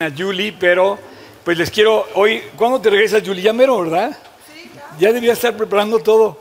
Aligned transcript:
a 0.00 0.12
Julie, 0.16 0.52
pero 0.52 0.96
pues 1.42 1.58
les 1.58 1.72
quiero 1.72 2.06
hoy, 2.14 2.40
¿cuándo 2.56 2.80
te 2.80 2.88
regresas 2.88 3.20
Julie? 3.26 3.42
Ya 3.42 3.52
mero, 3.52 3.80
¿verdad? 3.80 4.16
Sí, 4.46 4.70
ya. 5.00 5.08
debería 5.08 5.32
estar 5.32 5.56
preparando 5.56 5.98
todo. 5.98 6.40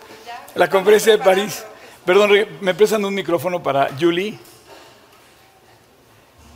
La 0.53 0.69
conferencia 0.69 1.13
de 1.13 1.23
París. 1.23 1.65
Perdón, 2.05 2.33
me 2.61 2.75
prestan 2.75 3.03
un 3.03 3.15
micrófono 3.15 3.63
para 3.63 3.89
Julie. 3.99 4.37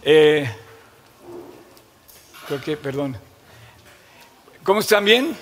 Eh, 0.03 0.47
creo 2.45 2.61
que, 2.61 2.77
perdón. 2.77 3.17
¿Cómo 4.61 4.81
están? 4.81 5.03
¿Bien? 5.03 5.35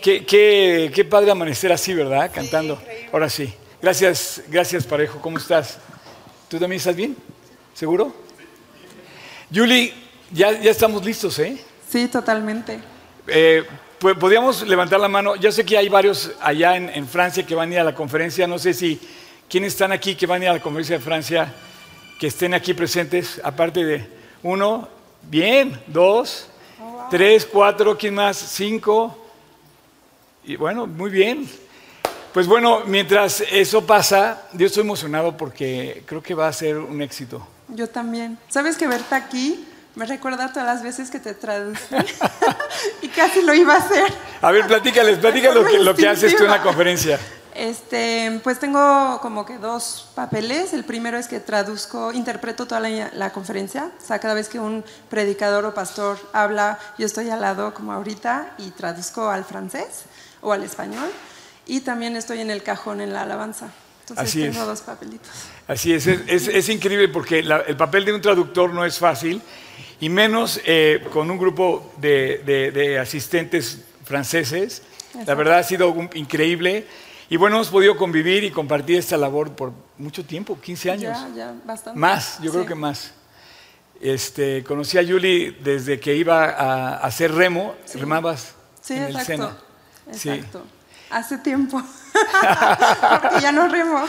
Qué, 0.00 0.24
qué, 0.24 0.90
qué 0.94 1.04
padre 1.04 1.32
amanecer 1.32 1.70
así, 1.70 1.92
¿verdad? 1.92 2.30
Cantando. 2.34 2.80
Ahora 3.12 3.28
sí. 3.28 3.52
Gracias, 3.82 4.42
gracias 4.48 4.86
Parejo. 4.86 5.20
¿Cómo 5.20 5.36
estás? 5.36 5.76
¿Tú 6.48 6.58
también 6.58 6.78
estás 6.78 6.96
bien? 6.96 7.14
¿Seguro? 7.74 8.10
Julie, 9.54 10.01
ya, 10.32 10.60
ya 10.60 10.70
estamos 10.70 11.04
listos, 11.04 11.38
¿eh? 11.38 11.56
Sí, 11.88 12.08
totalmente. 12.08 12.80
Eh, 13.26 13.64
pues, 13.98 14.16
Podríamos 14.16 14.66
levantar 14.66 14.98
la 14.98 15.08
mano. 15.08 15.36
Yo 15.36 15.52
sé 15.52 15.64
que 15.64 15.76
hay 15.76 15.88
varios 15.88 16.32
allá 16.40 16.76
en, 16.76 16.88
en, 16.88 17.06
Francia 17.06 17.44
que 17.44 17.54
van 17.54 17.70
a 17.70 17.74
ir 17.74 17.80
a 17.80 17.84
la 17.84 17.94
conferencia. 17.94 18.46
No 18.46 18.58
sé 18.58 18.74
si 18.74 19.00
quiénes 19.48 19.74
están 19.74 19.92
aquí 19.92 20.14
que 20.14 20.26
van 20.26 20.40
a 20.40 20.44
ir 20.44 20.50
a 20.50 20.54
la 20.54 20.62
conferencia 20.62 20.96
de 20.96 21.04
Francia, 21.04 21.52
que 22.18 22.28
estén 22.28 22.54
aquí 22.54 22.74
presentes, 22.74 23.40
aparte 23.44 23.84
de 23.84 24.06
uno, 24.42 24.88
bien, 25.22 25.80
dos, 25.86 26.48
oh, 26.80 26.84
wow. 26.84 27.02
tres, 27.10 27.46
cuatro, 27.46 27.96
¿quién 27.96 28.14
más? 28.14 28.36
Cinco. 28.36 29.16
Y 30.44 30.56
bueno, 30.56 30.86
muy 30.86 31.10
bien. 31.10 31.48
Pues 32.32 32.46
bueno, 32.46 32.82
mientras 32.86 33.42
eso 33.52 33.86
pasa, 33.86 34.48
yo 34.54 34.66
estoy 34.66 34.82
emocionado 34.82 35.36
porque 35.36 36.02
creo 36.06 36.22
que 36.22 36.34
va 36.34 36.48
a 36.48 36.52
ser 36.52 36.78
un 36.78 37.02
éxito. 37.02 37.46
Yo 37.68 37.88
también. 37.88 38.38
¿Sabes 38.48 38.76
que 38.76 38.86
verte 38.86 39.14
aquí 39.14 39.66
me 39.94 40.06
recuerda 40.06 40.48
todas 40.52 40.66
las 40.66 40.82
veces 40.82 41.10
que 41.10 41.18
te 41.18 41.34
traducí 41.34 41.80
y 43.02 43.08
casi 43.08 43.42
lo 43.42 43.54
iba 43.54 43.74
a 43.74 43.78
hacer. 43.78 44.12
A 44.40 44.50
ver, 44.50 44.66
platícales, 44.66 45.18
platícales 45.18 45.54
lo 45.54 45.64
que, 45.64 45.78
lo 45.78 45.94
que 45.94 46.08
haces 46.08 46.36
tú 46.36 46.44
en 46.44 46.50
la 46.50 46.62
conferencia. 46.62 47.18
Este, 47.54 48.40
pues 48.42 48.58
tengo 48.58 49.20
como 49.20 49.44
que 49.44 49.58
dos 49.58 50.08
papeles. 50.14 50.72
El 50.72 50.84
primero 50.84 51.18
es 51.18 51.28
que 51.28 51.38
traduzco, 51.38 52.12
interpreto 52.12 52.66
toda 52.66 52.80
la, 52.80 53.10
la, 53.12 53.30
conferencia. 53.30 53.90
O 54.02 54.06
sea, 54.06 54.18
cada 54.18 54.32
vez 54.32 54.48
que 54.48 54.58
un 54.58 54.82
predicador 55.10 55.66
o 55.66 55.74
pastor 55.74 56.18
habla, 56.32 56.78
yo 56.96 57.04
estoy 57.04 57.28
al 57.28 57.42
lado 57.42 57.74
como 57.74 57.92
ahorita 57.92 58.54
y 58.56 58.70
traduzco 58.70 59.28
al 59.28 59.44
francés 59.44 60.04
o 60.40 60.52
al 60.52 60.62
español. 60.62 61.10
Y 61.66 61.80
también 61.80 62.16
estoy 62.16 62.40
en 62.40 62.50
el 62.50 62.62
cajón 62.62 63.02
en 63.02 63.12
la 63.12 63.22
alabanza. 63.22 63.68
Entonces 64.02 64.24
Así 64.24 64.40
tengo 64.42 64.60
es. 64.60 64.66
dos 64.66 64.80
papelitos. 64.82 65.30
Así 65.66 65.92
es, 65.92 66.06
es, 66.06 66.20
es, 66.26 66.48
es 66.48 66.68
increíble 66.68 67.08
porque 67.08 67.42
la, 67.42 67.60
el 67.60 67.76
papel 67.76 68.04
de 68.04 68.12
un 68.12 68.20
traductor 68.20 68.72
no 68.72 68.84
es 68.84 68.98
fácil 68.98 69.40
y 70.00 70.08
menos 70.08 70.60
eh, 70.64 71.06
con 71.12 71.30
un 71.30 71.38
grupo 71.38 71.92
de, 71.98 72.42
de, 72.44 72.72
de 72.72 72.98
asistentes 72.98 73.84
franceses. 74.04 74.82
Exacto. 75.06 75.30
La 75.30 75.34
verdad 75.36 75.58
ha 75.60 75.62
sido 75.62 75.90
un, 75.90 76.10
increíble. 76.14 76.86
Y 77.30 77.36
bueno, 77.36 77.56
hemos 77.56 77.68
podido 77.68 77.96
convivir 77.96 78.42
y 78.42 78.50
compartir 78.50 78.98
esta 78.98 79.16
labor 79.16 79.54
por 79.54 79.72
mucho 79.96 80.24
tiempo, 80.24 80.60
15 80.60 80.90
años. 80.90 81.18
Ya, 81.28 81.34
ya, 81.34 81.54
bastante. 81.64 81.98
Más, 81.98 82.38
yo 82.38 82.46
sí. 82.46 82.50
creo 82.50 82.66
que 82.66 82.74
más. 82.74 83.12
Este, 84.00 84.64
conocí 84.64 84.98
a 84.98 85.06
Julie 85.06 85.52
desde 85.62 86.00
que 86.00 86.16
iba 86.16 86.46
a, 86.46 86.96
a 86.96 87.06
hacer 87.06 87.32
remo, 87.32 87.76
sí. 87.84 87.98
remabas 87.98 88.56
sí, 88.80 88.94
en 88.94 89.04
exacto, 89.04 89.20
el 90.08 90.18
Sena. 90.18 90.36
Exacto. 90.36 90.66
Hace 91.10 91.38
tiempo. 91.38 91.80
Porque 93.20 93.40
ya 93.40 93.52
no 93.52 93.68
remo. 93.68 94.04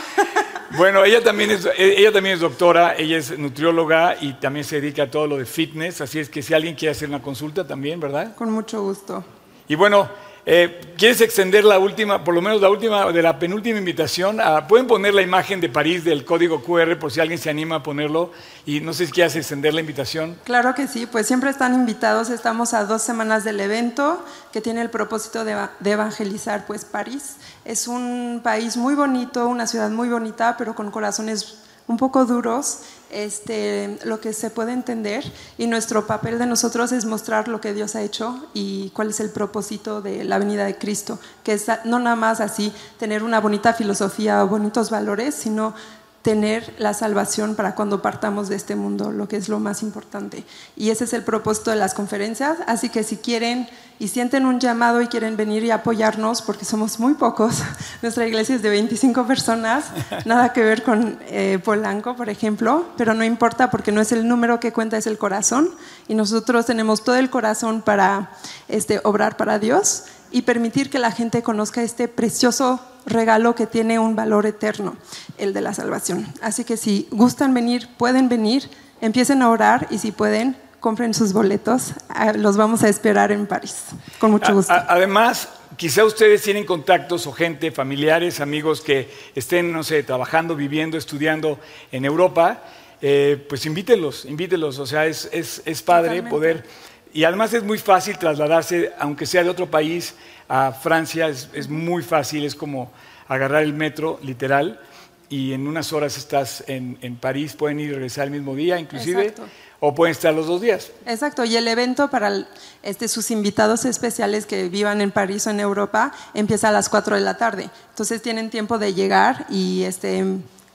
Bueno, 0.76 1.04
ella 1.04 1.22
también, 1.22 1.52
es, 1.52 1.68
ella 1.78 2.10
también 2.10 2.34
es 2.34 2.40
doctora, 2.40 2.96
ella 2.96 3.16
es 3.16 3.38
nutrióloga 3.38 4.16
y 4.20 4.32
también 4.32 4.64
se 4.64 4.80
dedica 4.80 5.04
a 5.04 5.06
todo 5.10 5.28
lo 5.28 5.36
de 5.36 5.46
fitness, 5.46 6.00
así 6.00 6.18
es 6.18 6.28
que 6.28 6.42
si 6.42 6.52
alguien 6.52 6.74
quiere 6.74 6.90
hacer 6.90 7.08
una 7.08 7.22
consulta 7.22 7.64
también, 7.64 8.00
¿verdad? 8.00 8.34
Con 8.34 8.50
mucho 8.50 8.82
gusto. 8.82 9.24
Y 9.68 9.76
bueno, 9.76 10.08
eh, 10.46 10.94
¿quieres 10.98 11.20
extender 11.20 11.64
la 11.64 11.78
última, 11.78 12.22
por 12.22 12.34
lo 12.34 12.42
menos 12.42 12.60
la 12.60 12.68
última, 12.68 13.10
de 13.10 13.22
la 13.22 13.38
penúltima 13.38 13.78
invitación? 13.78 14.40
Ah, 14.40 14.66
Pueden 14.68 14.86
poner 14.86 15.14
la 15.14 15.22
imagen 15.22 15.60
de 15.60 15.68
París 15.68 16.04
del 16.04 16.24
código 16.24 16.62
QR 16.62 16.98
por 16.98 17.10
si 17.10 17.20
alguien 17.20 17.38
se 17.38 17.48
anima 17.48 17.76
a 17.76 17.82
ponerlo 17.82 18.30
y 18.66 18.80
no 18.80 18.92
sé 18.92 19.06
si 19.06 19.12
quieres 19.12 19.36
extender 19.36 19.72
la 19.72 19.80
invitación. 19.80 20.36
Claro 20.44 20.74
que 20.74 20.86
sí, 20.86 21.06
pues 21.06 21.26
siempre 21.26 21.50
están 21.50 21.74
invitados, 21.74 22.28
estamos 22.28 22.74
a 22.74 22.84
dos 22.84 23.02
semanas 23.02 23.44
del 23.44 23.58
evento 23.60 24.22
que 24.52 24.60
tiene 24.60 24.82
el 24.82 24.90
propósito 24.90 25.44
de, 25.44 25.56
de 25.80 25.90
evangelizar 25.90 26.66
pues 26.66 26.84
París. 26.84 27.36
Es 27.64 27.88
un 27.88 28.40
país 28.44 28.76
muy 28.76 28.94
bonito, 28.94 29.48
una 29.48 29.66
ciudad 29.66 29.88
muy 29.90 30.08
bonita, 30.08 30.56
pero 30.58 30.74
con 30.74 30.90
corazones 30.90 31.58
un 31.86 31.96
poco 31.96 32.24
duros, 32.24 32.80
este, 33.14 33.98
lo 34.04 34.20
que 34.20 34.32
se 34.32 34.50
puede 34.50 34.72
entender 34.72 35.24
y 35.56 35.66
nuestro 35.66 36.06
papel 36.06 36.38
de 36.38 36.46
nosotros 36.46 36.92
es 36.92 37.04
mostrar 37.04 37.48
lo 37.48 37.60
que 37.60 37.72
Dios 37.72 37.94
ha 37.94 38.02
hecho 38.02 38.46
y 38.54 38.90
cuál 38.90 39.10
es 39.10 39.20
el 39.20 39.30
propósito 39.30 40.02
de 40.02 40.24
la 40.24 40.38
venida 40.38 40.64
de 40.64 40.76
Cristo, 40.76 41.18
que 41.42 41.52
es 41.52 41.66
no 41.84 41.98
nada 41.98 42.16
más 42.16 42.40
así 42.40 42.72
tener 42.98 43.22
una 43.22 43.40
bonita 43.40 43.72
filosofía 43.72 44.42
o 44.42 44.48
bonitos 44.48 44.90
valores, 44.90 45.34
sino 45.34 45.74
tener 46.24 46.74
la 46.78 46.94
salvación 46.94 47.54
para 47.54 47.74
cuando 47.74 48.00
partamos 48.00 48.48
de 48.48 48.56
este 48.56 48.76
mundo, 48.76 49.12
lo 49.12 49.28
que 49.28 49.36
es 49.36 49.50
lo 49.50 49.60
más 49.60 49.82
importante. 49.82 50.42
Y 50.74 50.88
ese 50.88 51.04
es 51.04 51.12
el 51.12 51.22
propósito 51.22 51.70
de 51.70 51.76
las 51.76 51.92
conferencias, 51.92 52.56
así 52.66 52.88
que 52.88 53.02
si 53.02 53.18
quieren 53.18 53.68
y 53.98 54.08
sienten 54.08 54.46
un 54.46 54.58
llamado 54.58 55.02
y 55.02 55.08
quieren 55.08 55.36
venir 55.36 55.64
y 55.64 55.70
apoyarnos, 55.70 56.40
porque 56.40 56.64
somos 56.64 56.98
muy 56.98 57.12
pocos, 57.12 57.62
nuestra 58.02 58.26
iglesia 58.26 58.56
es 58.56 58.62
de 58.62 58.70
25 58.70 59.26
personas, 59.26 59.84
nada 60.24 60.54
que 60.54 60.62
ver 60.62 60.82
con 60.82 61.18
eh, 61.26 61.60
Polanco, 61.62 62.16
por 62.16 62.30
ejemplo, 62.30 62.86
pero 62.96 63.12
no 63.12 63.22
importa 63.22 63.68
porque 63.68 63.92
no 63.92 64.00
es 64.00 64.10
el 64.10 64.26
número 64.26 64.60
que 64.60 64.72
cuenta, 64.72 64.96
es 64.96 65.06
el 65.06 65.18
corazón, 65.18 65.68
y 66.08 66.14
nosotros 66.14 66.64
tenemos 66.64 67.04
todo 67.04 67.16
el 67.16 67.28
corazón 67.28 67.82
para 67.82 68.30
este, 68.68 68.98
obrar 69.04 69.36
para 69.36 69.58
Dios 69.58 70.04
y 70.30 70.40
permitir 70.40 70.88
que 70.88 70.98
la 70.98 71.12
gente 71.12 71.42
conozca 71.42 71.82
este 71.82 72.08
precioso 72.08 72.80
regalo 73.06 73.54
que 73.54 73.66
tiene 73.66 73.98
un 73.98 74.16
valor 74.16 74.46
eterno, 74.46 74.96
el 75.38 75.52
de 75.52 75.60
la 75.60 75.74
salvación. 75.74 76.26
Así 76.40 76.64
que 76.64 76.76
si 76.76 77.08
gustan 77.10 77.54
venir, 77.54 77.88
pueden 77.96 78.28
venir, 78.28 78.70
empiecen 79.00 79.42
a 79.42 79.50
orar 79.50 79.86
y 79.90 79.98
si 79.98 80.12
pueden, 80.12 80.56
compren 80.80 81.14
sus 81.14 81.32
boletos. 81.32 81.92
Ah, 82.08 82.32
los 82.32 82.56
vamos 82.56 82.82
a 82.82 82.88
esperar 82.88 83.32
en 83.32 83.46
París, 83.46 83.86
con 84.18 84.30
mucho 84.30 84.54
gusto. 84.54 84.72
Además, 84.72 85.48
quizá 85.76 86.04
ustedes 86.04 86.42
tienen 86.42 86.64
contactos 86.64 87.26
o 87.26 87.32
gente, 87.32 87.70
familiares, 87.70 88.40
amigos 88.40 88.80
que 88.80 89.10
estén, 89.34 89.72
no 89.72 89.82
sé, 89.82 90.02
trabajando, 90.02 90.54
viviendo, 90.56 90.96
estudiando 90.96 91.58
en 91.90 92.04
Europa, 92.04 92.62
eh, 93.00 93.44
pues 93.48 93.66
invítenlos, 93.66 94.24
invítenlos. 94.24 94.78
O 94.78 94.86
sea, 94.86 95.06
es, 95.06 95.28
es, 95.32 95.62
es 95.64 95.82
padre 95.82 96.20
Totalmente. 96.20 96.30
poder... 96.30 96.94
Y 97.14 97.22
además 97.22 97.54
es 97.54 97.62
muy 97.62 97.78
fácil 97.78 98.18
trasladarse, 98.18 98.90
aunque 98.98 99.24
sea 99.24 99.44
de 99.44 99.48
otro 99.48 99.70
país, 99.70 100.16
a 100.48 100.72
Francia 100.72 101.28
es, 101.28 101.48
es, 101.52 101.68
muy 101.68 102.02
fácil, 102.02 102.44
es 102.44 102.54
como 102.54 102.90
agarrar 103.28 103.62
el 103.62 103.72
metro, 103.72 104.18
literal, 104.22 104.80
y 105.28 105.52
en 105.52 105.66
unas 105.66 105.92
horas 105.92 106.16
estás 106.16 106.64
en, 106.66 106.98
en 107.00 107.16
París, 107.16 107.54
pueden 107.54 107.80
ir 107.80 107.90
y 107.90 107.92
regresar 107.92 108.26
el 108.26 108.30
mismo 108.30 108.54
día, 108.54 108.78
inclusive, 108.78 109.22
Exacto. 109.28 109.50
o 109.80 109.94
pueden 109.94 110.12
estar 110.12 110.34
los 110.34 110.46
dos 110.46 110.60
días. 110.60 110.92
Exacto, 111.06 111.44
y 111.44 111.56
el 111.56 111.66
evento 111.66 112.10
para 112.10 112.28
el, 112.28 112.46
este, 112.82 113.08
sus 113.08 113.30
invitados 113.30 113.84
especiales 113.84 114.46
que 114.46 114.68
vivan 114.68 115.00
en 115.00 115.10
París 115.10 115.46
o 115.46 115.50
en 115.50 115.60
Europa 115.60 116.12
empieza 116.34 116.68
a 116.68 116.72
las 116.72 116.88
4 116.88 117.16
de 117.16 117.22
la 117.22 117.36
tarde, 117.36 117.70
entonces 117.90 118.22
tienen 118.22 118.50
tiempo 118.50 118.78
de 118.78 118.94
llegar 118.94 119.46
y 119.48 119.82
este, 119.84 120.24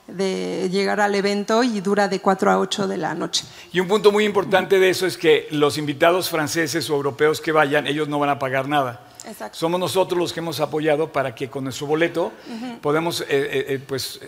de 0.08 0.68
llegar 0.70 1.00
al 1.00 1.14
evento 1.14 1.62
y 1.62 1.80
dura 1.80 2.08
de 2.08 2.20
4 2.20 2.50
a 2.50 2.58
8 2.58 2.88
de 2.88 2.96
la 2.96 3.14
noche. 3.14 3.44
Y 3.72 3.80
un 3.80 3.88
punto 3.88 4.12
muy 4.12 4.24
importante 4.24 4.78
de 4.78 4.90
eso 4.90 5.06
es 5.06 5.16
que 5.16 5.46
los 5.50 5.78
invitados 5.78 6.28
franceses 6.28 6.90
o 6.90 6.94
europeos 6.94 7.40
que 7.40 7.52
vayan, 7.52 7.86
ellos 7.86 8.08
no 8.08 8.18
van 8.18 8.30
a 8.30 8.38
pagar 8.38 8.68
nada. 8.68 9.00
Exacto. 9.26 9.58
Somos 9.58 9.78
nosotros 9.80 10.18
los 10.18 10.32
que 10.32 10.40
hemos 10.40 10.60
apoyado 10.60 11.12
para 11.12 11.34
que 11.34 11.48
con 11.48 11.64
nuestro 11.64 11.86
boleto 11.86 12.26
uh 12.26 12.52
-huh. 12.52 12.80
podemos 12.80 13.20
eh, 13.22 13.26
eh, 13.28 13.80
pues, 13.86 14.20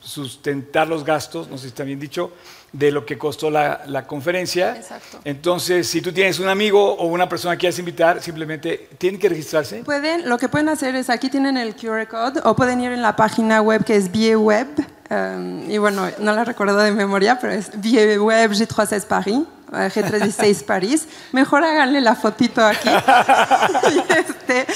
sustentar 0.00 0.88
los 0.88 1.04
gastos, 1.04 1.48
no 1.48 1.56
sé 1.56 1.62
si 1.62 1.68
está 1.68 1.84
bien 1.84 2.00
dicho, 2.00 2.32
de 2.72 2.90
lo 2.90 3.04
que 3.04 3.18
costó 3.18 3.50
la, 3.50 3.82
la 3.86 4.06
conferencia. 4.06 4.76
Exacto. 4.76 5.20
Entonces, 5.24 5.86
si 5.86 6.00
tú 6.00 6.12
tienes 6.12 6.38
un 6.38 6.48
amigo 6.48 6.94
o 6.94 7.06
una 7.06 7.28
persona 7.28 7.54
que 7.54 7.60
quieres 7.60 7.78
invitar, 7.78 8.22
simplemente 8.22 8.88
tienen 8.98 9.20
que 9.20 9.28
registrarse. 9.28 9.84
Pueden, 9.84 10.28
lo 10.28 10.38
que 10.38 10.48
pueden 10.48 10.68
hacer 10.68 10.94
es, 10.94 11.10
aquí 11.10 11.28
tienen 11.28 11.56
el 11.56 11.74
QR 11.76 12.06
code 12.08 12.40
o 12.44 12.56
pueden 12.56 12.80
ir 12.80 12.92
en 12.92 13.02
la 13.02 13.14
página 13.14 13.60
web 13.60 13.84
que 13.84 13.96
es 13.96 14.10
Web. 14.12 14.68
Um, 15.12 15.70
y 15.70 15.76
bueno, 15.76 16.08
no 16.20 16.32
la 16.32 16.44
recuerdo 16.44 16.78
de 16.78 16.90
memoria, 16.92 17.38
pero 17.38 17.52
es 17.52 17.70
Web 17.70 18.52
G36 18.52 19.04
Paris. 19.04 19.40
G36 19.70 20.64
París, 20.66 21.08
mejor 21.32 21.64
háganle 21.64 22.00
la 22.00 22.14
fotito 22.14 22.64
aquí. 22.64 22.88
y, 23.92 24.12
este, 24.12 24.66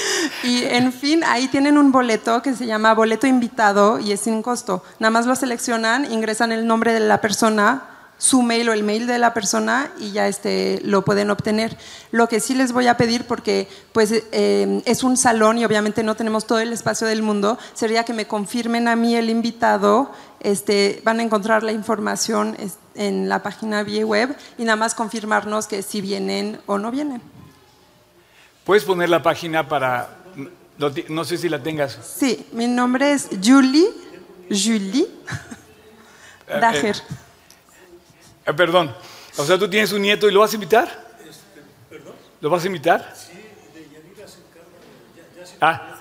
y, 0.43 0.63
en 0.63 0.91
fin, 0.91 1.23
ahí 1.23 1.47
tienen 1.47 1.77
un 1.77 1.91
boleto 1.91 2.41
que 2.41 2.53
se 2.55 2.65
llama 2.65 2.93
boleto 2.93 3.27
invitado 3.27 3.99
y 3.99 4.11
es 4.11 4.21
sin 4.21 4.41
costo. 4.41 4.83
Nada 4.99 5.11
más 5.11 5.25
lo 5.25 5.35
seleccionan, 5.35 6.11
ingresan 6.11 6.51
el 6.51 6.65
nombre 6.65 6.93
de 6.93 6.99
la 6.99 7.21
persona 7.21 7.83
su 8.17 8.41
mail 8.41 8.69
o 8.69 8.73
el 8.73 8.83
mail 8.83 9.05
de 9.07 9.19
la 9.19 9.33
persona 9.33 9.91
y 9.99 10.11
ya 10.11 10.27
este, 10.27 10.79
lo 10.83 11.03
pueden 11.05 11.29
obtener. 11.29 11.77
Lo 12.11 12.27
que 12.27 12.39
sí 12.39 12.55
les 12.55 12.71
voy 12.71 12.87
a 12.87 12.97
pedir, 12.97 13.25
porque 13.25 13.67
pues, 13.91 14.11
eh, 14.11 14.81
es 14.85 15.03
un 15.03 15.17
salón 15.17 15.57
y 15.57 15.65
obviamente 15.65 16.03
no 16.03 16.15
tenemos 16.15 16.45
todo 16.47 16.59
el 16.59 16.73
espacio 16.73 17.07
del 17.07 17.21
mundo, 17.21 17.57
sería 17.73 18.03
que 18.03 18.13
me 18.13 18.25
confirmen 18.25 18.87
a 18.87 18.95
mí 18.95 19.15
el 19.15 19.29
invitado. 19.29 20.11
Este, 20.39 21.01
van 21.03 21.19
a 21.19 21.23
encontrar 21.23 21.63
la 21.63 21.71
información 21.71 22.55
en 22.95 23.27
la 23.27 23.41
página 23.41 23.83
vía 23.83 24.05
web 24.05 24.35
y 24.57 24.63
nada 24.63 24.75
más 24.75 24.93
confirmarnos 24.95 25.67
que 25.67 25.81
si 25.81 26.01
vienen 26.01 26.59
o 26.65 26.77
no 26.77 26.91
vienen. 26.91 27.21
¿Puedes 28.63 28.83
poner 28.83 29.09
la 29.09 29.23
página 29.23 29.67
para... 29.67 30.09
No, 30.77 31.23
sé 31.23 31.37
si 31.37 31.49
la 31.49 31.63
tengas. 31.63 31.97
Sí, 32.17 32.45
mi 32.51 32.67
nombre 32.67 33.13
es 33.13 33.29
Julie, 33.43 33.87
Julie 34.49 35.07
eh, 35.07 35.07
eh, 36.47 36.59
Dager. 36.59 36.97
Eh, 38.47 38.53
perdón. 38.53 38.95
O 39.35 39.45
sea, 39.45 39.57
tú 39.57 39.69
tienes 39.69 39.91
un 39.91 40.01
nieto 40.01 40.27
y 40.27 40.31
lo 40.31 40.39
vas 40.39 40.51
a 40.51 40.55
invitar. 40.55 40.87
¿Perdón? 41.89 42.15
¿Lo 42.39 42.49
vas 42.49 42.63
a 42.63 42.67
invitar? 42.67 43.13
Sí, 43.15 43.33
de 43.73 43.81
Yanira 43.83 44.27
se 44.27 44.39
encarga. 44.39 45.57
ah, 45.61 45.97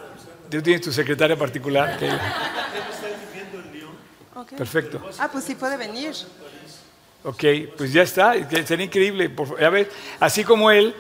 tú 0.49 0.63
tienes 0.63 0.81
tu 0.81 0.93
secretaria 0.93 1.37
particular. 1.37 1.99
Que... 1.99 2.07
Él 2.07 2.15
está 2.15 3.09
viviendo 3.33 3.59
en 3.59 3.73
Lyon. 3.73 4.57
Perfecto. 4.57 5.11
Ah, 5.19 5.29
pues 5.31 5.45
sí 5.45 5.57
puede 5.57 5.77
venir. 5.77 6.15
Ok, 7.25 7.45
pues 7.77 7.93
ya 7.93 8.03
está. 8.03 8.35
Sería 8.65 8.87
increíble. 8.87 9.35
A 9.61 9.69
ver, 9.69 9.91
así 10.21 10.45
como 10.45 10.71
él, 10.71 10.95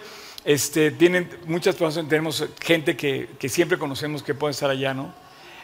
este, 0.44 0.90
tienen 0.90 1.30
muchas 1.46 1.76
personas, 1.76 2.08
tenemos 2.08 2.44
gente 2.60 2.96
que, 2.96 3.30
que 3.38 3.48
siempre 3.48 3.78
conocemos 3.78 4.24
que 4.24 4.34
puede 4.34 4.50
estar 4.50 4.68
allá, 4.68 4.92
¿no? 4.92 5.14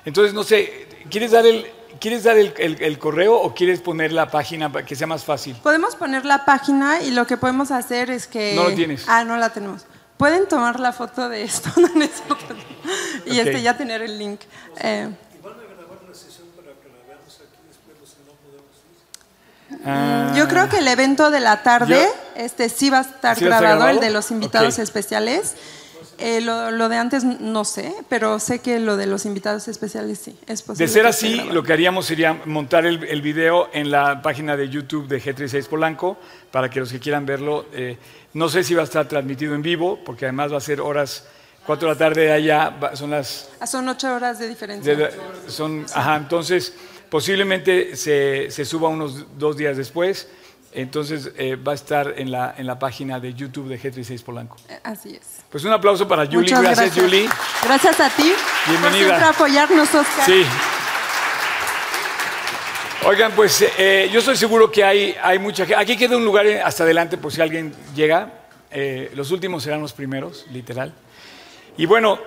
Entonces, 0.05 0.33
no 0.33 0.45
sé, 0.45 0.87
¿quieres 1.11 1.33
dar 1.33 1.45
el, 1.47 1.67
¿Quieres 2.03 2.25
dar 2.25 2.37
el, 2.37 2.99
correo 2.99 3.37
o 3.37 3.55
quieres 3.55 3.81
poner 3.81 4.11
la 4.11 4.29
página 4.29 4.73
para 4.73 4.85
que 4.85 4.97
sea 4.97 5.07
más 5.07 5.25
fácil? 5.25 5.55
Podemos 5.63 5.95
poner 5.95 6.25
la 6.25 6.45
página 6.45 7.01
y 7.01 7.13
lo 7.13 7.29
que 7.29 7.37
podemos 7.37 7.71
hacer 7.71 8.11
es 8.11 8.27
que... 8.27 8.57
No 8.57 8.65
lo 8.65 8.75
tienes. 8.75 9.05
Ah, 9.07 9.23
no 9.23 9.37
la 9.37 9.51
tenemos. 9.51 9.87
Pueden 10.17 10.49
tomar 10.49 10.81
la 10.81 10.93
foto 10.93 11.29
de 11.29 11.45
esto 11.45 11.71
y 13.25 13.39
este, 13.39 13.63
ya 13.63 13.77
tener 13.77 14.03
el 14.03 14.19
link. 14.19 14.41
Eh, 14.81 15.11
ah. 19.87 20.33
Yo 20.35 20.49
creo 20.49 20.69
que 20.69 20.79
el 20.79 20.89
evento 20.89 21.31
de 21.31 21.39
la 21.39 21.63
tarde, 21.63 22.05
este 22.35 22.69
sí 22.69 22.91
va 22.91 22.99
a 22.99 23.03
estar 23.03 23.39
grabado, 23.39 23.87
el 23.87 24.01
de 24.01 24.11
los 24.11 24.33
invitados 24.33 24.81
especiales. 24.81 25.55
Eh, 26.25 26.41
lo, 26.41 26.89
de 26.89 26.97
antes 26.97 27.25
no 27.25 27.65
sé, 27.65 27.93
pero 28.09 28.39
sé 28.39 28.61
que 28.61 28.79
lo 28.79 28.97
de 28.97 29.07
los 29.07 29.27
invitados 29.27 29.67
especiales 29.67 30.21
sí, 30.21 30.39
es 30.47 30.63
posible. 30.63 30.87
De 30.87 30.93
ser 30.93 31.05
así, 31.05 31.41
lo 31.51 31.65
que 31.65 31.73
haríamos 31.73 32.07
sería 32.07 32.41
montar 32.45 32.87
el, 32.87 33.03
el, 33.03 33.21
video 33.23 33.69
en 33.73 33.91
la 33.91 34.23
página 34.23 34.57
de 34.57 34.69
YouTube 34.69 35.09
de 35.09 35.21
G36 35.21 35.67
Polanco 35.67 36.17
para 36.53 36.71
que 36.71 36.79
los 36.79 36.93
que 36.93 37.01
quieran 37.01 37.27
verlo, 37.27 37.67
eh, 37.73 37.99
no 38.35 38.49
sé 38.49 38.63
si 38.63 38.73
va 38.73 38.83
a 38.83 38.85
estar 38.85 39.09
transmitido 39.09 39.57
en 39.57 39.63
vivo, 39.63 39.99
porque 40.05 40.27
además 40.27 40.53
va 40.53 40.59
a 40.59 40.61
ser 40.61 40.81
horas 40.81 41.25
4 41.67 41.89
de 41.89 41.95
la 41.95 41.99
tarde 41.99 42.21
de 42.23 42.33
allá, 42.33 42.79
son 42.95 43.11
las... 43.11 43.51
Ah, 43.59 43.67
son 43.67 43.89
8 43.89 44.15
horas 44.15 44.39
de 44.39 44.49
diferencia. 44.49 45.11
son, 45.49 45.85
ajá, 45.93 46.17
entonces 46.17 46.73
posiblemente 47.11 47.97
se, 47.97 48.49
se 48.49 48.65
suba 48.65 48.89
unos 48.89 49.27
dos 49.39 49.57
días 49.57 49.77
después. 49.77 50.29
Entonces 50.75 51.31
eh, 51.37 51.57
va 51.57 51.73
a 51.73 51.75
estar 51.75 52.15
en 52.17 52.31
la, 52.31 52.55
en 52.57 52.67
la 52.67 52.79
página 52.79 53.21
de 53.21 53.35
YouTube 53.35 53.69
de 53.69 53.79
G36 53.79 54.23
Polanco. 54.23 54.57
Eh, 54.69 54.79
así 54.83 55.15
es. 55.15 55.45
Pues 55.51 55.65
un 55.65 55.73
aplauso 55.73 56.09
para 56.09 56.25
Julie. 56.25 56.49
Gracias, 56.51 56.77
gracias, 56.77 57.05
Julie. 57.05 57.29
Gracias 57.65 58.01
a 58.01 58.09
ti. 58.09 58.33
Bienvenida. 58.69 58.89
Por 58.89 58.93
siempre 58.93 59.25
apoyarnos, 59.27 59.95
Oscar. 59.95 60.25
Sí. 60.25 60.45
Oigan, 63.05 63.33
pues 63.33 63.65
eh, 63.79 64.09
yo 64.13 64.21
estoy 64.21 64.37
seguro 64.37 64.71
que 64.71 64.83
hay, 64.83 65.15
hay 65.23 65.39
mucha 65.39 65.67
gente. 65.67 65.83
Aquí 65.83 65.97
queda 65.97 66.17
un 66.17 66.25
lugar 66.25 66.47
hasta 66.65 66.85
adelante 66.85 67.19
por 67.19 67.33
si 67.33 67.43
alguien 67.43 67.75
llega. 67.95 68.33
los 69.15 69.31
últimos 69.31 69.63
serán 69.65 69.83
los 69.83 69.93
primeros, 69.93 70.47
literal. 70.53 70.95
Y 71.77 71.85
bueno, 71.85 72.19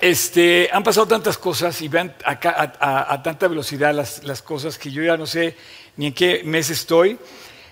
este, 0.00 0.68
han 0.72 0.82
pasado 0.82 1.06
tantas 1.06 1.38
cosas 1.38 1.80
y 1.82 1.88
vean 1.88 2.14
acá 2.24 2.74
a, 2.78 3.22
tanta 3.22 3.48
velocidad 3.48 3.94
las, 3.94 4.42
cosas 4.42 4.78
que 4.78 4.90
yo 4.90 5.02
ya 5.02 5.16
no 5.16 5.26
sé 5.26 5.56
ni 5.96 6.06
en 6.06 6.14
qué 6.14 6.42
mes 6.44 6.70
estoy. 6.70 7.18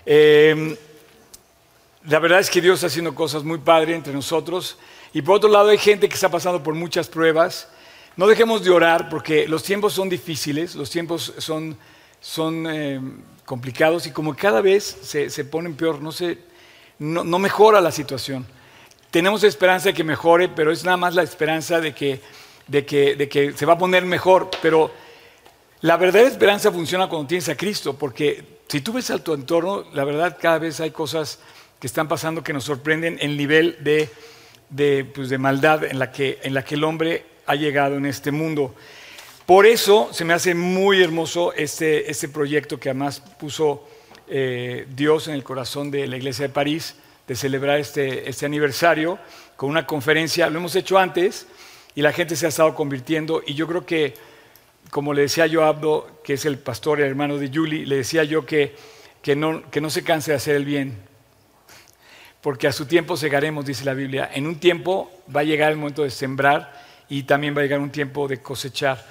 Em, 0.05 0.75
la 2.07 2.19
verdad 2.19 2.39
es 2.39 2.49
que 2.49 2.61
Dios 2.61 2.75
está 2.75 2.87
haciendo 2.87 3.15
cosas 3.15 3.43
muy 3.43 3.59
padres 3.59 3.95
entre 3.95 4.13
nosotros. 4.13 4.77
Y 5.13 5.21
por 5.21 5.37
otro 5.37 5.49
lado 5.49 5.69
hay 5.69 5.77
gente 5.77 6.09
que 6.09 6.15
está 6.15 6.29
pasando 6.29 6.61
por 6.61 6.73
muchas 6.73 7.07
pruebas. 7.07 7.69
No 8.17 8.27
dejemos 8.27 8.63
de 8.63 8.69
orar 8.69 9.09
porque 9.09 9.47
los 9.47 9.63
tiempos 9.63 9.93
son 9.93 10.09
difíciles, 10.09 10.75
los 10.75 10.89
tiempos 10.89 11.33
son, 11.37 12.67
em, 12.67 13.21
complicados 13.45 14.07
y 14.07 14.11
como 14.11 14.35
cada 14.35 14.61
vez 14.61 14.83
se, 15.03 15.29
se 15.29 15.45
ponen 15.45 15.75
peor, 15.75 16.01
no, 16.01 16.11
se, 16.11 16.39
no, 16.99 17.39
mejora 17.39 17.81
la 17.81 17.91
situación. 17.91 18.45
Tenemos 19.11 19.43
esperanza 19.43 19.89
de 19.89 19.93
que 19.93 20.03
mejore, 20.03 20.49
pero 20.49 20.71
es 20.71 20.83
nada 20.83 20.97
más 20.97 21.15
la 21.15 21.23
esperanza 21.23 21.79
de 21.79 21.93
que, 21.93 22.21
de 22.67 22.85
que, 22.85 23.15
de 23.15 23.29
que 23.29 23.53
se 23.53 23.65
va 23.65 23.73
a 23.73 23.77
poner 23.77 24.05
mejor. 24.05 24.49
Pero 24.61 24.91
la 25.81 25.97
verdadera 25.97 26.29
esperanza 26.29 26.71
funciona 26.71 27.07
cuando 27.07 27.27
tienes 27.27 27.47
a 27.49 27.55
Cristo, 27.55 27.95
porque 27.97 28.43
si 28.67 28.81
tú 28.81 28.93
ves 28.93 29.09
a 29.11 29.23
tu 29.23 29.33
entorno, 29.33 29.85
la 29.93 30.03
verdad 30.03 30.37
cada 30.41 30.59
vez 30.59 30.79
hay 30.79 30.91
cosas 30.91 31.39
que 31.79 31.87
están 31.87 32.07
pasando 32.07 32.43
que 32.43 32.53
nos 32.53 32.63
sorprenden 32.63 33.17
el 33.21 33.37
nivel 33.37 33.77
de, 33.81 34.09
de, 34.69 35.05
pues, 35.05 35.29
de 35.29 35.37
maldad 35.37 35.83
en 35.83 35.99
la, 35.99 36.11
que, 36.11 36.39
en 36.41 36.53
la 36.53 36.63
que 36.63 36.75
el 36.75 36.83
hombre 36.83 37.25
ha 37.45 37.55
llegado 37.55 37.97
en 37.97 38.05
este 38.05 38.31
mundo. 38.31 38.73
Por 39.45 39.67
eso 39.67 40.09
se 40.11 40.25
me 40.25 40.33
hace 40.33 40.55
muy 40.55 41.03
hermoso 41.03 41.53
este, 41.53 42.09
este 42.09 42.29
proyecto 42.29 42.79
que 42.79 42.89
además 42.89 43.19
puso 43.19 43.87
eh, 44.27 44.87
Dios 44.95 45.27
en 45.27 45.35
el 45.35 45.43
corazón 45.43 45.91
de 45.91 46.07
la 46.07 46.17
Iglesia 46.17 46.47
de 46.47 46.53
París, 46.53 46.95
de 47.27 47.35
celebrar 47.35 47.79
este, 47.79 48.29
este 48.29 48.45
aniversario 48.45 49.19
con 49.55 49.69
una 49.69 49.85
conferencia. 49.87 50.49
Lo 50.49 50.59
hemos 50.59 50.75
hecho 50.75 50.97
antes 50.97 51.47
y 51.95 52.01
la 52.01 52.11
gente 52.11 52.35
se 52.35 52.45
ha 52.45 52.49
estado 52.49 52.75
convirtiendo 52.75 53.41
y 53.45 53.53
yo 53.53 53.67
creo 53.67 53.85
que 53.85 54.13
como 54.89 55.13
le 55.13 55.23
decía 55.23 55.47
yo 55.47 55.63
a 55.63 55.69
Abdo, 55.69 56.21
que 56.23 56.33
es 56.33 56.45
el 56.45 56.57
pastor 56.57 56.99
y 56.99 57.03
hermano 57.03 57.37
de 57.37 57.49
Julie, 57.53 57.85
le 57.85 57.97
decía 57.97 58.23
yo 58.23 58.45
que, 58.45 58.75
que, 59.21 59.35
no, 59.35 59.69
que 59.69 59.81
no 59.81 59.89
se 59.89 60.03
canse 60.03 60.31
de 60.31 60.37
hacer 60.37 60.55
el 60.55 60.65
bien, 60.65 60.97
porque 62.41 62.67
a 62.67 62.71
su 62.71 62.85
tiempo 62.85 63.17
segaremos, 63.17 63.65
dice 63.65 63.85
la 63.85 63.93
Biblia. 63.93 64.29
En 64.33 64.47
un 64.47 64.59
tiempo 64.59 65.11
va 65.35 65.41
a 65.41 65.43
llegar 65.43 65.71
el 65.71 65.77
momento 65.77 66.03
de 66.03 66.11
sembrar 66.11 66.81
y 67.09 67.23
también 67.23 67.55
va 67.55 67.61
a 67.61 67.63
llegar 67.63 67.79
un 67.79 67.91
tiempo 67.91 68.27
de 68.27 68.41
cosechar. 68.41 69.03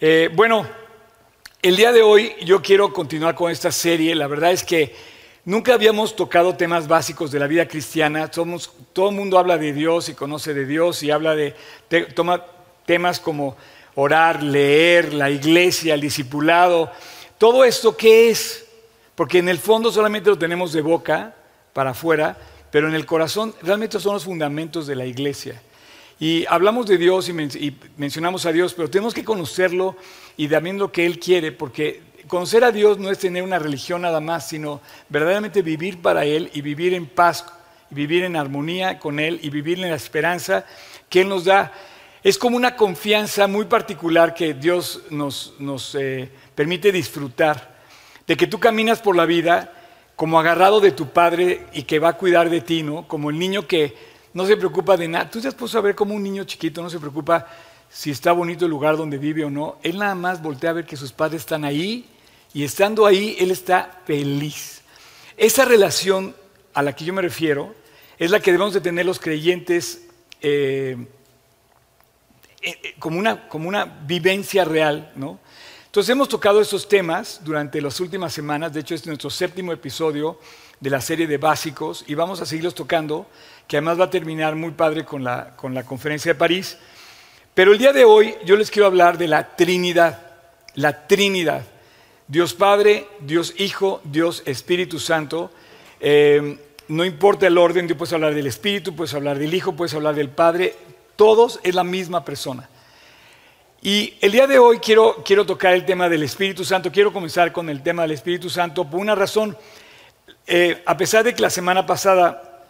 Eh, 0.00 0.30
bueno, 0.32 0.66
el 1.62 1.76
día 1.76 1.92
de 1.92 2.02
hoy 2.02 2.34
yo 2.44 2.62
quiero 2.62 2.92
continuar 2.92 3.34
con 3.34 3.50
esta 3.50 3.70
serie. 3.70 4.14
La 4.14 4.26
verdad 4.26 4.52
es 4.52 4.64
que 4.64 4.94
nunca 5.44 5.74
habíamos 5.74 6.16
tocado 6.16 6.56
temas 6.56 6.88
básicos 6.88 7.30
de 7.30 7.38
la 7.38 7.46
vida 7.46 7.66
cristiana. 7.68 8.30
Somos, 8.32 8.72
todo 8.92 9.10
el 9.10 9.16
mundo 9.16 9.38
habla 9.38 9.58
de 9.58 9.72
Dios 9.72 10.08
y 10.08 10.14
conoce 10.14 10.54
de 10.54 10.66
Dios 10.66 11.02
y 11.02 11.10
habla 11.10 11.34
de, 11.34 11.54
toma 12.14 12.44
temas 12.86 13.20
como 13.20 13.56
orar, 13.94 14.42
leer, 14.42 15.14
la 15.14 15.30
iglesia, 15.30 15.94
el 15.94 16.00
discipulado, 16.00 16.90
todo 17.38 17.64
esto 17.64 17.96
qué 17.96 18.30
es? 18.30 18.66
Porque 19.14 19.38
en 19.38 19.48
el 19.48 19.58
fondo 19.58 19.92
solamente 19.92 20.30
lo 20.30 20.38
tenemos 20.38 20.72
de 20.72 20.80
boca 20.80 21.34
para 21.72 21.90
afuera, 21.90 22.36
pero 22.70 22.88
en 22.88 22.94
el 22.94 23.06
corazón 23.06 23.54
realmente 23.62 24.00
son 24.00 24.14
los 24.14 24.24
fundamentos 24.24 24.86
de 24.86 24.96
la 24.96 25.06
iglesia. 25.06 25.60
Y 26.18 26.46
hablamos 26.48 26.86
de 26.86 26.96
Dios 26.96 27.28
y, 27.28 27.76
mencionamos 27.96 28.46
a 28.46 28.52
Dios, 28.52 28.74
pero 28.74 28.88
tenemos 28.88 29.14
que 29.14 29.24
conocerlo 29.24 29.96
y 30.36 30.48
también 30.48 30.78
lo 30.78 30.90
que 30.90 31.06
Él 31.06 31.18
quiere, 31.18 31.52
porque 31.52 32.02
conocer 32.28 32.64
a 32.64 32.72
Dios 32.72 32.98
no 32.98 33.10
es 33.10 33.18
tener 33.18 33.42
una 33.42 33.58
religión 33.58 34.02
nada 34.02 34.20
más, 34.20 34.48
sino 34.48 34.80
verdaderamente 35.08 35.62
vivir 35.62 36.00
para 36.00 36.24
Él 36.24 36.50
y 36.54 36.60
vivir 36.60 36.94
en 36.94 37.06
paz, 37.06 37.44
y 37.90 37.94
vivir 37.94 38.24
en 38.24 38.36
armonía 38.36 38.98
con 38.98 39.18
Él 39.18 39.38
y 39.42 39.50
vivir 39.50 39.78
en 39.80 39.90
la 39.90 39.96
esperanza 39.96 40.64
que 41.08 41.22
Él 41.22 41.28
nos 41.28 41.44
da. 41.44 41.72
Es 42.22 42.38
como 42.38 42.56
una 42.56 42.76
confianza 42.76 43.46
muy 43.46 43.66
particular 43.66 44.34
que 44.34 44.54
Dios 44.54 45.02
nos, 45.10 45.52
eh, 45.98 46.30
permite 46.54 46.90
disfrutar, 46.90 47.74
de 48.26 48.36
que 48.36 48.46
tú 48.46 48.58
caminas 48.58 49.00
por 49.00 49.14
la 49.14 49.26
vida 49.26 49.72
como 50.16 50.38
agarrado 50.38 50.80
de 50.80 50.92
tu 50.92 51.08
padre 51.08 51.66
y 51.72 51.82
que 51.82 51.98
va 51.98 52.10
a 52.10 52.16
cuidar 52.16 52.48
de 52.48 52.60
ti, 52.60 52.82
¿no? 52.82 53.06
Como 53.06 53.30
el 53.30 53.38
niño 53.38 53.66
que 53.66 53.94
no 54.32 54.46
se 54.46 54.56
preocupa 54.56 54.96
de 54.96 55.08
nada. 55.08 55.30
Tú 55.30 55.40
te 55.40 55.48
has 55.48 55.54
puesto 55.54 55.76
a 55.78 55.82
ver 55.82 55.94
como 55.94 56.14
un 56.14 56.22
niño 56.22 56.44
chiquito 56.44 56.82
no 56.82 56.88
se 56.88 56.98
preocupa 56.98 57.46
si 57.88 58.10
está 58.10 58.32
bonito 58.32 58.64
el 58.64 58.70
lugar 58.70 58.96
donde 58.96 59.18
vive 59.18 59.44
o 59.44 59.50
no. 59.50 59.76
Él 59.82 59.98
nada 59.98 60.14
más 60.14 60.42
voltea 60.42 60.70
a 60.70 60.74
ver 60.74 60.86
que 60.86 60.96
sus 60.96 61.12
padres 61.12 61.42
están 61.42 61.64
ahí 61.64 62.08
y 62.54 62.62
estando 62.62 63.04
ahí, 63.04 63.36
él 63.40 63.50
está 63.50 64.00
feliz. 64.06 64.82
Esa 65.36 65.64
relación 65.64 66.34
a 66.72 66.82
la 66.82 66.94
que 66.94 67.04
yo 67.04 67.12
me 67.12 67.20
refiero 67.20 67.74
es 68.16 68.30
la 68.30 68.38
que 68.38 68.52
debemos 68.52 68.72
de 68.72 68.80
tener 68.80 69.04
los 69.04 69.18
creyentes 69.18 70.06
eh, 70.40 70.96
eh, 72.62 72.78
eh, 72.82 72.94
como, 73.00 73.18
una, 73.18 73.48
como 73.48 73.68
una 73.68 73.84
vivencia 73.84 74.64
real, 74.64 75.12
¿no? 75.16 75.40
Entonces 75.86 76.10
hemos 76.10 76.28
tocado 76.28 76.60
esos 76.60 76.88
temas 76.88 77.40
durante 77.44 77.80
las 77.80 78.00
últimas 78.00 78.32
semanas, 78.32 78.72
de 78.72 78.80
hecho 78.80 78.94
este 78.94 79.04
es 79.04 79.08
nuestro 79.08 79.30
séptimo 79.30 79.72
episodio 79.72 80.38
de 80.80 80.90
la 80.90 81.00
serie 81.00 81.26
de 81.26 81.38
básicos 81.38 82.04
y 82.06 82.14
vamos 82.14 82.40
a 82.40 82.46
seguirlos 82.46 82.74
tocando, 82.74 83.28
que 83.66 83.76
además 83.76 84.00
va 84.00 84.04
a 84.04 84.10
terminar 84.10 84.54
muy 84.54 84.72
padre 84.72 85.04
con 85.04 85.24
la, 85.24 85.56
con 85.56 85.74
la 85.74 85.84
conferencia 85.84 86.32
de 86.32 86.38
París. 86.38 86.78
Pero 87.52 87.72
el 87.72 87.78
día 87.78 87.92
de 87.92 88.04
hoy 88.04 88.34
yo 88.44 88.56
les 88.56 88.70
quiero 88.70 88.86
hablar 88.86 89.18
de 89.18 89.28
la 89.28 89.56
Trinidad, 89.56 90.20
la 90.74 91.06
Trinidad. 91.06 91.73
Dios 92.26 92.54
Padre, 92.54 93.06
Dios 93.20 93.54
Hijo, 93.58 94.00
Dios 94.04 94.42
Espíritu 94.46 94.98
Santo. 94.98 95.50
Eh, 96.00 96.58
no 96.88 97.04
importa 97.04 97.46
el 97.46 97.58
orden, 97.58 97.86
tú 97.86 97.96
puedes 97.96 98.12
hablar 98.12 98.34
del 98.34 98.46
Espíritu, 98.46 98.96
puedes 98.96 99.14
hablar 99.14 99.38
del 99.38 99.52
Hijo, 99.52 99.76
puedes 99.76 99.94
hablar 99.94 100.14
del 100.14 100.30
Padre, 100.30 100.74
todos 101.16 101.60
es 101.62 101.74
la 101.74 101.84
misma 101.84 102.24
persona. 102.24 102.68
Y 103.82 104.14
el 104.22 104.32
día 104.32 104.46
de 104.46 104.58
hoy 104.58 104.78
quiero, 104.78 105.22
quiero 105.24 105.44
tocar 105.44 105.74
el 105.74 105.84
tema 105.84 106.08
del 106.08 106.22
Espíritu 106.22 106.64
Santo, 106.64 106.90
quiero 106.90 107.12
comenzar 107.12 107.52
con 107.52 107.68
el 107.68 107.82
tema 107.82 108.02
del 108.02 108.12
Espíritu 108.12 108.48
Santo 108.48 108.88
por 108.88 109.00
una 109.00 109.14
razón. 109.14 109.56
Eh, 110.46 110.82
a 110.86 110.96
pesar 110.96 111.24
de 111.24 111.34
que 111.34 111.42
la 111.42 111.50
semana 111.50 111.84
pasada 111.84 112.64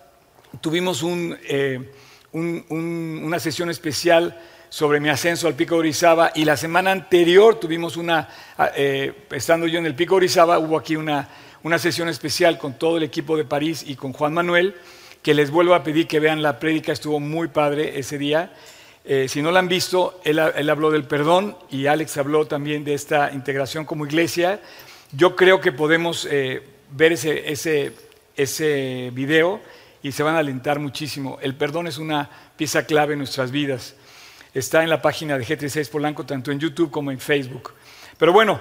tuvimos 0.60 1.04
eh, 1.04 1.92
una 2.32 3.38
sesión 3.38 3.70
especial 3.70 4.36
sobre 4.74 4.98
mi 4.98 5.08
ascenso 5.08 5.46
al 5.46 5.54
Pico 5.54 5.76
Orizaba 5.76 6.32
y 6.34 6.44
la 6.44 6.56
semana 6.56 6.90
anterior 6.90 7.60
tuvimos 7.60 7.96
una, 7.96 8.28
eh, 8.74 9.26
estando 9.30 9.68
yo 9.68 9.78
en 9.78 9.86
el 9.86 9.94
Pico 9.94 10.16
Orizaba, 10.16 10.58
hubo 10.58 10.76
aquí 10.76 10.96
una, 10.96 11.28
una 11.62 11.78
sesión 11.78 12.08
especial 12.08 12.58
con 12.58 12.76
todo 12.76 12.96
el 12.96 13.04
equipo 13.04 13.36
de 13.36 13.44
París 13.44 13.84
y 13.86 13.94
con 13.94 14.12
Juan 14.12 14.34
Manuel, 14.34 14.74
que 15.22 15.32
les 15.32 15.52
vuelvo 15.52 15.76
a 15.76 15.84
pedir 15.84 16.08
que 16.08 16.18
vean 16.18 16.42
la 16.42 16.58
prédica, 16.58 16.90
estuvo 16.90 17.20
muy 17.20 17.46
padre 17.46 18.00
ese 18.00 18.18
día. 18.18 18.52
Eh, 19.04 19.28
si 19.28 19.42
no 19.42 19.52
la 19.52 19.60
han 19.60 19.68
visto, 19.68 20.20
él, 20.24 20.40
habló 20.40 20.90
del 20.90 21.04
perdón 21.04 21.56
y 21.70 21.86
Alex 21.86 22.16
habló 22.16 22.48
también 22.48 22.82
de 22.82 22.94
esta 22.94 23.30
integración 23.30 23.84
como 23.84 24.06
iglesia. 24.06 24.60
Yo 25.12 25.36
creo 25.36 25.60
que 25.60 25.70
podemos 25.70 26.26
eh, 26.28 26.64
ver 26.90 27.12
ese, 27.12 27.52
ese, 27.52 27.92
ese 28.34 29.12
video 29.12 29.60
y 30.02 30.10
se 30.10 30.24
van 30.24 30.34
a 30.34 30.40
alentar 30.40 30.80
muchísimo. 30.80 31.38
El 31.42 31.54
perdón 31.54 31.86
es 31.86 31.98
una 31.98 32.28
pieza 32.56 32.86
clave 32.86 33.12
en 33.12 33.20
nuestras 33.20 33.52
vidas. 33.52 33.94
Está 34.54 34.84
en 34.84 34.88
la 34.88 35.02
página 35.02 35.36
de 35.36 35.44
G36 35.44 35.90
Polanco, 35.90 36.24
tanto 36.24 36.52
en 36.52 36.60
YouTube 36.60 36.88
como 36.88 37.10
en 37.10 37.18
Facebook. 37.18 37.72
Pero 38.16 38.32
bueno, 38.32 38.60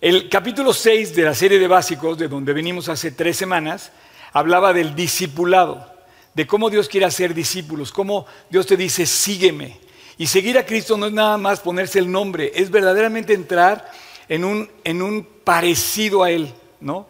el 0.00 0.28
capítulo 0.28 0.72
6 0.72 1.14
de 1.14 1.22
la 1.22 1.32
serie 1.32 1.60
de 1.60 1.68
básicos, 1.68 2.18
de 2.18 2.26
donde 2.26 2.52
venimos 2.52 2.88
hace 2.88 3.12
tres 3.12 3.36
semanas, 3.36 3.92
hablaba 4.32 4.72
del 4.72 4.96
discipulado, 4.96 5.94
de 6.34 6.44
cómo 6.44 6.70
Dios 6.70 6.88
quiere 6.88 7.06
hacer 7.06 7.34
discípulos, 7.34 7.92
cómo 7.92 8.26
Dios 8.50 8.66
te 8.66 8.76
dice, 8.76 9.06
sígueme. 9.06 9.78
Y 10.18 10.26
seguir 10.26 10.58
a 10.58 10.66
Cristo 10.66 10.96
no 10.96 11.06
es 11.06 11.12
nada 11.12 11.38
más 11.38 11.60
ponerse 11.60 12.00
el 12.00 12.10
nombre, 12.10 12.50
es 12.52 12.68
verdaderamente 12.68 13.34
entrar 13.34 13.92
en 14.28 14.44
un, 14.44 14.68
en 14.82 15.02
un 15.02 15.24
parecido 15.44 16.24
a 16.24 16.32
Él, 16.32 16.52
¿no? 16.80 17.06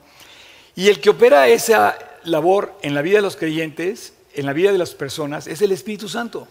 Y 0.77 0.89
el 0.89 1.01
que 1.01 1.09
opera 1.09 1.49
esa 1.49 1.97
labor 2.25 2.75
en 2.83 2.95
la 2.95 3.01
vida 3.01 3.17
de 3.17 3.23
los 3.23 3.37
creyentes, 3.37 4.13
en 4.35 4.45
la 4.45 4.53
vida 4.53 4.71
de 4.71 4.77
las 4.77 4.95
personas, 4.95 5.47
es 5.47 5.63
el 5.63 5.73
Espíritu 5.73 6.11
Santo. 6.11 6.47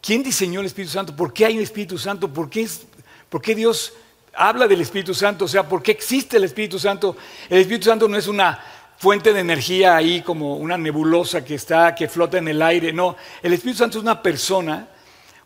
¿Quién 0.00 0.22
diseñó 0.22 0.60
el 0.60 0.66
Espíritu 0.66 0.92
Santo? 0.92 1.14
¿Por 1.14 1.32
qué 1.32 1.46
hay 1.46 1.56
un 1.56 1.62
Espíritu 1.62 1.98
Santo? 1.98 2.32
¿Por 2.32 2.48
qué, 2.50 3.54
Dios 3.54 3.92
habla 4.32 4.68
del 4.68 4.80
Espíritu 4.80 5.14
Santo? 5.14 5.44
O 5.44 5.48
sea, 5.48 5.68
¿por 5.68 5.82
qué 5.82 5.90
existe 5.90 6.36
el 6.36 6.44
Espíritu 6.44 6.78
Santo? 6.78 7.16
El 7.48 7.58
Espíritu 7.58 7.86
Santo 7.86 8.08
no 8.08 8.16
es 8.16 8.28
una 8.28 8.58
fuente 8.98 9.32
de 9.32 9.40
energía 9.40 9.96
ahí 9.96 10.22
como 10.22 10.56
una 10.56 10.76
nebulosa 10.76 11.44
que 11.44 11.54
está, 11.54 11.94
que 11.94 12.08
flota 12.08 12.38
en 12.38 12.48
el 12.48 12.62
aire. 12.62 12.92
No, 12.92 13.16
el 13.42 13.52
Espíritu 13.52 13.78
Santo 13.78 13.98
es 13.98 14.02
una 14.02 14.22
persona, 14.22 14.88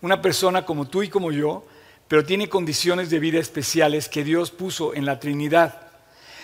una 0.00 0.20
persona 0.20 0.64
como 0.64 0.86
tú 0.86 1.02
y 1.02 1.08
como 1.08 1.32
yo, 1.32 1.64
pero 2.08 2.24
tiene 2.24 2.48
condiciones 2.48 3.08
de 3.08 3.18
vida 3.18 3.38
especiales 3.38 4.08
que 4.08 4.22
Dios 4.22 4.50
puso 4.50 4.94
en 4.94 5.06
la 5.06 5.18
Trinidad. 5.18 5.80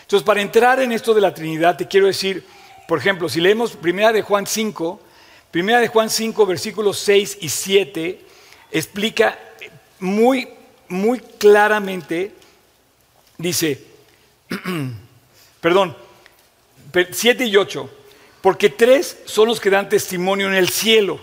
Entonces, 0.03 0.25
para 0.25 0.41
entrar 0.41 0.81
en 0.81 0.93
esto 0.93 1.13
de 1.13 1.21
la 1.21 1.35
Trinidad, 1.35 1.77
te 1.77 1.87
quiero 1.87 2.07
decir, 2.07 2.47
por 2.87 2.99
ejemplo, 2.99 3.29
si 3.29 3.43
leemos 3.43 3.77
Primera 3.77 4.11
de 4.11 4.23
Juan 4.23 4.47
5, 4.47 5.01
Primera 5.51 5.81
de 5.81 5.89
Juan 5.89 6.11
5, 6.11 6.45
versículos 6.45 6.99
6 6.99 7.39
y 7.41 7.49
7, 7.49 8.21
explica 8.71 9.39
muy, 9.99 10.47
muy 10.89 11.21
claramente, 11.21 12.33
dice, 13.39 13.83
perdón, 15.61 15.97
7 17.11 17.47
y 17.47 17.57
8, 17.57 17.91
porque 18.43 18.69
tres 18.69 19.19
son 19.25 19.49
los 19.49 19.59
que 19.59 19.71
dan 19.71 19.89
testimonio 19.89 20.49
en 20.49 20.55
el 20.55 20.69
cielo. 20.69 21.19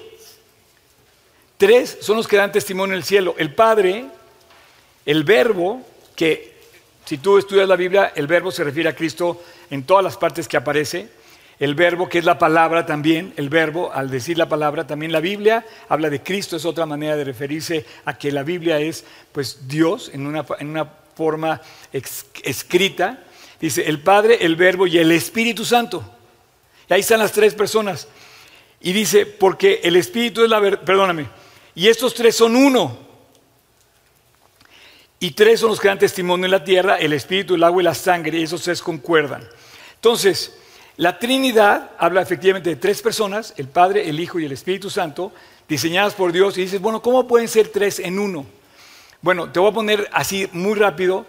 Tres 1.57 1.99
son 2.01 2.17
los 2.17 2.27
que 2.27 2.37
dan 2.37 2.51
testimonio 2.51 2.93
en 2.93 2.99
el 2.99 3.05
cielo. 3.05 3.35
El 3.37 3.53
Padre, 3.53 4.05
el 5.05 5.23
Verbo, 5.23 5.81
que 6.15 6.55
si 7.05 7.19
tú 7.19 7.37
estudias 7.37 7.67
la 7.67 7.75
Biblia, 7.75 8.11
el 8.15 8.25
Verbo 8.25 8.51
se 8.51 8.63
refiere 8.63 8.89
a 8.89 8.95
Cristo 8.95 9.43
en 9.69 9.83
todas 9.83 10.03
las 10.03 10.17
partes 10.17 10.47
que 10.47 10.57
aparece 10.57 11.09
el 11.59 11.75
verbo 11.75 12.09
que 12.09 12.19
es 12.19 12.25
la 12.25 12.37
palabra 12.37 12.85
también, 12.85 13.33
el 13.37 13.49
verbo 13.49 13.91
al 13.93 14.09
decir 14.09 14.37
la 14.37 14.49
palabra, 14.49 14.85
también 14.87 15.11
la 15.11 15.21
Biblia 15.21 15.65
habla 15.87 16.09
de 16.09 16.21
Cristo, 16.21 16.57
es 16.57 16.65
otra 16.65 16.85
manera 16.85 17.15
de 17.15 17.23
referirse 17.23 17.85
a 18.03 18.17
que 18.17 18.31
la 18.31 18.43
Biblia 18.43 18.79
es 18.79 19.05
pues 19.31 19.67
Dios 19.67 20.11
en 20.13 20.27
una, 20.27 20.45
en 20.59 20.69
una 20.69 20.85
forma 21.15 21.61
escrita. 21.91 23.23
Dice 23.59 23.87
el 23.87 24.01
Padre, 24.01 24.39
el 24.41 24.55
verbo 24.57 24.85
y 24.85 24.97
el 24.97 25.11
Espíritu 25.11 25.63
Santo. 25.63 26.03
Y 26.89 26.93
ahí 26.93 26.99
están 26.99 27.19
las 27.19 27.31
tres 27.31 27.55
personas. 27.55 28.07
Y 28.81 28.91
dice, 28.91 29.25
porque 29.25 29.79
el 29.83 29.95
Espíritu 29.95 30.43
es 30.43 30.49
la 30.49 30.59
verdad, 30.59 30.83
perdóname, 30.83 31.27
y 31.73 31.87
estos 31.87 32.13
tres 32.13 32.35
son 32.35 32.55
uno. 32.55 33.05
Y 35.19 35.31
tres 35.31 35.61
son 35.61 35.69
los 35.69 35.79
que 35.79 35.87
dan 35.87 35.97
testimonio 35.97 36.45
en 36.45 36.51
la 36.51 36.63
tierra, 36.63 36.97
el 36.97 37.13
Espíritu, 37.13 37.55
el 37.55 37.63
agua 37.63 37.81
y 37.81 37.85
la 37.85 37.95
sangre, 37.95 38.37
y 38.37 38.43
esos 38.43 38.61
tres 38.61 38.81
concuerdan. 38.81 39.47
Entonces, 39.95 40.55
la 40.97 41.19
Trinidad 41.19 41.91
habla 41.97 42.21
efectivamente 42.21 42.69
de 42.69 42.75
tres 42.77 43.01
personas, 43.01 43.53
el 43.57 43.67
Padre, 43.67 44.07
el 44.09 44.19
Hijo 44.19 44.39
y 44.39 44.45
el 44.45 44.53
Espíritu 44.53 44.89
Santo, 44.89 45.33
diseñadas 45.67 46.13
por 46.13 46.31
Dios. 46.31 46.57
Y 46.57 46.61
dices, 46.61 46.79
bueno, 46.79 47.01
¿cómo 47.01 47.27
pueden 47.27 47.47
ser 47.47 47.67
tres 47.67 47.99
en 47.99 48.17
uno? 48.17 48.45
Bueno, 49.21 49.51
te 49.51 49.59
voy 49.59 49.71
a 49.71 49.73
poner 49.73 50.09
así 50.13 50.47
muy 50.53 50.75
rápido, 50.75 51.25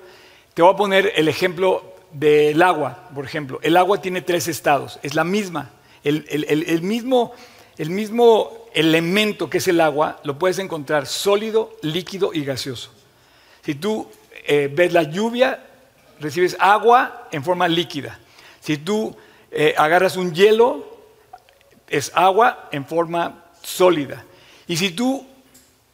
te 0.54 0.62
voy 0.62 0.72
a 0.72 0.76
poner 0.76 1.12
el 1.16 1.28
ejemplo 1.28 1.94
del 2.12 2.62
agua, 2.62 3.08
por 3.14 3.24
ejemplo. 3.24 3.58
El 3.62 3.76
agua 3.76 4.00
tiene 4.00 4.20
tres 4.20 4.46
estados, 4.48 5.00
es 5.02 5.14
la 5.14 5.24
misma. 5.24 5.70
El, 6.04 6.82
mismo, 6.82 7.32
el 7.76 7.90
mismo 7.90 8.68
elemento 8.72 9.50
que 9.50 9.58
es 9.58 9.66
el 9.66 9.80
agua 9.80 10.20
lo 10.22 10.38
puedes 10.38 10.60
encontrar 10.60 11.06
sólido, 11.06 11.74
líquido 11.82 12.32
y 12.32 12.44
gaseoso. 12.44 12.92
Si 13.64 13.74
tú 13.74 14.06
eh, 14.46 14.70
ves 14.72 14.92
la 14.92 15.02
lluvia, 15.02 15.66
recibes 16.20 16.56
agua 16.60 17.28
en 17.32 17.42
forma 17.42 17.66
líquida. 17.66 18.20
Si 18.60 18.78
tú 18.78 19.16
eh, 19.58 19.74
agarras 19.78 20.18
un 20.18 20.34
hielo, 20.34 20.84
es 21.88 22.12
agua 22.14 22.68
en 22.72 22.84
forma 22.84 23.46
sólida. 23.62 24.22
Y 24.66 24.76
si 24.76 24.90
tú 24.90 25.26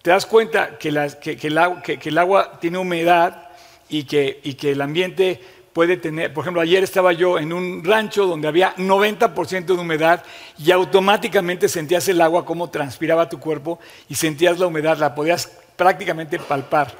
te 0.02 0.10
das 0.10 0.26
cuenta 0.26 0.78
que, 0.78 0.88
el, 0.88 2.18
agua, 2.18 2.58
tiene 2.60 2.78
humedad 2.78 3.50
y 3.88 4.02
que, 4.02 4.40
el 4.62 4.80
ambiente 4.80 5.40
puede 5.72 5.96
tener, 5.96 6.34
por 6.34 6.42
ejemplo, 6.42 6.60
ayer 6.60 6.82
estaba 6.82 7.12
yo 7.12 7.38
en 7.38 7.52
un 7.52 7.84
rancho 7.84 8.26
donde 8.26 8.48
había 8.48 8.74
90% 8.74 9.64
de 9.64 9.72
humedad 9.74 10.24
y 10.58 10.72
automáticamente 10.72 11.68
sentías 11.68 12.08
el 12.08 12.20
agua 12.20 12.44
como 12.44 12.68
transpiraba 12.68 13.28
tu 13.28 13.38
cuerpo 13.38 13.78
y 14.08 14.16
sentías 14.16 14.58
la 14.58 14.66
humedad, 14.66 14.98
la 14.98 15.14
podías 15.14 15.46
prácticamente 15.76 16.40
palpar. 16.40 16.92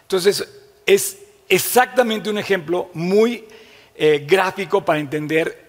Entonces, 0.00 0.48
es 0.86 1.18
exactamente 1.46 2.30
un 2.30 2.38
ejemplo 2.38 2.88
muy 2.94 3.44
eh, 3.94 4.24
gráfico 4.26 4.82
para 4.82 4.98
entender 4.98 5.65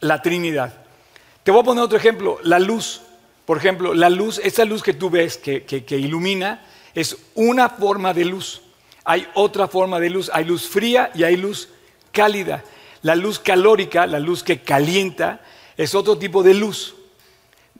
la 0.00 0.22
Trinidad. 0.22 0.72
Te 1.42 1.50
voy 1.50 1.60
a 1.60 1.64
poner 1.64 1.84
otro 1.84 1.98
ejemplo, 1.98 2.38
la 2.42 2.58
luz. 2.58 3.02
Por 3.44 3.58
ejemplo, 3.58 3.94
la 3.94 4.10
luz, 4.10 4.40
esa 4.44 4.64
luz 4.64 4.82
que 4.82 4.94
tú 4.94 5.10
ves 5.10 5.36
que, 5.36 5.64
que, 5.64 5.98
ilumina, 5.98 6.64
es 6.94 7.16
una 7.34 7.68
forma 7.68 8.14
de 8.14 8.24
luz. 8.24 8.62
Hay 9.04 9.26
otra 9.34 9.66
forma 9.66 9.98
de 9.98 10.10
luz, 10.10 10.30
hay 10.32 10.44
luz 10.44 10.68
fría 10.68 11.10
y 11.14 11.24
hay 11.24 11.36
luz 11.36 11.68
cálida. 12.12 12.62
La 13.02 13.14
luz 13.14 13.38
calórica, 13.38 14.06
la 14.06 14.20
luz 14.20 14.42
que 14.42 14.60
calienta, 14.60 15.40
es 15.76 15.94
otro 15.94 16.18
tipo 16.18 16.42
de 16.42 16.54
luz. 16.54 16.94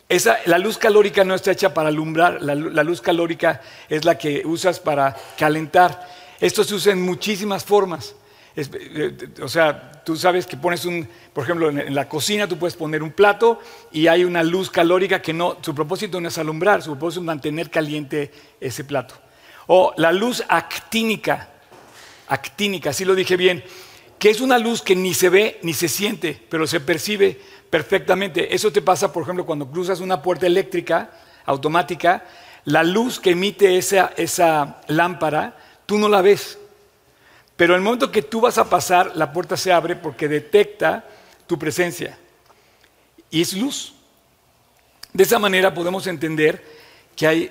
Esa, 0.09 0.39
la 0.47 0.59
luz 0.59 0.77
calórica 0.77 1.23
no 1.23 1.37
está 1.37 1.53
hecha 1.53 1.73
para 1.73 1.91
alumbrar, 1.91 2.43
la, 2.43 2.57
la, 2.57 2.83
luz 2.83 3.01
calórica 3.01 3.61
es 3.89 4.05
la 4.05 4.19
que 4.19 4.43
usas 4.45 4.81
para 4.81 5.15
calentar. 5.39 6.09
Esto 6.41 6.65
se 6.65 6.75
usa 6.75 6.93
en 6.93 7.03
muchísimas 7.03 7.65
formas. 7.65 8.17
Eh, 8.57 9.29
o 9.43 9.49
sea, 9.49 10.03
tú 10.05 10.17
sabes 10.17 10.47
que 10.47 10.57
pones 10.57 10.85
un, 10.85 11.09
por 11.33 11.45
ejemplo, 11.45 11.71
en, 11.71 11.95
la 11.95 12.09
cocina 12.09 12.49
tú 12.49 12.59
puedes 12.59 12.77
poner 12.77 13.03
un 13.03 13.13
plato 13.13 13.61
y 13.93 14.09
hay 14.09 14.25
una 14.25 14.43
luz 14.43 14.71
calórica 14.71 15.23
que 15.23 15.33
no, 15.33 15.59
su 15.61 15.75
propósito 15.75 16.21
no 16.21 16.29
es 16.29 16.39
alumbrar, 16.39 16.83
su 16.83 16.91
propósito 16.91 17.21
es 17.21 17.27
mantener 17.27 17.71
caliente 17.71 18.31
ese 18.61 18.85
plato. 18.85 19.15
O 19.67 19.95
la 19.97 20.13
luz 20.13 20.43
actínica, 20.49 21.49
actínica, 22.29 22.91
así 22.91 23.05
lo 23.05 23.15
dije 23.15 23.37
bien, 23.37 23.63
que 24.19 24.31
es 24.31 24.41
una 24.41 24.59
luz 24.59 24.83
que 24.83 24.97
ni 24.97 25.15
se 25.15 25.29
ve 25.29 25.59
ni 25.63 25.73
se 25.73 25.89
siente, 25.89 26.41
pero 26.49 26.67
se 26.67 26.81
percibe 26.81 27.41
perfectamente. 27.71 28.55
Eso 28.55 28.73
te 28.73 28.83
pasa, 28.83 29.13
por 29.13 29.23
ejemplo, 29.23 29.47
cuando 29.47 29.71
cruzas 29.71 30.01
una 30.01 30.21
puerta 30.21 30.47
eléctrica 30.47 31.11
automática, 31.47 32.25
la 32.65 32.83
luz 32.83 33.19
que 33.19 33.31
emite 33.31 33.79
esa, 33.79 34.13
esa 34.17 34.81
lámpara, 34.89 35.57
tú 35.87 35.99
no 35.99 36.09
la 36.09 36.21
ves, 36.21 36.59
pero 37.61 37.75
el 37.75 37.83
momento 37.83 38.11
que 38.11 38.23
tú 38.23 38.41
vas 38.41 38.57
a 38.57 38.71
pasar, 38.71 39.13
la 39.17 39.35
puerta 39.35 39.55
se 39.55 39.71
abre 39.71 39.95
porque 39.95 40.29
detecta 40.29 41.05
tu 41.47 41.59
presencia. 41.59 42.17
Y 43.29 43.43
es 43.43 43.53
luz. 43.53 43.93
De 45.13 45.25
esa 45.25 45.39
manera 45.39 45.75
podemos 45.75 46.07
entender 46.07 46.65
que, 47.15 47.27
hay, 47.27 47.51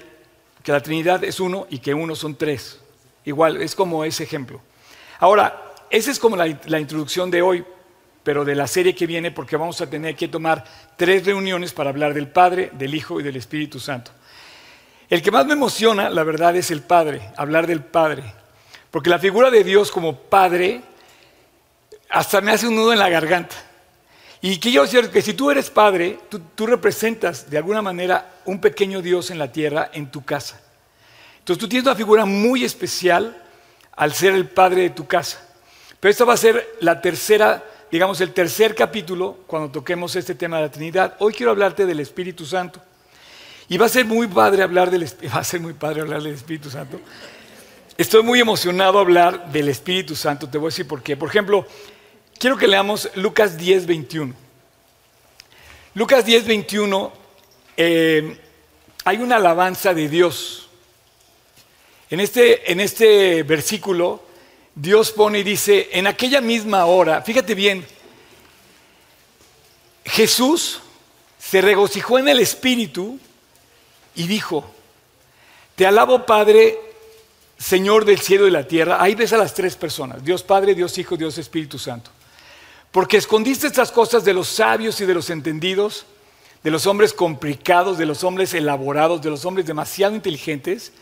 que 0.63 0.71
la 0.71 0.81
Trinidad 0.81 1.23
es 1.23 1.39
uno 1.39 1.67
y 1.69 1.77
que 1.77 1.93
uno 1.93 2.15
son 2.15 2.35
tres. 2.35 2.79
Igual, 3.23 3.61
es 3.61 3.75
como 3.75 4.03
ese 4.03 4.23
ejemplo. 4.23 4.59
Ahora, 5.19 5.75
esa 5.91 6.09
es 6.09 6.17
como 6.17 6.35
la, 6.35 6.57
la 6.65 6.79
introducción 6.79 7.29
de 7.29 7.43
hoy, 7.43 7.63
pero 8.23 8.43
de 8.43 8.55
la 8.55 8.65
serie 8.65 8.95
que 8.95 9.05
viene, 9.05 9.29
porque 9.29 9.57
vamos 9.57 9.79
a 9.79 9.91
tener 9.91 10.15
que 10.15 10.27
tomar 10.27 10.65
tres 10.97 11.23
reuniones 11.23 11.71
para 11.71 11.91
hablar 11.91 12.15
del 12.15 12.29
Padre, 12.29 12.71
del 12.73 12.95
Hijo 12.95 13.19
y 13.19 13.23
del 13.23 13.35
Espíritu 13.35 13.79
Santo. 13.79 14.09
El 15.07 15.21
que 15.21 15.29
más 15.29 15.45
me 15.45 15.53
emociona, 15.53 16.09
la 16.09 16.23
verdad, 16.23 16.55
es 16.55 16.71
el 16.71 16.81
Padre, 16.81 17.29
hablar 17.37 17.67
del 17.67 17.83
Padre. 17.83 18.38
Porque 18.91 19.09
la 19.09 19.19
figura 19.19 19.51
de 19.51 19.63
Dios 19.63 19.91
como 19.91 20.15
Padre 20.15 20.81
hasta 22.09 22.41
me 22.41 22.51
hace 22.51 22.67
un 22.67 22.75
nudo 22.75 22.91
en 22.91 22.99
la 22.99 23.09
garganta. 23.09 23.55
Y 24.41 24.59
quiero 24.59 24.83
decir 24.83 25.09
que 25.09 25.21
si 25.21 25.33
tú 25.33 25.51
eres 25.51 25.69
padre, 25.69 26.17
tú, 26.29 26.65
representas 26.65 27.49
de 27.49 27.57
alguna 27.57 27.81
manera 27.81 28.39
un 28.45 28.61
pequeño 28.61 29.01
Dios 29.01 29.31
en 29.31 29.37
la 29.37 29.51
tierra, 29.51 29.89
en 29.93 30.09
tu 30.09 30.23
casa. 30.23 30.61
Entonces 31.39 31.59
tú 31.59 31.67
tienes 31.67 31.85
una 31.85 31.95
figura 31.95 32.25
muy 32.25 32.63
especial 32.63 33.43
al 33.95 34.13
ser 34.13 34.33
el 34.33 34.47
padre 34.47 34.83
de 34.83 34.89
tu 34.91 35.05
casa. 35.05 35.45
Pero 35.99 36.09
esta 36.09 36.23
va 36.23 36.33
a 36.33 36.37
ser 36.37 36.77
la 36.79 37.01
tercera, 37.01 37.63
digamos, 37.91 38.21
el 38.21 38.31
tercer 38.31 38.75
capítulo 38.75 39.39
cuando 39.45 39.69
toquemos 39.69 40.15
este 40.15 40.35
tema 40.35 40.57
de 40.57 40.63
la 40.63 40.71
Trinidad. 40.71 41.17
Hoy 41.19 41.33
quiero 41.33 41.51
hablarte 41.51 41.85
del 41.85 41.99
Espíritu 41.99 42.45
Santo. 42.45 42.81
Y 43.67 43.77
va 43.77 43.87
a 43.87 43.89
ser 43.89 44.05
muy 44.05 44.27
padre 44.27 44.63
hablar 44.63 44.89
va 45.35 45.39
a 45.39 45.43
ser 45.43 45.59
muy 45.59 45.73
padre 45.73 46.01
hablar 46.01 46.23
del 46.23 46.33
Espíritu 46.33 46.69
Santo. 46.69 47.01
Estoy 47.99 48.23
muy 48.23 48.39
emocionado 48.39 48.97
a 48.97 49.01
hablar 49.01 49.51
del 49.51 49.67
Espíritu 49.67 50.15
Santo. 50.15 50.49
Te 50.49 50.57
voy 50.57 50.67
a 50.67 50.71
decir 50.71 50.87
por 50.87 51.03
qué. 51.03 51.15
Por 51.15 51.29
ejemplo, 51.29 51.67
Quiero 52.39 52.55
que 52.55 52.69
leamos 52.69 53.09
Lucas 53.15 53.57
10, 53.57 53.85
21. 53.85 54.33
Lucas 55.93 56.25
10, 56.25 56.45
21, 56.45 57.11
eh, 57.75 58.39
hay 59.03 59.17
una 59.17 59.35
alabanza 59.35 59.93
de 59.93 60.07
Dios. 60.07 60.69
En 62.09 62.21
este, 62.21 62.71
en 62.71 62.79
este 62.79 63.43
versículo, 63.43 64.23
Dios 64.73 65.11
pone 65.11 65.39
y 65.39 65.43
dice, 65.43 65.89
en 65.91 66.07
aquella 66.07 66.39
misma 66.39 66.85
hora, 66.85 67.21
fíjate 67.23 67.55
bien, 67.55 67.85
Jesús 70.05 70.79
se 71.37 71.59
regocijó 71.59 72.19
en 72.19 72.29
el 72.29 72.39
Espíritu 72.39 73.19
y 74.15 74.27
dijo, 74.27 74.73
te 75.75 75.85
alabo 75.85 76.25
Padre, 76.25 76.88
Señor 77.59 78.05
del 78.05 78.19
cielo 78.19 78.47
y 78.47 78.51
la 78.51 78.65
tierra. 78.65 79.01
Ahí 79.01 79.15
ves 79.15 79.33
a 79.33 79.37
las 79.37 79.53
tres 79.53 79.75
personas, 79.75 80.23
Dios 80.23 80.43
Padre, 80.43 80.73
Dios 80.73 80.97
Hijo, 80.97 81.17
Dios 81.17 81.37
Espíritu 81.37 81.77
Santo. 81.77 82.09
Porque 82.89 83.17
escondiste 83.17 83.67
estas 83.67 83.91
cosas 83.91 84.23
de 84.23 84.33
los 84.33 84.47
sabios 84.47 84.99
y 85.01 85.05
de 85.05 85.13
los 85.13 85.29
entendidos, 85.29 86.05
de 86.63 86.71
los 86.71 86.87
hombres 86.87 87.13
complicados, 87.13 87.97
de 87.97 88.05
los 88.05 88.23
hombres 88.23 88.53
elaborados, 88.53 89.21
de 89.21 89.29
los 89.29 89.43
hombres 89.43 89.67
demasiado 89.67 90.15
inteligentes, 90.15 90.93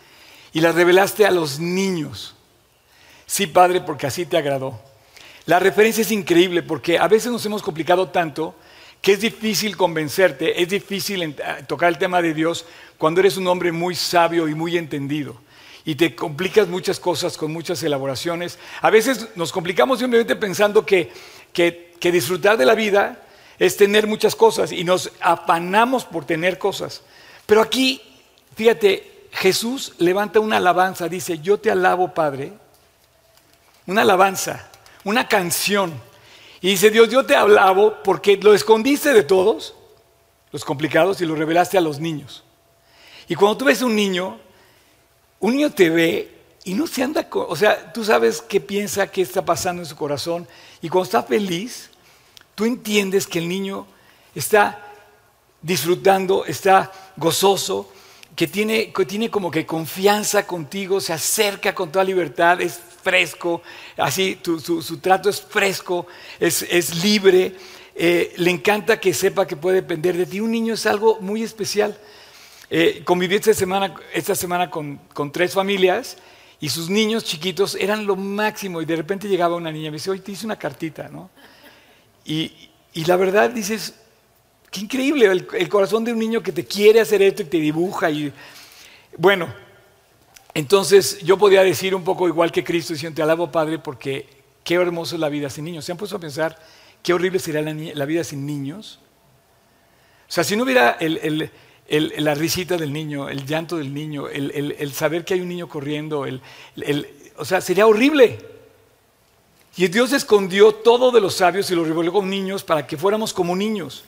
y 0.52 0.62
las 0.62 0.74
revelaste 0.74 1.28
a 1.28 1.32
los 1.32 1.60
niños. 1.60 2.36
Sí, 3.28 3.46
Padre, 3.46 3.82
porque 3.82 4.08
así 4.08 4.26
te 4.26 4.38
agradó. 4.38 4.82
La 5.46 5.60
referencia 5.60 6.02
es 6.02 6.12
increíble 6.12 6.64
porque 6.64 6.98
a 6.98 7.08
veces 7.08 7.32
nos 7.32 7.46
hemos 7.46 7.62
complicado 7.62 8.10
tanto 8.10 8.56
que 9.02 9.14
es 9.14 9.22
difícil 9.22 9.78
convencerte, 9.78 10.60
es 10.62 10.70
difícil 10.70 11.36
tocar 11.68 11.90
el 11.90 12.00
tema 12.00 12.22
de 12.22 12.34
Dios 12.34 12.66
cuando 12.98 13.20
eres 13.20 13.38
un 13.38 13.48
hombre 13.48 13.72
muy 13.72 13.94
sabio 13.94 14.48
y 14.48 14.56
muy 14.56 14.76
entendido. 14.76 15.40
Y 15.88 15.96
te 15.96 16.13
complicas 16.13 16.67
muchas 16.67 17.00
cosas 17.00 17.36
con 17.36 17.51
muchas 17.51 17.82
elaboraciones. 17.82 18.60
A 18.82 18.91
veces 18.91 19.29
nos 19.36 19.51
complicamos 19.51 19.98
simplemente 19.98 20.36
pensando 20.36 20.86
que 20.86 21.12
que, 21.58 22.12
disfrutar 22.12 22.56
de 22.58 22.65
la 22.65 22.75
vida 22.75 23.24
es 23.58 23.77
tener 23.77 24.06
muchas 24.06 24.36
cosas 24.36 24.72
y 24.72 24.84
nos 24.84 25.12
afanamos 25.20 26.06
por 26.06 26.25
tener 26.25 26.60
cosas. 26.60 27.01
Pero 27.48 27.62
aquí, 27.62 28.01
fíjate, 28.56 29.27
Jesús 29.32 29.94
levanta 29.98 30.39
una 30.39 30.58
alabanza, 30.58 31.10
dice, 31.10 31.39
yo 31.39 31.58
te 31.58 31.72
alabo, 31.72 32.13
Padre. 32.13 32.53
Una 33.88 34.03
alabanza, 34.03 34.70
una 35.03 35.27
canción. 35.27 36.00
Y 36.62 36.70
dice, 36.70 36.91
Dios, 36.91 37.10
yo 37.10 37.25
te 37.25 37.36
alabo 37.36 37.96
porque 38.03 38.38
lo 38.38 38.53
escondiste 38.53 39.13
de 39.13 39.24
todos, 39.24 39.74
los 40.51 40.63
complicados, 40.63 41.22
y 41.22 41.25
lo 41.25 41.36
revelaste 41.36 41.77
a 41.77 41.82
los 41.82 42.00
niños. 42.00 42.44
Y 43.27 43.36
cuando 43.36 43.58
tú 43.58 43.65
ves 43.65 43.82
un 43.82 43.96
niño, 43.96 44.39
un 45.39 45.56
niño 45.56 45.72
te 45.72 45.89
ve 45.89 46.38
y 46.63 46.74
no 46.74 46.88
se 46.88 47.03
anda, 47.03 47.27
o 47.32 47.56
sea, 47.56 47.94
tú 47.94 48.03
sabes 48.03 48.41
qué 48.41 48.60
piensa, 48.60 49.08
qué 49.08 49.22
está 49.22 49.46
pasando 49.46 49.82
en 49.82 49.86
su 49.86 49.96
corazón. 49.96 50.48
Y 50.82 50.89
cuando 50.89 51.06
está 51.06 51.24
feliz, 51.24 51.89
tú 52.56 52.65
entiendes 52.65 53.25
que 53.25 53.39
el 53.39 53.48
niño 53.48 53.88
está 54.36 54.84
disfrutando, 55.62 56.46
está 56.46 56.91
gozoso, 57.15 57.91
que 58.36 58.48
tiene, 58.48 58.91
que 58.91 59.06
tiene 59.06 59.32
como 59.32 59.50
que 59.50 59.65
confianza 59.65 60.45
contigo, 60.45 61.02
se 61.02 61.13
acerca 61.13 61.73
con 61.73 61.91
toda 61.91 62.04
libertad, 62.04 62.62
es 62.62 62.80
fresco, 63.02 63.62
así 63.95 64.38
su, 64.43 65.00
trato 65.00 65.30
es 65.30 65.41
fresco, 65.41 66.06
es, 66.39 67.04
libre, 67.04 67.56
eh, 67.95 68.34
le 68.38 68.52
encanta 68.52 69.00
que 69.00 69.13
sepa 69.13 69.47
que 69.47 69.56
puede 69.56 69.78
depender 69.78 70.17
de 70.17 70.26
ti. 70.26 70.39
Un 70.39 70.52
niño 70.52 70.73
es 70.73 70.86
algo 70.86 71.19
muy 71.21 71.41
especial. 71.41 71.97
Eh, 72.69 73.01
conviví 73.06 73.36
esta 73.36 73.53
semana, 73.53 73.95
esta 74.13 74.36
semana 74.36 74.69
con, 74.69 74.97
con 75.13 75.32
tres 75.32 75.53
familias 75.53 76.17
y 76.60 76.69
sus 76.69 76.89
niños 76.89 77.23
chiquitos 77.23 77.75
eran 77.75 78.06
lo 78.06 78.15
máximo. 78.15 78.82
Y 78.82 78.86
de 78.86 78.95
repente 78.95 79.27
llegaba 79.27 79.56
una 79.56 79.71
niña 79.71 79.88
y 79.88 79.91
me 79.91 79.97
dice, 79.97 80.12
oye, 80.12 80.21
te 80.21 80.32
hice 80.32 80.45
una 80.45 80.58
cartita, 80.58 81.08
¿no? 81.10 81.30
Y, 82.25 82.51
la 83.06 83.15
verdad 83.15 83.51
dices, 83.51 83.93
qué 84.71 84.82
increíble 84.82 85.27
el, 85.27 85.69
corazón 85.69 86.03
de 86.03 86.12
un 86.12 86.19
niño 86.19 86.41
que 86.41 86.51
te 86.51 86.65
quiere 86.65 86.99
hacer 86.99 87.21
esto 87.21 87.43
y 87.43 87.45
te 87.45 87.58
dibuja. 87.58 88.10
Y 88.10 88.34
bueno, 89.17 89.47
entonces 90.53 91.19
yo 91.19 91.38
podía 91.38 91.63
decir 91.63 91.93
un 91.93 92.03
poco 92.03 92.27
igual 92.27 92.51
que 92.51 92.63
Cristo 92.63 92.93
diciendo, 92.93 93.15
te 93.15 93.21
alabo 93.21 93.51
Padre 93.51 93.77
porque 93.77 94.27
qué 94.63 94.73
hermoso 94.73 95.15
es 95.15 95.21
la 95.21 95.30
vida 95.30 95.49
sin 95.49 95.65
niños. 95.65 95.86
¿Se 95.86 95.91
han 95.91 95.97
puesto 95.97 96.17
a 96.17 96.19
pensar 96.19 96.60
qué 97.03 97.13
horrible 97.13 97.38
sería 97.38 97.62
la, 97.62 98.06
vida 98.06 98.23
sin 98.23 98.45
niños? 98.45 98.99
O 100.27 100.32
sea, 100.32 100.43
si 100.43 100.56
no 100.58 100.63
hubiera 100.63 100.97
el 100.99 101.51
la 101.89 102.36
risita 102.36 102.78
del 102.78 102.91
niño, 102.91 103.30
el 103.30 103.45
llanto 103.45 103.78
del 103.78 103.93
niño, 103.93 104.28
el, 104.28 104.93
saber 104.93 105.23
que 105.23 105.36
hay 105.36 105.41
un 105.41 105.50
niño 105.50 105.69
corriendo, 105.69 106.26
o 107.38 107.45
sea, 107.45 107.62
sería 107.62 107.88
horrible. 107.88 108.38
Y 109.78 109.88
Dios 109.88 110.12
escondió 110.12 110.73
todo 110.73 111.12
de 111.12 111.21
los 111.21 111.36
sabios 111.36 111.69
y 111.69 111.76
lo 111.76 111.86
revolvió 111.86 112.12
con 112.12 112.30
niños 112.30 112.63
para 112.63 112.86
que 112.88 112.97
fuéramos 112.97 113.32
como 113.32 113.56
niños. 113.56 114.04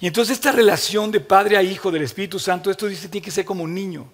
Y 0.00 0.06
entonces 0.06 0.36
esta 0.36 0.50
relación 0.50 1.12
de 1.12 1.20
padre 1.20 1.56
a 1.56 1.62
hijo 1.62 1.90
del 1.90 2.02
Espíritu 2.02 2.38
Santo, 2.38 2.70
esto 2.70 2.88
dice 2.88 3.08
tiene 3.08 3.24
que 3.24 3.30
ser 3.30 3.44
como 3.44 3.62
un 3.62 3.74
niño. 3.74 4.06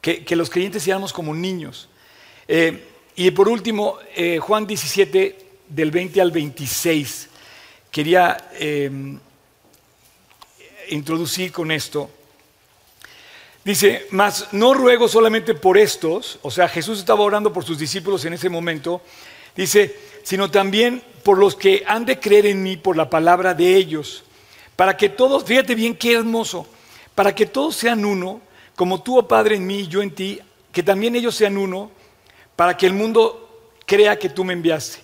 Que, 0.00 0.36
los 0.36 0.48
creyentes 0.48 0.82
seamos 0.82 1.12
como 1.12 1.34
niños. 1.34 1.88
Eh, 2.48 2.84
y 3.16 3.30
por 3.32 3.48
último, 3.48 3.98
eh, 4.14 4.38
Juan 4.38 4.66
17, 4.66 5.38
del 5.68 5.90
20 5.90 6.20
al 6.20 6.30
26. 6.30 7.28
Quería 7.90 8.50
eh, 8.54 9.18
introducir 10.88 11.52
con 11.52 11.70
esto. 11.70 12.10
Dice, 13.64 14.06
mas 14.10 14.48
no 14.52 14.74
ruego 14.74 15.08
solamente 15.08 15.54
por 15.54 15.76
estos, 15.76 16.38
o 16.42 16.50
sea, 16.52 16.68
Jesús 16.68 17.00
estaba 17.00 17.22
orando 17.22 17.52
por 17.52 17.64
sus 17.64 17.78
discípulos 17.78 18.24
en 18.24 18.32
ese 18.32 18.48
momento, 18.48 19.02
dice, 19.56 19.96
sino 20.22 20.50
también 20.50 21.02
por 21.24 21.38
los 21.38 21.56
que 21.56 21.82
han 21.84 22.06
de 22.06 22.20
creer 22.20 22.46
en 22.46 22.62
mí 22.62 22.76
por 22.76 22.96
la 22.96 23.10
palabra 23.10 23.54
de 23.54 23.74
ellos, 23.74 24.22
para 24.76 24.96
que 24.96 25.08
todos, 25.08 25.42
fíjate 25.42 25.74
bien 25.74 25.96
qué 25.96 26.12
hermoso, 26.12 26.64
para 27.16 27.34
que 27.34 27.46
todos 27.46 27.74
sean 27.74 28.04
uno, 28.04 28.40
como 28.76 29.02
tú, 29.02 29.18
oh 29.18 29.26
Padre, 29.26 29.56
en 29.56 29.66
mí 29.66 29.80
y 29.80 29.88
yo 29.88 30.00
en 30.00 30.14
ti, 30.14 30.40
que 30.70 30.84
también 30.84 31.16
ellos 31.16 31.34
sean 31.34 31.56
uno, 31.56 31.90
para 32.54 32.76
que 32.76 32.86
el 32.86 32.92
mundo 32.92 33.72
crea 33.84 34.16
que 34.16 34.28
tú 34.28 34.44
me 34.44 34.52
enviaste. 34.52 34.98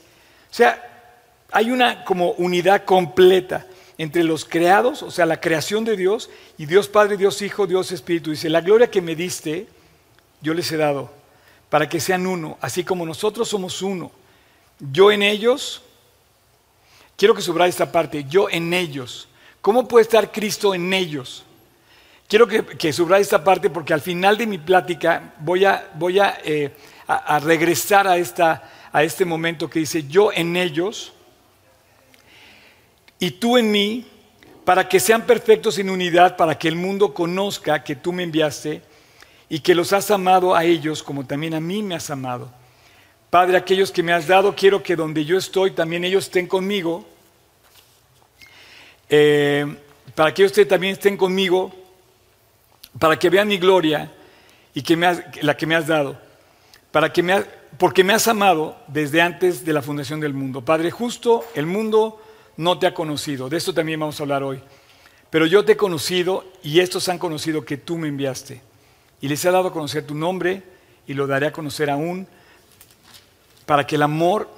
O 0.51 0.55
sea, 0.55 1.17
hay 1.51 1.71
una 1.73 2.05
como 2.05 2.31
unidad 2.33 2.85
completa 2.85 3.67
entre 3.99 4.25
los 4.25 4.45
creados, 4.45 5.03
o 5.03 5.11
sea, 5.11 5.27
la 5.27 5.41
creación 5.41 5.85
de 5.85 5.97
Dios, 5.97 6.31
y 6.59 6.67
Dios 6.67 6.89
Padre, 6.89 7.17
Dios 7.17 7.43
Hijo, 7.43 7.67
Dios 7.67 7.93
Espíritu. 7.93 8.31
Dice, 8.31 8.49
la 8.49 8.61
gloria 8.61 8.91
que 8.91 9.03
me 9.03 9.15
diste, 9.15 9.67
yo 10.41 10.55
les 10.55 10.71
he 10.73 10.77
dado, 10.77 11.11
para 11.69 11.89
que 11.89 12.01
sean 12.01 12.27
uno, 12.27 12.59
así 12.61 12.85
como 12.85 13.07
nosotros 13.07 13.49
somos 13.49 13.83
uno. 13.83 14.11
Yo 14.79 15.13
en 15.13 15.23
ellos, 15.23 15.83
quiero 17.17 17.35
que 17.35 17.43
subraye 17.43 17.71
esta 17.71 17.93
parte, 17.93 18.25
yo 18.29 18.49
en 18.51 18.73
ellos. 18.73 19.29
¿Cómo 19.61 19.87
puede 19.87 20.03
estar 20.03 20.33
Cristo 20.33 20.75
en 20.75 20.93
ellos? 20.93 21.45
Quiero 22.29 22.49
que, 22.49 22.65
que 22.65 22.93
subraye 22.93 23.23
esta 23.23 23.45
parte 23.45 23.71
porque 23.71 23.93
al 23.93 24.01
final 24.01 24.37
de 24.39 24.47
mi 24.47 24.59
plática 24.59 25.35
voy 25.39 25.65
a, 25.65 25.91
voy 25.95 26.19
a, 26.19 26.39
eh, 26.45 26.73
regresar 27.43 28.09
a, 28.09 28.17
esta, 28.17 28.89
a 28.91 29.03
este 29.03 29.25
momento 29.25 29.69
que 29.69 29.81
dice, 29.81 30.05
yo 30.09 30.33
en 30.33 30.57
ellos 30.57 31.13
y 33.23 33.31
tú 33.31 33.57
en 33.57 33.71
mí, 33.71 34.05
para 34.65 34.89
que 34.89 34.99
sean 34.99 35.25
perfectos 35.27 35.79
en 35.79 35.91
unidad, 35.91 36.37
para 36.37 36.59
que 36.59 36.67
el 36.67 36.75
mundo 36.75 37.15
conozca 37.15 37.85
que 37.85 37.95
tú 37.95 38.13
me 38.13 38.25
enviaste 38.25 38.83
y 39.49 39.61
que 39.61 39.77
los 39.77 39.93
has 39.93 40.11
amado 40.11 40.57
a 40.57 40.65
ellos 40.65 41.05
como 41.05 41.25
también 41.25 41.55
a 41.55 41.61
mí 41.61 41.85
me 41.85 41.95
has 41.95 42.11
amado. 42.11 42.51
Padre, 43.31 43.57
aquellos 43.57 43.93
que 43.93 44.03
me 44.03 44.13
has 44.13 44.27
dado, 44.27 44.57
quiero 44.57 44.83
que 44.83 44.97
donde 44.97 45.25
yo 45.25 45.39
estoy, 45.39 45.71
también 45.71 46.03
ellos 46.03 46.25
estén 46.25 46.49
conmigo, 46.49 47.07
eh, 49.09 49.73
para 50.17 50.35
que 50.35 50.43
ellos 50.43 50.67
también 50.67 50.95
estén 50.95 51.17
conmigo, 51.17 51.73
para 52.99 53.17
que 53.17 53.31
vean 53.31 53.47
mi 53.47 53.59
gloria 53.59 54.11
y 54.75 54.83
que 54.83 54.97
me 54.97 55.25
la 55.43 55.57
que 55.57 55.67
me 55.67 55.77
has 55.77 55.87
dado, 55.87 56.21
para 56.91 57.13
que 57.13 57.23
me 57.23 57.45
porque 57.79 58.03
me 58.03 58.15
has 58.15 58.27
amado 58.27 58.77
desde 58.89 59.23
antes 59.23 59.65
de 59.65 59.73
la 59.73 59.81
fundación 59.81 60.19
del 60.19 60.35
mundo. 60.35 60.65
Padre, 60.65 60.91
justo 60.91 61.45
el 61.55 61.67
mundo 61.67 62.21
no 62.57 62.79
te 62.79 62.87
ha 62.87 62.95
conocido. 62.95 63.49
De 63.49 63.57
esto 63.57 63.73
también 63.75 64.01
vamos 64.01 64.19
a 64.19 64.23
hablar 64.23 64.43
hoy. 64.43 64.61
Pero 65.31 65.47
yo 65.47 65.65
te 65.65 65.73
he 65.73 65.77
conocido 65.77 66.45
y 66.63 66.81
estos 66.81 67.09
han 67.09 67.19
conocido 67.19 67.65
que 67.65 67.77
tú 67.77 67.97
me 67.97 68.09
enviaste. 68.09 68.61
Y 69.21 69.29
les 69.29 69.45
he 69.45 69.51
dado 69.51 69.69
a 69.69 69.73
conocer 69.73 70.07
tu 70.07 70.15
nombre 70.15 70.63
y 71.07 71.15
lo 71.15 71.27
daré 71.27 71.47
a 71.47 71.53
conocer 71.53 71.89
aún 71.89 72.27
para 73.67 73.87
que 73.87 73.97
el 73.97 74.03
amor 74.03 74.49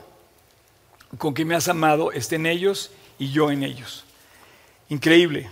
con 1.19 1.35
que 1.35 1.45
me 1.45 1.55
has 1.55 1.69
amado 1.69 2.13
esté 2.13 2.37
en 2.37 2.47
ellos 2.47 2.91
y 3.19 3.31
yo 3.31 3.51
en 3.51 3.63
ellos. 3.63 4.05
Increíble. 4.89 5.51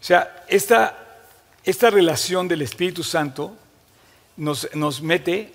O 0.00 0.04
sea, 0.04 0.44
esta, 0.48 1.24
esta 1.64 1.90
relación 1.90 2.46
del 2.46 2.62
Espíritu 2.62 3.02
Santo 3.02 3.56
nos, 4.36 4.68
nos 4.74 5.02
mete, 5.02 5.52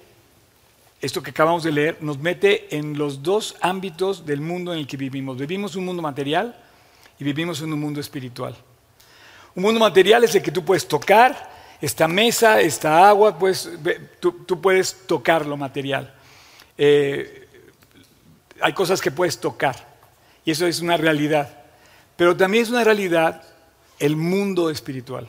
esto 1.04 1.22
que 1.22 1.32
acabamos 1.32 1.63
de 1.63 1.72
leer, 1.74 1.98
nos 2.00 2.18
mete 2.18 2.78
en 2.78 2.98
los 2.98 3.22
dos 3.22 3.58
ámbitos 3.60 4.26
del 4.26 4.39
mundo 4.39 4.72
en 4.72 4.80
el 4.80 4.88
que 4.88 4.96
vivimos. 4.96 5.38
Vivimos 5.38 5.76
un 5.76 5.84
mundo 5.84 6.02
material 6.02 6.56
y 7.20 7.26
vivimos 7.26 7.62
en 7.62 7.74
un 7.74 7.80
mundo 7.82 8.00
espiritual. 8.00 8.56
Un 9.54 9.63
mundo 9.63 9.82
material 9.82 10.24
es 10.24 10.34
el 10.34 10.42
que 10.42 10.52
tú 10.52 10.63
puedes 10.63 10.88
tocar, 10.88 11.52
esta 11.82 12.08
mesa, 12.08 12.62
esta 12.62 13.10
agua, 13.10 13.38
pues, 13.38 13.70
tú, 14.22 14.62
puedes 14.62 15.06
tocar 15.06 15.46
lo 15.46 15.58
material. 15.58 16.13
Eh, 16.78 17.50
hay 18.62 18.72
cosas 18.72 19.02
que 19.02 19.12
puedes 19.12 19.38
tocar 19.38 19.76
y 20.46 20.52
eso 20.52 20.66
es 20.66 20.80
una 20.80 20.96
realidad. 20.96 21.66
Pero 22.16 22.38
también 22.38 22.63
es 22.63 22.70
una 22.70 22.86
realidad 22.86 23.44
el 24.00 24.16
mundo 24.16 24.70
espiritual. 24.70 25.28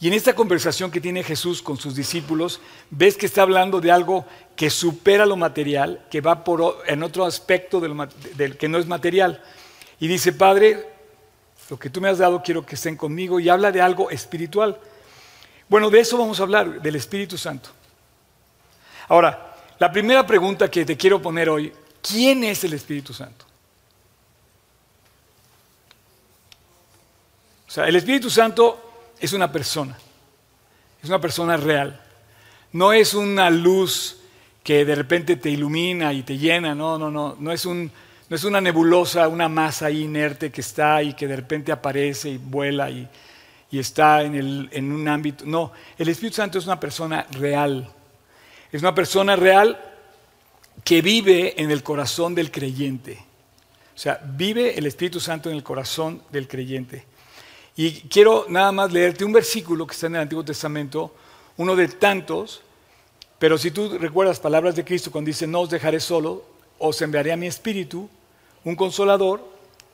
Y 0.00 0.06
en 0.06 0.14
esta 0.14 0.34
conversación 0.34 0.90
que 0.90 1.00
tiene 1.00 1.24
Jesús 1.24 1.60
con 1.60 1.76
sus 1.76 1.96
discípulos, 1.96 2.60
ves 2.90 3.16
que 3.16 3.26
está 3.26 3.42
hablando 3.42 3.80
de 3.80 3.90
algo 3.90 4.24
que 4.54 4.70
supera 4.70 5.26
lo 5.26 5.36
material, 5.36 6.06
que 6.08 6.20
va 6.20 6.44
por, 6.44 6.82
en 6.86 7.02
otro 7.02 7.24
aspecto 7.24 7.80
del, 7.80 8.56
que 8.56 8.68
no 8.68 8.78
es 8.78 8.86
material. 8.86 9.42
Y 9.98 10.06
dice, 10.06 10.32
Padre, 10.32 10.88
lo 11.68 11.78
que 11.78 11.90
tú 11.90 12.00
me 12.00 12.08
has 12.08 12.18
dado 12.18 12.42
quiero 12.42 12.64
que 12.64 12.76
estén 12.76 12.96
conmigo 12.96 13.40
y 13.40 13.48
habla 13.48 13.72
de 13.72 13.80
algo 13.80 14.08
espiritual. 14.10 14.78
Bueno, 15.68 15.90
de 15.90 15.98
eso 15.98 16.16
vamos 16.16 16.38
a 16.38 16.44
hablar, 16.44 16.80
del 16.80 16.94
Espíritu 16.94 17.36
Santo. 17.36 17.70
Ahora, 19.08 19.56
la 19.80 19.90
primera 19.90 20.24
pregunta 20.24 20.70
que 20.70 20.84
te 20.84 20.96
quiero 20.96 21.20
poner 21.20 21.50
hoy, 21.50 21.72
¿quién 22.00 22.44
es 22.44 22.62
el 22.62 22.72
Espíritu 22.74 23.12
Santo? 23.12 23.44
O 27.66 27.70
sea, 27.70 27.86
el 27.86 27.96
Espíritu 27.96 28.30
Santo 28.30 28.87
es 29.20 29.32
una 29.32 29.50
persona, 29.50 29.96
es 31.02 31.08
una 31.08 31.20
persona 31.20 31.56
real. 31.56 32.00
No 32.72 32.92
es 32.92 33.14
una 33.14 33.50
luz 33.50 34.18
que 34.62 34.84
de 34.84 34.94
repente 34.94 35.36
te 35.36 35.50
ilumina 35.50 36.12
y 36.12 36.22
te 36.22 36.36
llena, 36.36 36.74
no, 36.74 36.98
no, 36.98 37.10
no, 37.10 37.36
no 37.38 37.52
es, 37.52 37.64
un, 37.64 37.90
no 38.28 38.36
es 38.36 38.44
una 38.44 38.60
nebulosa, 38.60 39.26
una 39.28 39.48
masa 39.48 39.90
inerte 39.90 40.50
que 40.50 40.60
está 40.60 41.02
y 41.02 41.14
que 41.14 41.26
de 41.26 41.36
repente 41.36 41.72
aparece 41.72 42.28
y 42.28 42.36
vuela 42.36 42.90
y, 42.90 43.08
y 43.70 43.78
está 43.78 44.22
en, 44.22 44.34
el, 44.34 44.68
en 44.72 44.92
un 44.92 45.08
ámbito. 45.08 45.44
No, 45.46 45.72
el 45.96 46.08
Espíritu 46.08 46.36
Santo 46.36 46.58
es 46.58 46.66
una 46.66 46.78
persona 46.78 47.26
real. 47.30 47.90
Es 48.70 48.82
una 48.82 48.94
persona 48.94 49.36
real 49.36 49.82
que 50.84 51.00
vive 51.00 51.60
en 51.60 51.70
el 51.70 51.82
corazón 51.82 52.34
del 52.34 52.50
creyente. 52.50 53.18
O 53.94 53.98
sea, 53.98 54.20
vive 54.22 54.78
el 54.78 54.86
Espíritu 54.86 55.18
Santo 55.18 55.48
en 55.48 55.56
el 55.56 55.62
corazón 55.62 56.22
del 56.30 56.46
creyente. 56.46 57.04
Y 57.78 57.92
quiero 58.08 58.46
nada 58.48 58.72
más 58.72 58.92
leerte 58.92 59.24
un 59.24 59.32
versículo 59.32 59.86
que 59.86 59.94
está 59.94 60.08
en 60.08 60.16
el 60.16 60.22
Antiguo 60.22 60.44
Testamento, 60.44 61.14
uno 61.58 61.76
de 61.76 61.86
tantos, 61.86 62.60
pero 63.38 63.56
si 63.56 63.70
tú 63.70 63.96
recuerdas 63.98 64.40
palabras 64.40 64.74
de 64.74 64.84
Cristo 64.84 65.12
cuando 65.12 65.28
dice, 65.28 65.46
no 65.46 65.60
os 65.60 65.70
dejaré 65.70 66.00
solo, 66.00 66.44
os 66.80 67.00
enviaré 67.02 67.30
a 67.30 67.36
mi 67.36 67.46
espíritu, 67.46 68.10
un 68.64 68.74
consolador, 68.74 69.48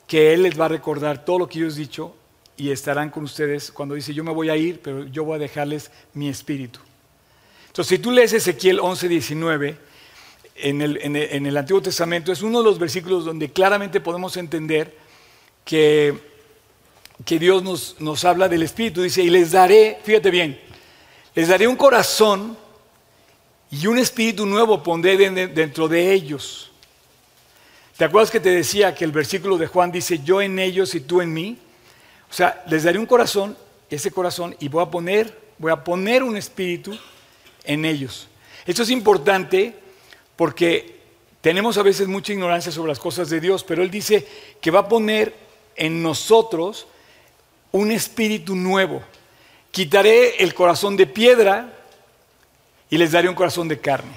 que 0.07 0.33
Él 0.33 0.45
les 0.45 0.59
va 0.59 0.65
a 0.65 0.69
recordar 0.69 1.27
todo 1.27 1.41
lo 1.41 1.47
que 1.47 1.59
yo 1.59 1.69
os 1.69 1.77
he 1.77 1.81
dicho 1.81 2.15
y 2.57 2.71
estarán 2.71 3.11
con 3.11 3.25
ustedes 3.25 3.71
cuando 3.71 3.97
dice, 3.97 4.15
yo 4.15 4.25
me 4.25 4.33
voy 4.33 4.49
a 4.49 4.57
ir, 4.57 4.81
pero 4.81 5.05
yo 5.05 5.25
voy 5.25 5.37
a 5.37 5.41
dejarles 5.41 5.91
mi 6.15 6.31
espíritu. 6.31 6.81
Entonces, 7.67 7.99
si 7.99 8.03
tú 8.03 8.13
lees 8.13 8.33
Ezequiel 8.33 8.81
11, 8.81 9.09
19, 9.09 9.79
en 10.57 10.81
el, 10.81 10.99
en 11.03 11.45
el 11.45 11.57
Antiguo 11.59 11.83
Testamento, 11.83 12.33
es 12.33 12.41
uno 12.41 12.61
de 12.61 12.65
los 12.65 12.79
versículos 12.79 13.27
donde 13.27 13.53
claramente 13.53 14.01
podemos 14.01 14.39
entender 14.39 14.97
que 15.67 16.33
que 17.25 17.39
Dios 17.39 17.63
nos, 17.63 18.01
nos 18.01 18.25
habla 18.25 18.49
del 18.49 18.63
Espíritu. 18.63 19.03
Dice, 19.03 19.23
y 19.23 19.31
les 19.31 19.53
daré, 19.53 19.99
fíjate 20.03 20.31
bien, 20.31 20.61
les 21.35 21.49
daré 21.49 21.67
un 21.67 21.77
corazón 21.77 22.57
y 23.71 23.87
un 23.87 23.99
espíritu 23.99 24.47
nuevo 24.47 24.83
pondré 24.83 25.17
dentro 25.49 25.89
de 25.89 26.13
ellos. 26.13 26.71
¿Te 27.97 28.05
acuerdas 28.05 28.31
que 28.31 28.41
te 28.41 28.51
decía 28.51 28.95
que 28.95 29.05
el 29.05 29.13
versículo 29.13 29.59
de 29.59 29.67
Juan 29.67 29.91
dice, 29.91 30.21
yo 30.25 30.41
en 30.41 30.59
ellos 30.59 30.95
y 30.95 31.01
tú 31.01 31.21
en 31.21 31.33
mí? 31.33 31.59
O 32.31 32.33
sea, 32.33 32.65
les 32.69 32.85
daré 32.85 32.99
un 32.99 33.07
corazón, 33.07 33.57
ese 33.91 34.11
corazón, 34.11 34.55
y 34.61 34.69
voy 34.69 34.83
a 34.83 34.91
poner, 34.91 35.37
voy 35.59 35.73
a 35.73 35.83
poner 35.83 36.23
un 36.23 36.37
espíritu 36.37 36.97
en 37.65 37.85
ellos. 37.85 38.29
Esto 38.67 38.83
es 38.83 38.91
importante 38.91 39.75
porque 40.37 41.01
tenemos 41.41 41.77
a 41.79 41.83
veces 41.83 42.09
mucha 42.09 42.33
ignorancia 42.33 42.73
sobre 42.73 42.91
las 42.91 42.99
cosas 42.99 43.29
de 43.29 43.41
Dios, 43.41 43.65
pero 43.65 43.83
Él 43.83 43.91
dice 43.91 44.27
que 44.61 44.71
va 44.71 44.81
a 44.81 44.89
poner 44.89 45.35
en 45.77 46.03
nosotros 46.03 46.87
un 47.75 47.91
espíritu 47.91 48.55
nuevo. 48.55 49.03
Quitaré 49.73 50.37
el 50.37 50.55
corazón 50.55 50.97
de 50.97 51.09
piedra 51.09 51.73
y 52.89 52.97
les 52.97 53.11
daré 53.11 53.29
un 53.29 53.35
corazón 53.35 53.67
de 53.67 53.81
carne. 53.81 54.13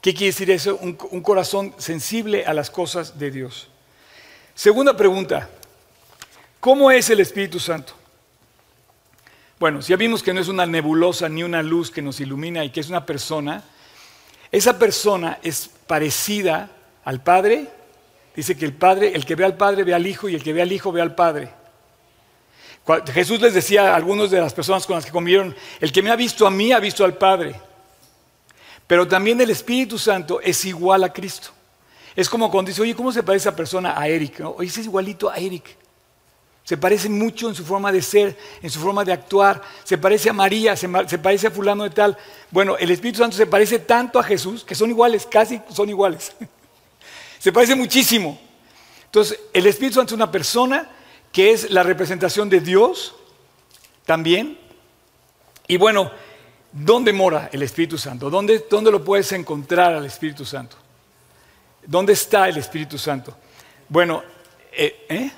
¿Qué 0.00 0.14
quiere 0.14 0.32
decir 0.32 0.50
eso? 0.50 0.78
Un, 0.80 0.94
corazón 0.94 1.74
sensible 1.76 2.46
a 2.46 2.54
las 2.54 2.70
cosas 2.70 3.18
de 3.18 3.30
Dios. 3.30 3.68
Segunda 4.54 4.96
pregunta, 4.96 5.50
¿cómo 6.60 6.90
es 6.90 7.10
el 7.10 7.20
Espíritu 7.20 7.60
Santo? 7.60 7.92
Bueno, 9.60 9.82
si 9.82 9.90
ya 9.90 9.96
vimos 9.96 10.22
que 10.22 10.32
no 10.32 10.40
es 10.40 10.48
una 10.48 10.64
nebulosa 10.64 11.28
ni 11.28 11.42
una 11.42 11.62
luz 11.62 11.90
que 11.90 12.00
nos 12.00 12.20
ilumina 12.20 12.64
y 12.64 12.70
que 12.70 12.80
es 12.80 12.88
una 12.88 13.04
persona, 13.04 13.64
esa 14.50 14.78
persona 14.78 15.38
es 15.42 15.68
parecida 15.86 16.70
al 17.04 17.22
Padre. 17.22 17.68
Dice 18.34 18.56
que 18.56 18.64
el 18.64 18.72
Padre, 18.72 19.12
el 19.14 19.26
que 19.26 19.34
ve 19.34 19.44
al 19.44 19.58
Padre 19.58 19.84
ve 19.84 19.92
al 19.92 20.06
Hijo 20.06 20.30
y 20.30 20.34
el 20.34 20.42
que 20.42 20.54
ve 20.54 20.62
al 20.62 20.72
Hijo 20.72 20.90
ve 20.90 21.02
al 21.02 21.14
Padre. 21.14 21.58
Jesús 23.12 23.40
les 23.40 23.54
decía 23.54 23.92
a 23.92 23.96
algunos 23.96 24.30
de 24.30 24.40
las 24.40 24.54
personas 24.54 24.86
con 24.86 24.96
las 24.96 25.04
que 25.04 25.12
convivieron, 25.12 25.54
el 25.80 25.92
que 25.92 26.02
me 26.02 26.10
ha 26.10 26.16
visto 26.16 26.46
a 26.46 26.50
mí 26.50 26.72
ha 26.72 26.80
visto 26.80 27.04
al 27.04 27.14
Padre. 27.14 27.60
Pero 28.86 29.06
también 29.06 29.38
el 29.40 29.50
Espíritu 29.50 29.98
Santo 29.98 30.40
es 30.40 30.64
igual 30.64 31.04
a 31.04 31.12
Cristo. 31.12 31.50
Es 32.16 32.28
como 32.28 32.50
cuando 32.50 32.70
dice, 32.70 32.80
oye, 32.80 32.96
¿cómo 32.96 33.12
se 33.12 33.22
parece 33.22 33.48
esa 33.48 33.56
persona 33.56 33.94
a 33.96 34.08
Eric? 34.08 34.40
Oye, 34.56 34.68
es 34.68 34.78
igualito 34.78 35.30
a 35.30 35.36
Eric. 35.36 35.76
Se 36.64 36.76
parece 36.76 37.08
mucho 37.08 37.48
en 37.48 37.54
su 37.54 37.64
forma 37.64 37.92
de 37.92 38.02
ser, 38.02 38.36
en 38.62 38.70
su 38.70 38.80
forma 38.80 39.04
de 39.04 39.12
actuar. 39.12 39.62
Se 39.84 39.98
parece 39.98 40.30
a 40.30 40.32
María, 40.32 40.74
se, 40.74 40.88
se 41.06 41.18
parece 41.18 41.46
a 41.46 41.50
fulano 41.50 41.84
de 41.84 41.90
tal. 41.90 42.16
Bueno, 42.50 42.76
el 42.78 42.90
Espíritu 42.90 43.18
Santo 43.18 43.36
se 43.36 43.46
parece 43.46 43.78
tanto 43.78 44.18
a 44.18 44.22
Jesús 44.22 44.64
que 44.64 44.74
son 44.74 44.88
iguales, 44.90 45.26
casi 45.26 45.60
son 45.72 45.88
iguales. 45.90 46.32
se 47.38 47.52
parece 47.52 47.74
muchísimo. 47.74 48.38
Entonces, 49.04 49.38
el 49.52 49.66
Espíritu 49.66 49.96
Santo 49.96 50.14
es 50.14 50.16
una 50.16 50.30
persona 50.30 50.90
que 51.38 51.52
es 51.52 51.70
la 51.70 51.84
representación 51.84 52.50
de 52.50 52.58
Dios 52.58 53.14
también. 54.04 54.58
Y 55.68 55.76
bueno, 55.76 56.10
¿dónde 56.72 57.12
mora 57.12 57.48
el 57.52 57.62
Espíritu 57.62 57.96
Santo? 57.96 58.28
¿Dónde, 58.28 58.66
dónde 58.68 58.90
lo 58.90 59.04
puedes 59.04 59.30
encontrar 59.30 59.94
al 59.94 60.04
Espíritu 60.04 60.44
Santo? 60.44 60.76
¿Dónde 61.86 62.14
está 62.14 62.48
el 62.48 62.56
Espíritu 62.56 62.98
Santo? 62.98 63.36
Bueno, 63.88 64.24
eh, 64.72 65.06
¿eh? 65.08 65.30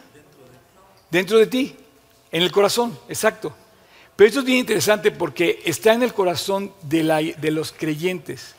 dentro 1.11 1.37
de 1.37 1.47
ti, 1.49 1.77
en 2.33 2.43
el 2.45 2.51
corazón, 2.51 2.99
exacto. 3.07 3.55
Pero 4.17 4.29
esto 4.29 4.41
es 4.41 4.47
bien 4.47 4.61
interesante 4.61 5.11
porque 5.11 5.61
está 5.67 5.93
en 5.93 6.03
el 6.03 6.15
corazón 6.15 6.73
de, 6.81 7.35
de 7.39 7.51
los 7.51 7.73
creyentes. 7.73 8.55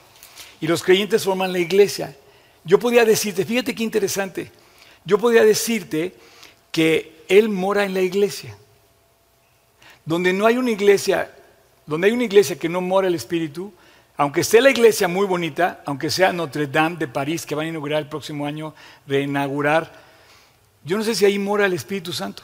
Y 0.60 0.68
los 0.68 0.84
creyentes 0.84 1.24
forman 1.24 1.52
la 1.52 1.58
iglesia. 1.58 2.16
Yo 2.64 2.78
podría 2.78 3.04
decirte, 3.04 3.46
fíjate 3.46 3.74
qué 3.74 3.82
interesante, 3.82 4.52
yo 5.06 5.18
podría 5.18 5.44
decirte 5.44 6.14
que 6.72 7.11
él 7.28 7.50
mora 7.50 7.84
en 7.86 7.94
la 7.94 8.02
iglesia. 8.02 8.58
Donde 10.06 10.34
no 10.34 10.46
hay 10.46 10.58
una 10.58 10.72
iglesia, 10.72 11.32
donde 11.86 12.08
hay 12.08 12.14
una 12.14 12.24
iglesia 12.24 12.58
que 12.58 12.70
no 12.70 12.82
mora 12.82 13.08
el 13.08 13.16
Espíritu, 13.16 13.72
aunque 14.18 14.42
esté 14.42 14.62
la 14.62 14.70
iglesia 14.70 15.08
muy 15.08 15.26
bonita, 15.26 15.82
aunque 15.86 16.10
sea 16.10 16.34
Notre 16.34 16.68
Dame 16.68 16.98
de 16.98 17.08
París, 17.08 17.46
que 17.46 17.56
van 17.56 17.66
a 17.66 17.70
inaugurar 17.70 18.02
el 18.02 18.08
próximo 18.08 18.46
año, 18.46 18.74
reinaugurar, 19.08 19.92
yo 20.84 20.98
no 20.98 21.04
sé 21.04 21.16
si 21.16 21.26
ahí 21.26 21.38
mora 21.38 21.66
el 21.66 21.74
Espíritu 21.74 22.12
Santo. 22.12 22.44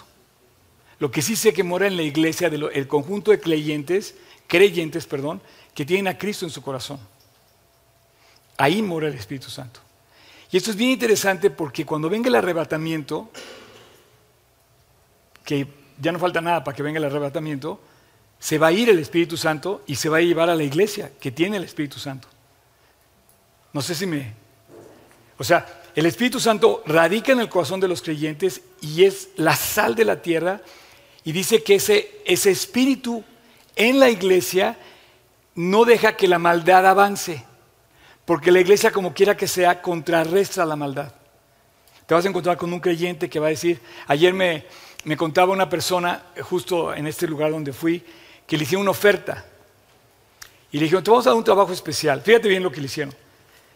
Lo 0.99 1.11
que 1.11 1.21
sí 1.21 1.35
sé 1.35 1.53
que 1.53 1.63
mora 1.63 1.87
en 1.87 1.95
la 1.95 2.03
iglesia, 2.03 2.47
el 2.47 2.87
conjunto 2.87 3.31
de 3.31 3.39
creyentes, 3.39 4.15
creyentes, 4.47 5.05
perdón, 5.05 5.41
que 5.73 5.85
tienen 5.85 6.07
a 6.07 6.17
Cristo 6.17 6.45
en 6.45 6.51
su 6.51 6.61
corazón. 6.61 6.99
Ahí 8.57 8.81
mora 8.81 9.07
el 9.07 9.13
Espíritu 9.13 9.49
Santo. 9.49 9.79
Y 10.51 10.57
esto 10.57 10.71
es 10.71 10.77
bien 10.77 10.91
interesante 10.91 11.49
porque 11.49 11.85
cuando 11.85 12.09
venga 12.09 12.29
el 12.29 12.35
arrebatamiento, 12.35 13.29
que 15.47 15.65
ya 15.97 16.11
no 16.11 16.19
falta 16.19 16.41
nada 16.41 16.61
para 16.61 16.75
que 16.75 16.83
venga 16.83 16.97
el 16.99 17.05
arrebatamiento, 17.05 17.79
se 18.37 18.57
va 18.57 18.67
a 18.67 18.71
ir 18.73 18.89
el 18.89 18.99
Espíritu 18.99 19.37
Santo 19.37 19.81
y 19.87 19.95
se 19.95 20.09
va 20.09 20.17
a 20.17 20.21
llevar 20.21 20.49
a 20.49 20.55
la 20.55 20.63
iglesia 20.63 21.09
que 21.21 21.31
tiene 21.31 21.55
el 21.55 21.63
Espíritu 21.63 21.99
Santo. 21.99 22.27
No 23.71 23.81
sé 23.81 23.95
si 23.95 24.05
me... 24.05 24.33
O 25.37 25.45
sea, 25.45 25.65
el 25.95 26.05
Espíritu 26.05 26.41
Santo 26.41 26.83
radica 26.85 27.31
en 27.31 27.39
el 27.39 27.47
corazón 27.47 27.79
de 27.79 27.87
los 27.87 28.01
creyentes 28.01 28.61
y 28.81 29.05
es 29.05 29.29
la 29.37 29.55
sal 29.55 29.95
de 29.95 30.03
la 30.03 30.21
tierra 30.21 30.59
y 31.23 31.31
dice 31.31 31.63
que 31.63 31.75
ese, 31.75 32.21
ese 32.25 32.51
espíritu 32.51 33.23
en 33.77 34.01
la 34.01 34.09
iglesia 34.09 34.77
no 35.55 35.85
deja 35.85 36.17
que 36.17 36.27
la 36.27 36.39
maldad 36.39 36.85
avance, 36.85 37.45
porque 38.25 38.51
la 38.51 38.59
iglesia 38.59 38.91
como 38.91 39.13
quiera 39.13 39.37
que 39.37 39.47
sea 39.47 39.81
contrarresta 39.81 40.65
la 40.65 40.75
maldad. 40.75 41.13
Te 42.05 42.13
vas 42.13 42.25
a 42.25 42.29
encontrar 42.29 42.57
con 42.57 42.73
un 42.73 42.81
creyente 42.81 43.29
que 43.29 43.39
va 43.39 43.47
a 43.47 43.51
decir, 43.51 43.79
ayer 44.07 44.33
me, 44.33 44.65
me 45.07 45.15
contaba 45.15 45.53
una 45.53 45.69
persona 45.69 46.21
justo 46.41 46.93
en 46.93 47.07
este 47.07 47.27
lugar 47.27 47.49
donde 47.49 47.71
fui, 47.71 48.03
que 48.45 48.57
le 48.57 48.63
hicieron 48.63 48.81
una 48.81 48.91
oferta. 48.91 49.45
Y 50.69 50.77
le 50.77 50.83
dijeron, 50.83 51.01
te 51.01 51.09
vamos 51.09 51.25
a 51.25 51.29
dar 51.29 51.37
un 51.37 51.45
trabajo 51.45 51.71
especial. 51.71 52.21
Fíjate 52.21 52.49
bien 52.49 52.61
lo 52.61 52.69
que 52.69 52.81
le 52.81 52.87
hicieron. 52.87 53.15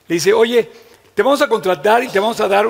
Le 0.09 0.15
dice, 0.15 0.33
oye, 0.33 0.69
te 1.15 1.23
vamos 1.23 1.41
a 1.41 1.47
contratar 1.47 2.03
y 2.03 2.09
te 2.09 2.19
vamos 2.19 2.41
a 2.41 2.49
dar 2.49 2.67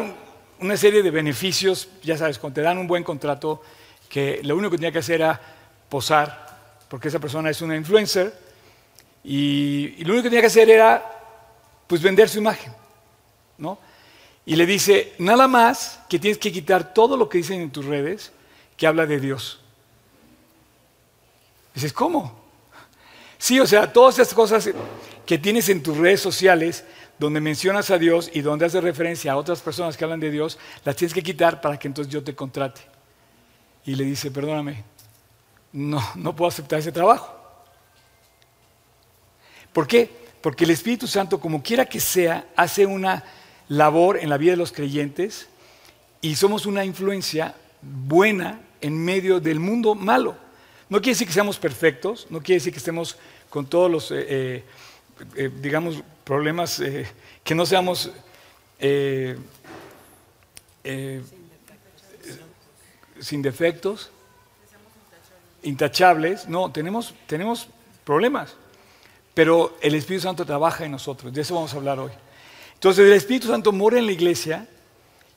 una 0.60 0.78
serie 0.78 1.02
de 1.02 1.10
beneficios, 1.10 1.90
ya 2.04 2.16
sabes, 2.16 2.38
cuando 2.38 2.54
te 2.54 2.62
dan 2.62 2.78
un 2.78 2.86
buen 2.86 3.04
contrato, 3.04 3.64
que 4.08 4.42
lo 4.44 4.56
único 4.56 4.70
que 4.70 4.78
tenía 4.78 4.92
que 4.92 5.00
hacer 5.00 5.22
era 5.22 5.42
posar, 5.90 6.86
porque 6.88 7.08
esa 7.08 7.18
persona 7.18 7.50
es 7.50 7.64
una 7.64 7.76
influencer, 7.76 8.32
y, 9.24 10.04
lo 10.04 10.14
único 10.14 10.26
que 10.26 10.30
tenía 10.30 10.42
que 10.42 10.48
hacer 10.48 10.70
era 10.70 11.04
pues 11.88 12.00
vender 12.00 12.30
su 12.30 12.38
imagen, 12.38 12.72
¿no? 13.58 13.80
Y 14.46 14.56
le 14.56 14.68
dice, 14.68 15.16
nada 15.18 15.48
más 15.48 16.00
que 16.08 16.20
tienes 16.20 16.38
que 16.38 16.52
quitar 16.52 16.94
todo 16.94 17.18
lo 17.18 17.28
que 17.28 17.40
dicen 17.40 17.60
en 17.60 17.72
tus 17.72 17.86
redes 17.86 18.32
que 18.82 18.88
habla 18.88 19.06
de 19.06 19.20
Dios. 19.20 19.60
Dices, 21.76 21.94
¿cómo? 21.94 22.42
Sí, 23.38 23.60
o 23.60 23.68
sea, 23.68 23.94
todas 23.94 24.18
esas 24.18 24.34
cosas 24.34 24.72
que 25.24 25.38
tienes 25.38 25.70
en 25.70 25.84
tus 25.84 25.96
redes 25.96 26.20
sociales, 26.20 26.84
donde 27.20 27.42
mencionas 27.42 27.92
a 27.92 28.00
Dios 28.00 28.32
y 28.34 28.42
donde 28.42 28.66
haces 28.66 28.84
referencia 28.84 29.34
a 29.34 29.38
otras 29.38 29.62
personas 29.62 29.96
que 29.96 30.04
hablan 30.04 30.20
de 30.20 30.32
Dios, 30.32 30.58
las 30.84 30.96
tienes 30.96 31.14
que 31.14 31.22
quitar 31.22 31.62
para 31.62 31.78
que 31.78 31.90
entonces 31.90 32.12
yo 32.12 32.24
te 32.24 32.34
contrate. 32.34 32.82
Y 33.86 33.94
le 33.94 34.04
dice, 34.04 34.32
perdóname, 34.32 34.84
no, 35.74 36.02
no 36.16 36.36
puedo 36.36 36.50
aceptar 36.50 36.80
ese 36.80 36.92
trabajo. 36.92 37.40
¿Por 39.74 39.86
qué? 39.86 40.10
Porque 40.42 40.64
el 40.64 40.72
Espíritu 40.72 41.06
Santo, 41.06 41.40
como 41.40 41.62
quiera 41.62 41.86
que 41.86 42.00
sea, 42.00 42.48
hace 42.56 42.88
una 42.88 43.26
labor 43.68 44.18
en 44.18 44.28
la 44.28 44.38
vida 44.38 44.54
de 44.54 44.58
los 44.58 44.72
creyentes 44.72 45.50
y 46.20 46.36
somos 46.36 46.66
una 46.66 46.84
influencia 46.84 47.54
buena 47.82 48.60
en 48.82 48.98
medio 48.98 49.40
del 49.40 49.60
mundo 49.60 49.96
malo. 49.96 50.36
No 50.90 51.00
quiere 51.00 51.12
decir 51.12 51.28
que 51.28 51.34
seamos 51.34 51.58
perfectos, 51.58 52.28
no 52.30 52.42
quiere 52.42 52.60
decir 52.60 52.74
que 52.74 52.80
estemos 52.80 53.16
con 53.50 53.66
todos 53.66 53.90
los, 53.90 54.12
eh, 54.12 54.26
eh, 54.28 54.64
eh, 55.36 55.52
digamos, 55.62 56.04
problemas, 56.24 56.82
que 57.44 57.56
no 57.56 57.66
seamos 57.66 58.12
sin 63.20 63.42
defectos, 63.42 64.12
intachables. 65.64 66.48
No, 66.48 66.72
tenemos, 66.72 67.14
tenemos 67.28 67.68
problemas. 68.04 68.56
Pero 69.34 69.78
el 69.82 69.96
Espíritu 69.96 70.24
Santo 70.24 70.46
trabaja 70.46 70.84
en 70.86 70.92
nosotros, 70.92 71.32
de 71.34 71.42
eso 71.42 71.56
vamos 71.56 71.74
a 71.74 71.78
hablar 71.78 72.00
hoy. 72.00 72.12
Entonces 72.74 73.06
el 73.06 73.14
Espíritu 73.14 73.48
Santo 73.48 73.72
mora 73.72 73.98
en 73.98 74.08
la 74.08 74.12
iglesia 74.12 74.68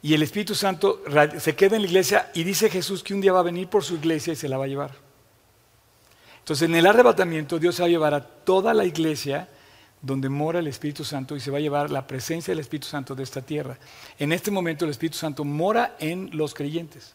y 0.04 0.12
el 0.12 0.22
Espíritu 0.22 0.54
Santo 0.54 1.02
se 1.38 1.56
queda 1.56 1.76
en 1.76 1.82
la 1.82 1.88
iglesia 1.88 2.30
y 2.34 2.44
dice 2.44 2.68
Jesús 2.68 3.02
que 3.02 3.14
un 3.14 3.22
día 3.22 3.32
va 3.32 3.40
a 3.40 3.44
venir 3.44 3.68
por 3.68 3.82
su 3.82 3.94
iglesia 3.94 4.34
y 4.34 4.36
se 4.36 4.50
la 4.50 4.58
va 4.58 4.66
a 4.66 4.68
llevar. 4.68 4.90
Entonces 6.40 6.68
en 6.68 6.74
el 6.74 6.84
arrebatamiento 6.84 7.58
Dios 7.58 7.76
se 7.76 7.80
va 7.80 7.86
a 7.86 7.90
llevar 7.90 8.12
a 8.12 8.22
toda 8.22 8.74
la 8.74 8.84
iglesia 8.84 9.48
donde 10.02 10.28
mora 10.28 10.58
el 10.58 10.66
Espíritu 10.66 11.04
Santo 11.04 11.34
y 11.36 11.40
se 11.40 11.50
va 11.50 11.56
a 11.56 11.62
llevar 11.62 11.90
la 11.90 12.06
presencia 12.06 12.52
del 12.52 12.58
Espíritu 12.58 12.86
Santo 12.86 13.14
de 13.14 13.22
esta 13.22 13.40
tierra. 13.40 13.78
En 14.18 14.34
este 14.34 14.50
momento 14.50 14.84
el 14.84 14.90
Espíritu 14.90 15.16
Santo 15.16 15.42
mora 15.42 15.96
en 15.98 16.28
los 16.34 16.52
creyentes. 16.52 17.14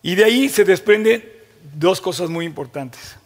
Y 0.00 0.14
de 0.14 0.24
ahí 0.24 0.48
se 0.48 0.64
desprenden 0.64 1.22
dos 1.74 2.00
cosas 2.00 2.30
muy 2.30 2.46
importantes. 2.46 3.16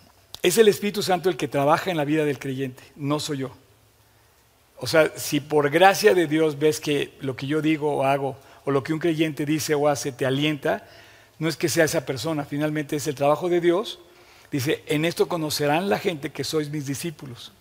Es 0.42 0.58
el 0.58 0.66
Espíritu 0.66 1.00
Santo 1.00 1.28
el 1.28 1.36
que 1.36 1.46
trabaja 1.46 1.92
en 1.92 1.96
la 1.96 2.04
vida 2.04 2.24
del 2.24 2.40
creyente, 2.40 2.82
no 2.96 3.20
soy 3.20 3.38
yo. 3.38 3.59
O 4.82 4.86
sea, 4.86 5.12
si 5.16 5.40
por 5.40 5.70
gracia 5.70 6.14
de 6.14 6.26
Dios 6.26 6.58
ves 6.58 6.80
que 6.80 7.12
lo 7.20 7.36
que 7.36 7.46
yo 7.46 7.60
digo 7.60 7.96
o 7.96 8.04
hago, 8.04 8.36
o 8.64 8.70
lo 8.70 8.82
que 8.82 8.92
un 8.92 8.98
creyente 8.98 9.44
dice 9.44 9.74
o 9.74 9.88
hace 9.88 10.12
te 10.12 10.26
alienta, 10.26 10.86
no 11.38 11.48
es 11.48 11.56
que 11.56 11.68
sea 11.68 11.84
esa 11.84 12.04
persona, 12.04 12.44
finalmente 12.44 12.96
es 12.96 13.06
el 13.06 13.14
trabajo 13.14 13.48
de 13.48 13.60
Dios. 13.60 13.98
Dice, 14.50 14.82
en 14.86 15.04
esto 15.04 15.28
conocerán 15.28 15.88
la 15.88 15.98
gente 15.98 16.30
que 16.30 16.44
sois 16.44 16.70
mis 16.70 16.86
discípulos, 16.86 17.52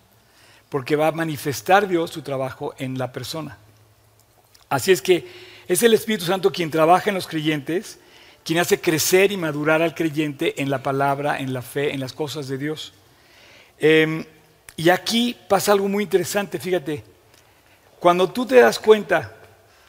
porque 0.69 0.95
va 0.95 1.07
a 1.07 1.11
manifestar 1.11 1.87
Dios 1.87 2.11
su 2.11 2.21
trabajo 2.21 2.73
en 2.77 2.97
la 2.97 3.11
persona. 3.11 3.57
Así 4.69 4.91
es 4.91 5.01
que 5.01 5.27
es 5.67 5.83
el 5.83 5.93
Espíritu 5.93 6.25
Santo 6.25 6.51
quien 6.51 6.71
trabaja 6.71 7.09
en 7.09 7.15
los 7.15 7.27
creyentes 7.27 7.99
quien 8.43 8.59
hace 8.59 8.79
crecer 8.79 9.31
y 9.31 9.37
madurar 9.37 9.81
al 9.81 9.93
creyente 9.93 10.61
en 10.61 10.69
la 10.69 10.81
palabra, 10.81 11.39
en 11.39 11.53
la 11.53 11.61
fe, 11.61 11.93
en 11.93 11.99
las 11.99 12.13
cosas 12.13 12.47
de 12.47 12.57
Dios. 12.57 12.93
Em, 13.77 14.25
y 14.79 14.89
aquí 14.89 15.35
pasa 15.49 15.73
algo 15.73 15.89
muy 15.89 16.05
interesante, 16.05 16.57
fíjate, 16.57 17.03
cuando 17.99 18.31
tú 18.31 18.45
te 18.45 18.55
das 18.55 18.79
cuenta 18.79 19.35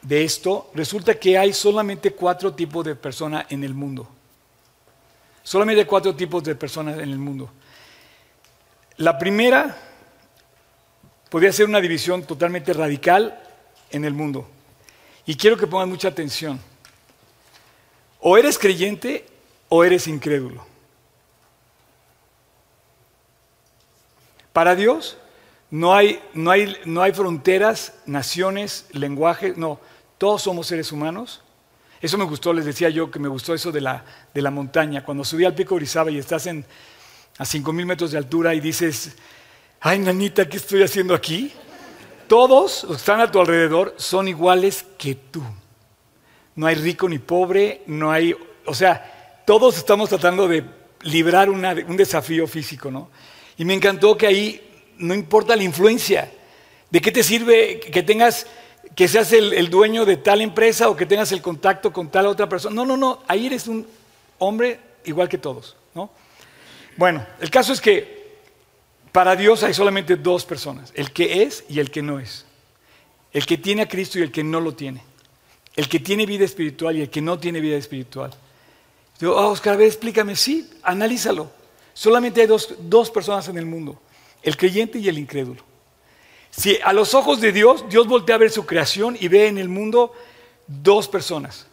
de 0.02 0.24
esto, 0.24 0.68
resulta 0.74 1.14
que 1.14 1.38
hay 1.38 1.52
solamente 1.52 2.10
cuatro 2.10 2.52
tipos 2.52 2.84
de 2.84 2.96
personas 2.96 3.46
en 3.50 3.62
el 3.62 3.72
mundo. 3.72 4.08
Solamente 5.44 5.86
cuatro 5.86 6.16
tipos 6.16 6.42
de 6.42 6.56
personas 6.56 6.98
en 6.98 7.08
el 7.08 7.18
mundo. 7.18 7.48
La 8.96 9.16
primera 9.16 9.76
podría 11.28 11.52
ser 11.52 11.66
una 11.66 11.80
división 11.80 12.24
totalmente 12.24 12.72
radical 12.72 13.40
en 13.92 14.04
el 14.04 14.12
mundo. 14.12 14.48
Y 15.24 15.36
quiero 15.36 15.56
que 15.56 15.68
pongan 15.68 15.88
mucha 15.88 16.08
atención. 16.08 16.58
O 18.18 18.36
eres 18.36 18.58
creyente 18.58 19.24
o 19.68 19.84
eres 19.84 20.08
incrédulo. 20.08 20.69
Para 24.60 24.76
Dios 24.76 25.16
no 25.70 25.94
hay, 25.94 26.20
no 26.34 26.50
hay, 26.50 26.76
no 26.84 27.00
hay 27.00 27.14
fronteras, 27.14 27.94
naciones, 28.04 28.84
lenguajes, 28.92 29.56
no, 29.56 29.80
todos 30.18 30.42
somos 30.42 30.66
seres 30.66 30.92
humanos. 30.92 31.40
Eso 32.02 32.18
me 32.18 32.24
gustó, 32.24 32.52
les 32.52 32.66
decía 32.66 32.90
yo 32.90 33.10
que 33.10 33.18
me 33.18 33.28
gustó 33.28 33.54
eso 33.54 33.72
de 33.72 33.80
la, 33.80 34.04
de 34.34 34.42
la 34.42 34.50
montaña. 34.50 35.02
Cuando 35.02 35.24
subí 35.24 35.46
al 35.46 35.54
pico 35.54 35.76
Orizaba 35.76 36.10
y 36.10 36.18
estás 36.18 36.44
en, 36.44 36.66
a 37.38 37.44
5.000 37.44 37.86
metros 37.86 38.10
de 38.10 38.18
altura 38.18 38.54
y 38.54 38.60
dices, 38.60 39.16
ay 39.80 39.98
nanita, 39.98 40.46
¿qué 40.46 40.58
estoy 40.58 40.82
haciendo 40.82 41.14
aquí? 41.14 41.54
Todos 42.28 42.84
los 42.84 42.96
que 42.96 43.00
están 43.00 43.22
a 43.22 43.32
tu 43.32 43.40
alrededor 43.40 43.94
son 43.96 44.28
iguales 44.28 44.84
que 44.98 45.14
tú 45.14 45.42
no 46.56 46.66
hay 46.66 46.74
rico 46.74 47.08
ni 47.08 47.18
pobre, 47.18 47.80
no 47.86 48.12
hay, 48.12 48.36
o 48.66 48.74
sea, 48.74 49.40
todos 49.46 49.78
estamos 49.78 50.10
tratando 50.10 50.46
de 50.46 50.66
librar 51.00 51.48
un 51.48 51.96
desafío 51.96 52.46
físico, 52.46 52.90
¿no? 52.90 53.08
Y 53.60 53.66
me 53.66 53.74
encantó 53.74 54.16
que 54.16 54.26
ahí 54.26 54.58
no 54.96 55.12
importa 55.12 55.54
la 55.54 55.62
influencia, 55.62 56.32
¿de 56.88 56.98
qué 57.02 57.12
te 57.12 57.22
sirve 57.22 57.78
que 57.78 58.02
tengas, 58.02 58.46
que 58.96 59.06
seas 59.06 59.34
el, 59.34 59.68
dueño 59.68 60.06
de 60.06 60.16
tal 60.16 60.40
empresa 60.40 60.88
o 60.88 60.96
que 60.96 61.04
tengas 61.04 61.30
el 61.32 61.42
contacto 61.42 61.92
con 61.92 62.10
tal 62.10 62.24
otra 62.24 62.48
persona? 62.48 62.74
No, 62.74 62.86
no, 62.86 62.96
no, 62.96 63.22
ahí 63.28 63.48
eres 63.48 63.68
un 63.68 63.86
hombre 64.38 64.80
igual 65.04 65.28
que 65.28 65.36
todos, 65.36 65.76
¿no? 65.94 66.08
Bueno, 66.96 67.26
el 67.38 67.50
caso 67.50 67.74
es 67.74 67.82
que 67.82 68.38
para 69.12 69.36
Dios 69.36 69.62
hay 69.62 69.74
solamente 69.74 70.16
dos 70.16 70.46
personas, 70.46 70.90
el 70.94 71.12
que 71.12 71.42
es 71.42 71.62
y 71.68 71.80
el 71.80 71.90
que 71.90 72.00
no 72.00 72.18
es. 72.18 72.46
El 73.30 73.44
que 73.44 73.58
tiene 73.58 73.82
a 73.82 73.88
Cristo 73.88 74.18
y 74.18 74.22
el 74.22 74.32
que 74.32 74.42
no 74.42 74.62
lo 74.62 74.72
tiene. 74.72 75.02
El 75.76 75.86
que 75.86 76.00
tiene 76.00 76.24
vida 76.24 76.46
espiritual 76.46 76.96
y 76.96 77.02
el 77.02 77.10
que 77.10 77.20
no 77.20 77.38
tiene 77.38 77.60
vida 77.60 77.76
espiritual. 77.76 78.30
Yo, 79.20 79.36
oh, 79.36 79.50
Oscar, 79.50 79.74
a 79.74 79.76
ver, 79.76 79.88
explícame. 79.88 80.34
Sí, 80.34 80.70
analízalo. 80.82 81.59
Solamente 82.00 82.40
hay 82.40 82.46
dos, 82.46 82.76
dos 82.78 83.10
personas 83.10 83.46
en 83.48 83.58
el 83.58 83.66
mundo, 83.66 84.00
el 84.42 84.56
creyente 84.56 84.98
y 84.98 85.10
el 85.10 85.18
incrédulo. 85.18 85.62
Si 86.48 86.78
a 86.82 86.94
los 86.94 87.12
ojos 87.12 87.42
de 87.42 87.52
Dios, 87.52 87.84
Dios 87.90 88.06
voltea 88.06 88.36
a 88.36 88.38
ver 88.38 88.50
su 88.50 88.64
creación 88.64 89.18
y 89.20 89.28
ve 89.28 89.48
en 89.48 89.58
el 89.58 89.68
mundo 89.68 90.14
dos 90.66 91.08
personas, 91.08 91.66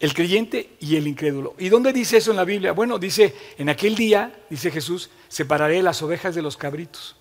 el 0.00 0.14
creyente 0.14 0.70
y 0.80 0.96
el 0.96 1.06
incrédulo. 1.06 1.56
¿Y 1.58 1.68
dónde 1.68 1.92
dice 1.92 2.16
eso 2.16 2.30
en 2.30 2.38
la 2.38 2.44
Biblia? 2.44 2.72
Bueno, 2.72 2.98
dice, 2.98 3.36
en 3.58 3.68
aquel 3.68 3.96
día, 3.96 4.32
dice 4.48 4.70
Jesús, 4.70 5.10
separaré 5.28 5.82
las 5.82 6.00
ovejas 6.00 6.34
de 6.34 6.40
los 6.40 6.56
cabritos. 6.56 7.14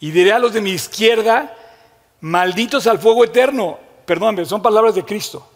Y 0.00 0.10
diré 0.10 0.32
a 0.32 0.40
los 0.40 0.52
de 0.52 0.60
mi 0.60 0.72
izquierda, 0.72 1.56
malditos 2.20 2.88
al 2.88 2.98
fuego 2.98 3.22
eterno 3.22 3.78
perdón, 4.04 4.44
son 4.44 4.60
palabras 4.60 4.96
de 4.96 5.04
Cristo. 5.04 5.48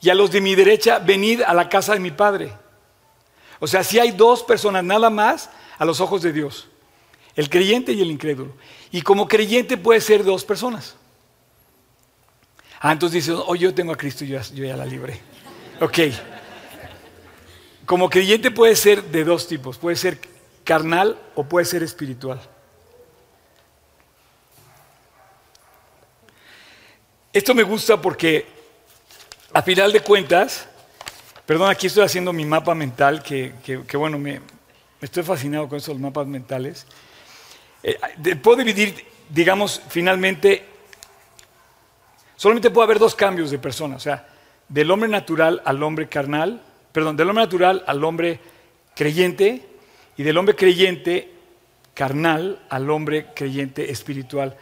Y 0.00 0.08
a 0.08 0.14
los 0.14 0.30
de 0.30 0.40
mi 0.40 0.54
derecha, 0.54 0.98
venid 0.98 1.42
a 1.42 1.52
la 1.52 1.68
casa 1.68 1.92
de 1.92 2.00
mi 2.00 2.10
Padre. 2.10 2.50
O 3.60 3.66
sea, 3.66 3.84
si 3.84 3.98
hay 3.98 4.10
dos 4.10 4.42
personas 4.42 4.82
nada 4.82 5.10
más 5.10 5.50
a 5.78 5.84
los 5.84 6.00
ojos 6.00 6.22
de 6.22 6.32
Dios, 6.32 6.66
el 7.36 7.48
creyente 7.48 7.92
y 7.92 8.00
el 8.00 8.10
incrédulo. 8.10 8.52
Y 8.90 9.02
como 9.02 9.28
creyente 9.28 9.76
puede 9.76 10.00
ser 10.00 10.24
dos 10.24 10.44
personas. 10.44 10.96
Ah, 12.80 12.92
entonces 12.92 13.26
dices, 13.26 13.40
oh, 13.46 13.54
yo 13.54 13.74
tengo 13.74 13.92
a 13.92 13.96
Cristo, 13.96 14.24
yo, 14.24 14.40
yo 14.54 14.64
ya 14.64 14.76
la 14.76 14.86
libré. 14.86 15.20
Ok. 15.80 15.98
Como 17.84 18.08
creyente 18.08 18.50
puede 18.50 18.74
ser 18.74 19.04
de 19.04 19.24
dos 19.24 19.46
tipos, 19.46 19.76
puede 19.76 19.96
ser 19.96 20.18
carnal 20.64 21.18
o 21.34 21.44
puede 21.44 21.66
ser 21.66 21.82
espiritual. 21.82 22.40
Esto 27.32 27.54
me 27.54 27.62
gusta 27.62 28.00
porque 28.00 28.46
a 29.52 29.62
final 29.62 29.92
de 29.92 30.00
cuentas 30.00 30.68
perdón, 31.50 31.68
aquí 31.68 31.88
estoy 31.88 32.04
haciendo 32.04 32.32
mi 32.32 32.44
mapa 32.44 32.76
mental, 32.76 33.24
que, 33.24 33.52
bueno, 33.94 34.20
me, 34.20 34.40
estoy 35.00 35.24
fascinado 35.24 35.68
con 35.68 35.78
esos 35.78 35.98
mapas 35.98 36.24
mentales. 36.28 36.86
Eh, 37.82 37.98
puedo 38.40 38.58
dividir, 38.58 39.04
digamos, 39.28 39.82
finalmente, 39.88 40.64
solamente 42.36 42.70
puede 42.70 42.84
haber 42.84 43.00
dos 43.00 43.16
cambios 43.16 43.50
de 43.50 43.58
persona, 43.58 43.96
o 43.96 43.98
sea, 43.98 44.28
del 44.68 44.92
hombre 44.92 45.08
natural 45.08 45.60
al 45.64 45.82
hombre 45.82 46.08
carnal, 46.08 46.62
perdón, 46.92 47.16
del 47.16 47.28
hombre 47.28 47.42
natural 47.42 47.82
al 47.84 48.04
hombre 48.04 48.38
creyente 48.94 49.66
y 50.16 50.22
del 50.22 50.38
hombre 50.38 50.54
creyente 50.54 51.32
carnal 51.94 52.62
al 52.68 52.88
hombre 52.90 53.26
creyente 53.34 53.90
espiritual. 53.90 54.56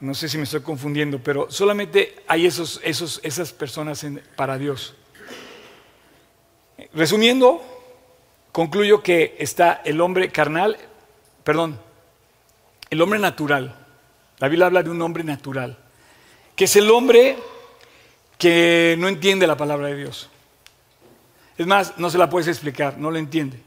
No 0.00 0.14
sé 0.14 0.30
si 0.30 0.38
me 0.38 0.44
estoy 0.44 0.62
confundiendo, 0.62 1.18
pero 1.22 1.50
solamente 1.50 2.22
hay 2.26 2.46
esos, 2.46 2.80
esos, 2.82 3.20
esas 3.22 3.52
personas 3.52 4.06
para 4.34 4.56
Dios. 4.56 4.94
Resumiendo, 6.94 7.62
concluyo 8.52 9.02
que 9.02 9.36
está 9.38 9.80
el 9.84 10.00
hombre 10.00 10.30
carnal, 10.30 10.76
perdón, 11.42 11.78
el 12.90 13.00
hombre 13.00 13.18
natural. 13.18 13.74
La 14.38 14.48
Biblia 14.48 14.66
habla 14.66 14.82
de 14.82 14.90
un 14.90 15.00
hombre 15.00 15.24
natural, 15.24 15.78
que 16.54 16.64
es 16.64 16.76
el 16.76 16.90
hombre 16.90 17.38
que 18.36 18.96
no 18.98 19.08
entiende 19.08 19.46
la 19.46 19.56
palabra 19.56 19.86
de 19.86 19.96
Dios. 19.96 20.28
Es 21.56 21.66
más, 21.66 21.96
no 21.96 22.10
se 22.10 22.18
la 22.18 22.28
puedes 22.28 22.48
explicar, 22.48 22.98
no 22.98 23.10
lo 23.10 23.18
entiende. 23.18 23.58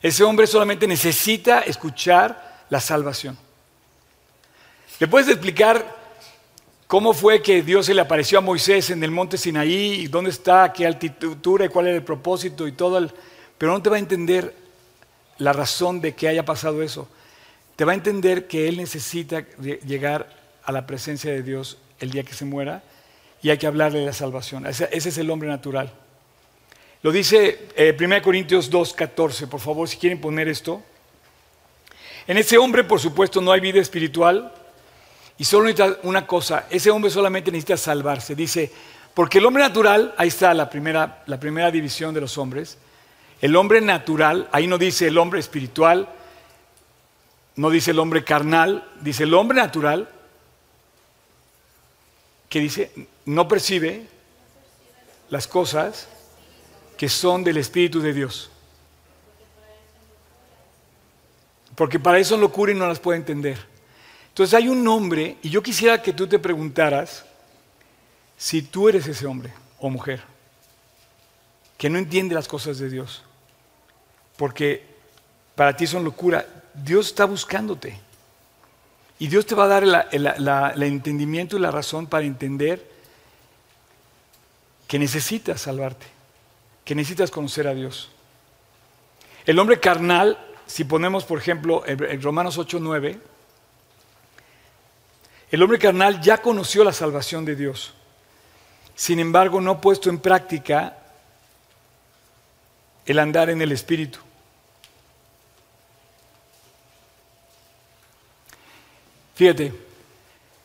Ese 0.00 0.24
hombre 0.24 0.46
solamente 0.46 0.86
necesita 0.86 1.60
escuchar 1.60 2.64
la 2.70 2.80
salvación. 2.80 3.36
¿Le 5.00 5.08
puedes 5.08 5.28
explicar 5.28 5.96
cómo 6.88 7.12
fue 7.12 7.42
que 7.42 7.62
Dios 7.62 7.86
se 7.86 7.94
le 7.94 8.00
apareció 8.00 8.38
a 8.38 8.40
Moisés 8.40 8.90
en 8.90 9.04
el 9.04 9.12
monte 9.12 9.38
Sinaí 9.38 10.08
dónde 10.08 10.30
está, 10.30 10.72
qué 10.72 10.86
altitud 10.86 11.60
y 11.62 11.68
cuál 11.68 11.86
era 11.86 11.96
el 11.96 12.02
propósito 12.02 12.66
y 12.66 12.72
todo 12.72 12.98
el... 12.98 13.12
Pero 13.56 13.72
no 13.72 13.82
te 13.82 13.90
va 13.90 13.96
a 13.96 14.00
entender 14.00 14.54
la 15.36 15.52
razón 15.52 16.00
de 16.00 16.14
que 16.14 16.26
haya 16.26 16.44
pasado 16.44 16.82
eso. 16.82 17.08
Te 17.76 17.84
va 17.84 17.92
a 17.92 17.94
entender 17.94 18.48
que 18.48 18.68
él 18.68 18.78
necesita 18.78 19.44
llegar 19.86 20.34
a 20.64 20.72
la 20.72 20.86
presencia 20.86 21.30
de 21.30 21.42
Dios 21.42 21.78
el 22.00 22.10
día 22.10 22.24
que 22.24 22.32
se 22.32 22.44
muera 22.44 22.82
y 23.42 23.50
hay 23.50 23.58
que 23.58 23.66
hablarle 23.66 24.00
de 24.00 24.06
la 24.06 24.12
salvación. 24.12 24.66
Ese, 24.66 24.88
es 24.90 25.18
el 25.18 25.30
hombre 25.30 25.48
natural. 25.48 25.92
Lo 27.02 27.12
dice 27.12 27.68
1 27.76 28.16
eh, 28.16 28.22
Corintios 28.22 28.70
2, 28.70 28.94
14, 28.94 29.46
por 29.46 29.60
favor, 29.60 29.88
si 29.88 29.98
quieren 29.98 30.20
poner 30.20 30.48
esto. 30.48 30.82
En 32.26 32.38
ese 32.38 32.58
hombre, 32.58 32.82
por 32.82 32.98
supuesto, 32.98 33.40
no 33.40 33.52
hay 33.52 33.60
vida 33.60 33.80
espiritual, 33.80 34.52
y 35.38 35.44
solo 35.44 35.66
necesita 35.66 36.00
una 36.02 36.26
cosa, 36.26 36.66
ese 36.68 36.90
hombre 36.90 37.10
solamente 37.10 37.52
necesita 37.52 37.76
salvarse. 37.76 38.34
Dice, 38.34 38.70
porque 39.14 39.38
el 39.38 39.46
hombre 39.46 39.62
natural, 39.62 40.14
ahí 40.18 40.28
está 40.28 40.52
la 40.52 40.68
primera, 40.68 41.22
la 41.26 41.38
primera 41.38 41.70
división 41.70 42.12
de 42.12 42.20
los 42.20 42.36
hombres, 42.38 42.76
el 43.40 43.54
hombre 43.54 43.80
natural, 43.80 44.48
ahí 44.50 44.66
no 44.66 44.78
dice 44.78 45.06
el 45.06 45.16
hombre 45.16 45.38
espiritual, 45.38 46.08
no 47.54 47.70
dice 47.70 47.92
el 47.92 48.00
hombre 48.00 48.24
carnal, 48.24 48.88
dice 49.00 49.22
el 49.22 49.34
hombre 49.34 49.58
natural, 49.58 50.08
que 52.48 52.60
dice, 52.60 53.08
no 53.26 53.46
percibe 53.46 54.06
las 55.30 55.46
cosas 55.46 56.08
que 56.96 57.08
son 57.08 57.44
del 57.44 57.58
Espíritu 57.58 58.00
de 58.00 58.12
Dios. 58.12 58.50
Porque 61.76 62.00
para 62.00 62.18
eso 62.18 62.36
locura 62.36 62.72
y 62.72 62.74
no 62.74 62.88
las 62.88 62.98
puede 62.98 63.18
entender. 63.18 63.67
Entonces 64.38 64.54
hay 64.54 64.68
un 64.68 64.86
hombre, 64.86 65.36
y 65.42 65.50
yo 65.50 65.64
quisiera 65.64 66.00
que 66.00 66.12
tú 66.12 66.28
te 66.28 66.38
preguntaras 66.38 67.24
si 68.36 68.62
tú 68.62 68.88
eres 68.88 69.04
ese 69.08 69.26
hombre 69.26 69.52
o 69.80 69.90
mujer 69.90 70.22
que 71.76 71.90
no 71.90 71.98
entiende 71.98 72.36
las 72.36 72.46
cosas 72.46 72.78
de 72.78 72.88
Dios, 72.88 73.24
porque 74.36 74.84
para 75.56 75.76
ti 75.76 75.88
son 75.88 76.04
locura. 76.04 76.46
Dios 76.72 77.08
está 77.08 77.24
buscándote. 77.24 77.98
Y 79.18 79.26
Dios 79.26 79.44
te 79.44 79.56
va 79.56 79.64
a 79.64 79.80
dar 79.80 80.08
el 80.12 80.82
entendimiento 80.84 81.56
y 81.56 81.60
la 81.60 81.72
razón 81.72 82.06
para 82.06 82.24
entender 82.24 82.88
que 84.86 85.00
necesitas 85.00 85.62
salvarte, 85.62 86.06
que 86.84 86.94
necesitas 86.94 87.32
conocer 87.32 87.66
a 87.66 87.74
Dios. 87.74 88.08
El 89.46 89.58
hombre 89.58 89.80
carnal, 89.80 90.38
si 90.64 90.84
ponemos 90.84 91.24
por 91.24 91.40
ejemplo 91.40 91.82
en 91.84 92.22
Romanos 92.22 92.56
8, 92.56 92.78
9, 92.80 93.20
el 95.50 95.62
hombre 95.62 95.78
carnal 95.78 96.20
ya 96.20 96.38
conoció 96.38 96.84
la 96.84 96.92
salvación 96.92 97.44
de 97.44 97.56
Dios. 97.56 97.94
Sin 98.94 99.18
embargo, 99.18 99.60
no 99.60 99.72
ha 99.72 99.80
puesto 99.80 100.10
en 100.10 100.18
práctica 100.18 100.98
el 103.06 103.18
andar 103.18 103.48
en 103.48 103.62
el 103.62 103.72
Espíritu. 103.72 104.18
Fíjate, 109.34 109.72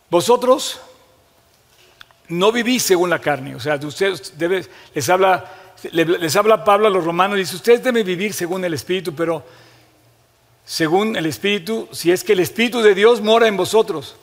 vosotros 0.09 0.81
no 2.27 2.51
vivís 2.51 2.83
según 2.83 3.09
la 3.09 3.19
carne. 3.19 3.55
O 3.55 3.59
sea, 3.59 3.75
ustedes 3.75 4.33
les, 4.93 5.09
habla, 5.09 5.51
les 5.91 6.35
habla 6.35 6.63
Pablo 6.65 6.87
a 6.87 6.89
los 6.89 7.05
romanos 7.05 7.37
y 7.37 7.41
dice, 7.41 7.55
ustedes 7.55 7.83
deben 7.83 8.05
vivir 8.05 8.33
según 8.33 8.65
el 8.65 8.73
Espíritu, 8.73 9.13
pero 9.13 9.45
según 10.65 11.15
el 11.15 11.27
Espíritu, 11.27 11.87
si 11.91 12.11
es 12.11 12.23
que 12.23 12.33
el 12.33 12.39
Espíritu 12.39 12.81
de 12.81 12.95
Dios 12.95 13.21
mora 13.21 13.47
en 13.47 13.55
vosotros. 13.55 14.15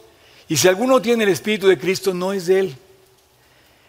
Y 0.51 0.57
si 0.57 0.67
alguno 0.67 1.01
tiene 1.01 1.23
el 1.23 1.31
Espíritu 1.31 1.69
de 1.69 1.79
Cristo, 1.79 2.13
no 2.13 2.33
es 2.33 2.47
de 2.47 2.59
él. 2.59 2.77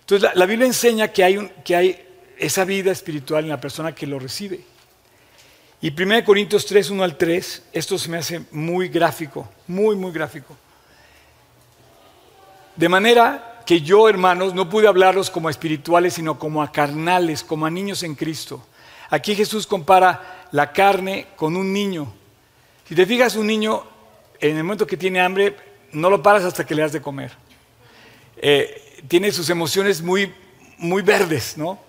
Entonces 0.02 0.30
la, 0.36 0.45
Biblia 0.45 0.67
enseña 0.67 1.08
que 1.08 1.24
hay, 1.24 1.52
que 1.65 1.76
hay 1.76 2.06
esa 2.38 2.65
vida 2.65 2.91
espiritual 2.91 3.43
en 3.43 3.50
la 3.50 3.60
persona 3.60 3.95
que 3.95 4.06
lo 4.06 4.19
recibe. 4.19 4.62
Y 5.82 5.89
1 5.89 6.24
Corintios 6.24 6.67
3, 6.67 6.91
1 6.91 7.04
al 7.04 7.17
3, 7.17 7.63
esto 7.74 7.97
se 7.97 8.10
me 8.10 8.19
hace 8.19 8.43
muy 8.52 8.89
gráfico, 8.89 9.50
muy, 9.65 9.95
muy 9.95 10.12
gráfico. 10.12 10.56
De 12.76 12.88
manera 12.88 13.63
que 13.65 13.82
yo, 13.82 14.08
hermanos, 14.08 14.54
no 14.54 14.69
pude 14.69 14.88
hablarlos 14.88 15.32
como 15.32 15.47
a 15.47 15.52
espirituales, 15.52 16.13
sino 16.13 16.38
como 16.38 16.62
a 16.62 16.71
carnales, 16.71 17.43
como 17.43 17.65
a 17.65 17.71
niños 17.71 18.04
en 18.04 18.13
Cristo. 18.13 18.63
Aquí 19.10 19.34
Jesús 19.34 19.65
compara 19.65 20.45
la 20.52 20.71
carne 20.71 21.30
con 21.36 21.56
un 21.56 21.74
niño. 21.74 22.13
Si 22.88 22.93
te 22.93 23.08
fijas, 23.08 23.36
un 23.36 23.47
niño, 23.47 23.84
en 24.39 24.58
el 24.58 24.63
momento 24.63 24.86
que 24.86 24.95
tiene 24.95 25.21
hambre, 25.21 25.70
no 25.93 26.10
lo 26.10 26.21
paras 26.21 26.43
hasta 26.43 26.65
que 26.65 26.75
le 26.75 26.84
has 26.84 26.91
de 26.91 27.01
comer. 27.01 27.32
Eh, 28.38 29.04
tiene 29.08 29.32
sus 29.32 29.49
emociones 29.49 30.01
muy, 30.01 30.34
muy 30.77 31.01
verdes, 31.01 31.58
¿no? 31.58 31.80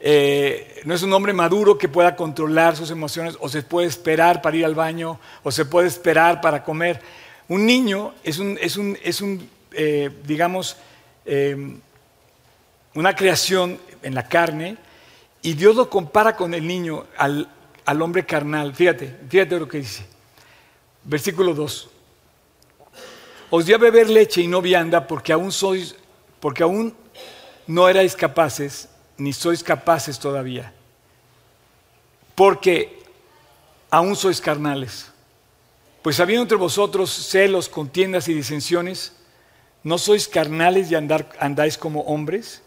Eh, 0.00 0.80
no 0.84 0.94
es 0.94 1.02
un 1.02 1.12
hombre 1.12 1.32
maduro 1.32 1.76
que 1.76 1.88
pueda 1.88 2.16
controlar 2.16 2.74
sus 2.74 2.90
emociones 2.90 3.36
o 3.38 3.48
se 3.48 3.62
puede 3.62 3.86
esperar 3.86 4.40
para 4.40 4.56
ir 4.56 4.64
al 4.64 4.74
baño 4.74 5.20
o 5.42 5.50
se 5.50 5.66
puede 5.66 5.88
esperar 5.88 6.40
para 6.40 6.64
comer. 6.64 7.00
Un 7.48 7.66
niño 7.66 8.14
es 8.24 8.38
un, 8.38 8.58
es 8.60 8.76
un, 8.76 8.98
es 9.02 9.20
un 9.20 9.48
eh, 9.72 10.10
digamos, 10.24 10.76
una 12.94 13.14
creación 13.14 13.78
en 14.02 14.14
la 14.14 14.26
carne 14.26 14.76
y 15.42 15.52
Dios 15.52 15.76
lo 15.76 15.88
compara 15.88 16.34
con 16.34 16.54
el 16.54 16.66
niño, 16.66 17.04
al, 17.16 17.48
al 17.84 18.02
hombre 18.02 18.24
carnal. 18.24 18.74
Fíjate, 18.74 19.16
fíjate 19.28 19.58
lo 19.58 19.68
que 19.68 19.78
dice. 19.78 20.04
Versículo 21.04 21.54
2. 21.54 21.89
Os 23.50 23.66
di 23.66 23.74
a 23.74 23.78
beber 23.78 24.08
leche 24.08 24.40
y 24.40 24.46
no 24.46 24.62
vianda 24.62 25.06
porque 25.08 25.32
aún 25.32 25.50
sois, 25.50 25.96
porque 26.38 26.62
aún 26.62 26.94
no 27.66 27.88
erais 27.88 28.14
capaces, 28.14 28.88
ni 29.18 29.32
sois 29.32 29.62
capaces 29.62 30.18
todavía. 30.18 30.72
Porque 32.36 33.02
aún 33.90 34.14
sois 34.14 34.40
carnales. 34.40 35.10
Pues 36.00 36.20
habiendo 36.20 36.42
entre 36.42 36.56
vosotros 36.56 37.10
celos, 37.10 37.68
contiendas 37.68 38.28
y 38.28 38.34
disensiones, 38.34 39.16
¿no 39.82 39.98
sois 39.98 40.28
carnales 40.28 40.90
y 40.90 40.94
andáis 40.94 41.76
como 41.76 42.02
hombres? 42.02 42.62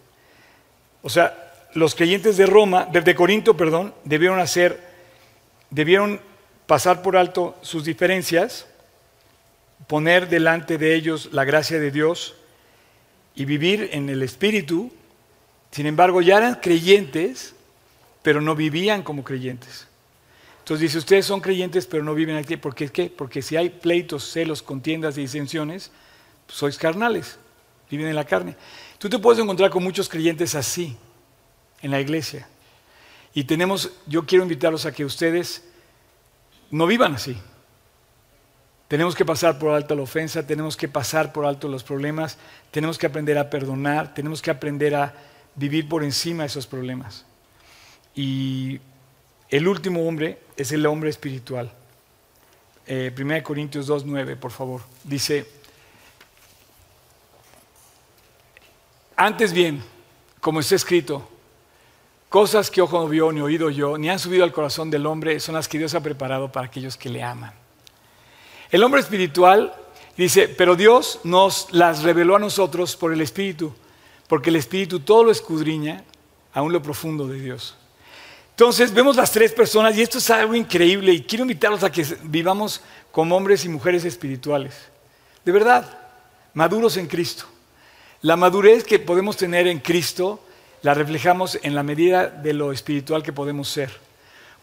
O 1.01 1.09
sea, 1.09 1.53
los 1.73 1.95
creyentes 1.95 2.35
de 2.35 2.45
Roma, 2.45 2.85
de 2.85 3.15
Corinto, 3.15 3.55
perdón, 3.55 3.95
debieron 4.03 4.39
hacer, 4.39 4.85
debieron 5.69 6.19
pasar 6.67 7.01
por 7.01 7.15
alto 7.15 7.55
sus 7.61 7.85
diferencias 7.85 8.67
poner 9.87 10.29
delante 10.29 10.77
de 10.77 10.95
ellos 10.95 11.29
la 11.31 11.43
gracia 11.43 11.79
de 11.79 11.91
Dios 11.91 12.35
y 13.35 13.45
vivir 13.45 13.89
en 13.91 14.09
el 14.09 14.21
Espíritu. 14.23 14.91
Sin 15.71 15.85
embargo, 15.85 16.21
ya 16.21 16.37
eran 16.37 16.55
creyentes, 16.55 17.55
pero 18.21 18.41
no 18.41 18.55
vivían 18.55 19.03
como 19.03 19.23
creyentes. 19.23 19.87
Entonces 20.59 20.81
dice, 20.81 20.97
ustedes 20.97 21.25
son 21.25 21.41
creyentes, 21.41 21.85
pero 21.85 22.03
no 22.03 22.13
viven 22.13 22.37
aquí. 22.37 22.55
¿Por 22.55 22.73
qué? 22.73 23.13
Porque 23.15 23.41
si 23.41 23.57
hay 23.57 23.69
pleitos, 23.69 24.31
celos, 24.31 24.61
contiendas 24.61 25.17
y 25.17 25.21
disensiones, 25.21 25.91
pues 26.45 26.57
sois 26.57 26.77
carnales, 26.77 27.37
viven 27.89 28.07
en 28.07 28.15
la 28.15 28.23
carne. 28.23 28.55
Tú 28.97 29.09
te 29.09 29.19
puedes 29.19 29.41
encontrar 29.41 29.69
con 29.69 29.83
muchos 29.83 30.07
creyentes 30.07 30.55
así 30.55 30.95
en 31.81 31.91
la 31.91 31.99
iglesia. 31.99 32.47
Y 33.33 33.43
tenemos, 33.43 33.91
yo 34.05 34.25
quiero 34.25 34.43
invitarlos 34.43 34.85
a 34.85 34.93
que 34.93 35.03
ustedes 35.03 35.63
no 36.71 36.87
vivan 36.87 37.15
así. 37.15 37.35
Tenemos 38.93 39.15
que 39.15 39.25
pasar 39.25 39.57
por 39.57 39.71
alto 39.71 39.95
la 39.95 40.03
ofensa, 40.03 40.45
tenemos 40.45 40.77
que 40.77 40.87
pasar 40.87 41.33
por 41.33 41.47
alto 41.47 41.67
los 41.67 41.83
problemas, 41.83 42.37
tenemos 42.69 42.99
que 42.99 43.07
aprender 43.07 43.39
a 43.39 43.49
perdonar, 43.49 44.13
tenemos 44.13 44.39
que 44.39 44.51
aprender 44.51 44.93
a 44.93 45.15
vivir 45.55 45.89
por 45.89 46.03
encima 46.03 46.43
de 46.43 46.47
esos 46.47 46.67
problemas. 46.67 47.25
Y 48.13 48.79
el 49.49 49.67
último 49.67 50.07
hombre 50.07 50.41
es 50.55 50.71
el 50.73 50.85
hombre 50.85 51.09
espiritual. 51.09 51.73
Eh, 52.85 53.11
1 53.17 53.41
Corintios 53.41 53.89
2.9, 53.89 54.37
por 54.37 54.51
favor. 54.51 54.81
Dice, 55.03 55.47
antes 59.15 59.53
bien, 59.53 59.83
como 60.39 60.59
está 60.59 60.75
escrito, 60.75 61.27
cosas 62.29 62.69
que 62.69 62.79
ojo 62.79 62.99
no 62.99 63.07
vio, 63.07 63.31
ni 63.31 63.41
oído 63.41 63.71
yo, 63.71 63.97
ni 63.97 64.11
han 64.11 64.19
subido 64.19 64.43
al 64.43 64.53
corazón 64.53 64.91
del 64.91 65.07
hombre, 65.07 65.39
son 65.39 65.55
las 65.55 65.67
que 65.67 65.79
Dios 65.79 65.95
ha 65.95 66.03
preparado 66.03 66.51
para 66.51 66.67
aquellos 66.67 66.95
que 66.95 67.09
le 67.09 67.23
aman. 67.23 67.62
El 68.73 68.83
hombre 68.83 69.01
espiritual 69.01 69.71
dice, 70.17 70.47
pero 70.47 70.75
Dios 70.75 71.19
nos 71.23 71.67
las 71.71 72.01
reveló 72.01 72.37
a 72.37 72.39
nosotros 72.39 72.95
por 72.95 73.13
el 73.13 73.21
Espíritu, 73.21 73.71
porque 74.27 74.49
el 74.49 74.55
Espíritu 74.55 74.99
todo 74.99 75.25
lo 75.25 75.31
escudriña, 75.31 76.03
aún 76.55 76.73
lo 76.73 76.81
profundo 76.81 77.27
de 77.27 77.39
Dios. 77.39 77.75
Entonces 78.49 78.91
vemos 78.91 79.15
las 79.15 79.31
tres 79.31 79.51
personas 79.51 79.95
y 79.95 80.01
esto 80.01 80.17
es 80.17 80.27
algo 80.31 80.55
increíble 80.55 81.13
y 81.13 81.21
quiero 81.21 81.43
invitarlos 81.43 81.83
a 81.83 81.91
que 81.91 82.03
vivamos 82.23 82.81
como 83.11 83.37
hombres 83.37 83.63
y 83.63 83.69
mujeres 83.69 84.05
espirituales. 84.05 84.73
De 85.45 85.51
verdad, 85.51 85.95
maduros 86.55 86.97
en 86.97 87.05
Cristo. 87.05 87.45
La 88.23 88.35
madurez 88.35 88.83
que 88.83 88.97
podemos 88.97 89.37
tener 89.37 89.67
en 89.67 89.81
Cristo 89.81 90.43
la 90.81 90.95
reflejamos 90.95 91.59
en 91.61 91.75
la 91.75 91.83
medida 91.83 92.25
de 92.27 92.53
lo 92.53 92.71
espiritual 92.71 93.21
que 93.21 93.33
podemos 93.33 93.69
ser. 93.69 93.91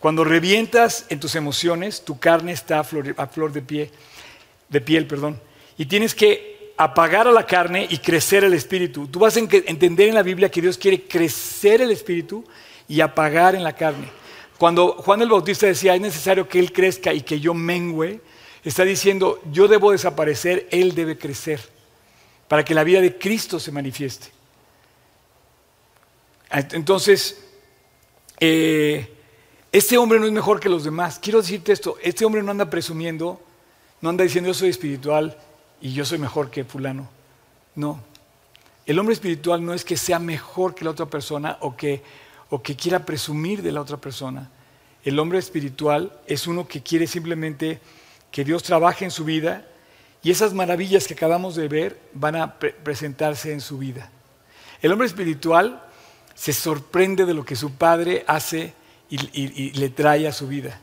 Cuando 0.00 0.24
revientas 0.24 1.04
en 1.10 1.20
tus 1.20 1.34
emociones, 1.34 2.02
tu 2.02 2.18
carne 2.18 2.52
está 2.52 2.80
a 2.80 2.84
flor, 2.84 3.52
de, 3.52 3.60
pie, 3.60 3.90
de 4.70 4.80
piel, 4.80 5.06
perdón, 5.06 5.38
y 5.76 5.84
tienes 5.84 6.14
que 6.14 6.72
apagar 6.78 7.28
a 7.28 7.32
la 7.32 7.46
carne 7.46 7.86
y 7.88 7.98
crecer 7.98 8.42
el 8.42 8.54
espíritu. 8.54 9.06
Tú 9.08 9.18
vas 9.18 9.36
a 9.36 9.40
entender 9.40 10.08
en 10.08 10.14
la 10.14 10.22
Biblia 10.22 10.50
que 10.50 10.62
Dios 10.62 10.78
quiere 10.78 11.02
crecer 11.02 11.82
el 11.82 11.90
espíritu 11.90 12.42
y 12.88 13.02
apagar 13.02 13.54
en 13.54 13.62
la 13.62 13.74
carne. 13.74 14.08
Cuando 14.56 14.92
Juan 14.92 15.20
el 15.20 15.28
Bautista 15.28 15.66
decía, 15.66 15.94
es 15.94 16.00
necesario 16.00 16.48
que 16.48 16.58
Él 16.58 16.72
crezca 16.72 17.12
y 17.12 17.20
que 17.20 17.38
yo 17.38 17.52
mengüe, 17.52 18.22
está 18.64 18.84
diciendo, 18.84 19.42
yo 19.52 19.68
debo 19.68 19.92
desaparecer, 19.92 20.66
Él 20.70 20.94
debe 20.94 21.18
crecer, 21.18 21.60
para 22.48 22.64
que 22.64 22.74
la 22.74 22.84
vida 22.84 23.02
de 23.02 23.18
Cristo 23.18 23.60
se 23.60 23.70
manifieste. 23.70 24.28
Entonces, 26.50 27.44
eh, 28.40 29.19
este 29.72 29.98
hombre 29.98 30.18
no 30.18 30.26
es 30.26 30.32
mejor 30.32 30.60
que 30.60 30.68
los 30.68 30.84
demás. 30.84 31.18
Quiero 31.20 31.40
decirte 31.40 31.72
esto, 31.72 31.96
este 32.02 32.24
hombre 32.24 32.42
no 32.42 32.50
anda 32.50 32.68
presumiendo, 32.70 33.40
no 34.00 34.08
anda 34.08 34.24
diciendo 34.24 34.48
yo 34.48 34.54
soy 34.54 34.70
espiritual 34.70 35.36
y 35.80 35.92
yo 35.92 36.04
soy 36.04 36.18
mejor 36.18 36.50
que 36.50 36.64
fulano. 36.64 37.08
No. 37.74 38.00
El 38.86 38.98
hombre 38.98 39.14
espiritual 39.14 39.64
no 39.64 39.72
es 39.72 39.84
que 39.84 39.96
sea 39.96 40.18
mejor 40.18 40.74
que 40.74 40.84
la 40.84 40.90
otra 40.90 41.06
persona 41.06 41.58
o 41.60 41.76
que 41.76 42.02
o 42.50 42.62
que 42.62 42.76
quiera 42.76 43.06
presumir 43.06 43.62
de 43.62 43.72
la 43.72 43.80
otra 43.80 43.96
persona. 43.96 44.50
El 45.04 45.18
hombre 45.18 45.38
espiritual 45.38 46.20
es 46.26 46.46
uno 46.46 46.68
que 46.68 46.82
quiere 46.82 47.06
simplemente 47.06 47.80
que 48.30 48.44
Dios 48.44 48.62
trabaje 48.62 49.04
en 49.04 49.10
su 49.10 49.24
vida 49.24 49.66
y 50.22 50.30
esas 50.30 50.52
maravillas 50.52 51.06
que 51.06 51.14
acabamos 51.14 51.54
de 51.54 51.68
ver 51.68 52.00
van 52.12 52.36
a 52.36 52.58
presentarse 52.58 53.52
en 53.52 53.60
su 53.60 53.78
vida. 53.78 54.10
El 54.82 54.92
hombre 54.92 55.06
espiritual 55.06 55.82
se 56.34 56.52
sorprende 56.52 57.24
de 57.24 57.34
lo 57.34 57.44
que 57.44 57.56
su 57.56 57.72
padre 57.72 58.24
hace 58.26 58.74
y, 59.10 59.70
le 59.72 59.90
trae 59.90 60.26
a 60.26 60.32
su 60.32 60.46
vida. 60.46 60.80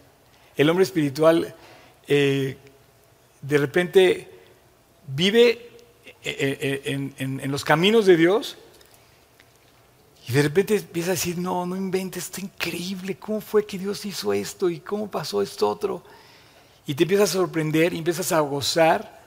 El 0.55 0.69
hombre 0.69 0.83
espiritual 0.83 1.55
eh, 2.07 2.57
de 3.41 3.57
repente 3.57 4.31
vive 5.15 5.69
eh, 6.23 6.83
eh, 6.85 7.11
en 7.17 7.51
los 7.51 7.63
caminos 7.63 8.05
de 8.05 8.17
Dios 8.17 8.57
y 10.27 10.33
de 10.33 10.41
repente 10.41 10.75
empieza 10.75 11.11
a 11.11 11.13
decir, 11.13 11.37
no, 11.37 11.65
no 11.65 11.77
inventes, 11.77 12.25
está 12.25 12.41
increíble, 12.41 13.15
¿cómo 13.15 13.39
fue 13.39 13.65
que 13.65 13.79
Dios 13.79 14.05
hizo 14.05 14.33
esto 14.33 14.69
y 14.69 14.81
cómo 14.81 15.09
pasó 15.09 15.41
esto 15.41 15.69
otro? 15.69 16.03
Y 16.85 16.95
te 16.95 17.03
empiezas 17.03 17.29
a 17.29 17.33
sorprender 17.33 17.93
y 17.93 17.99
empiezas 17.99 18.33
a 18.33 18.41
gozar, 18.41 19.21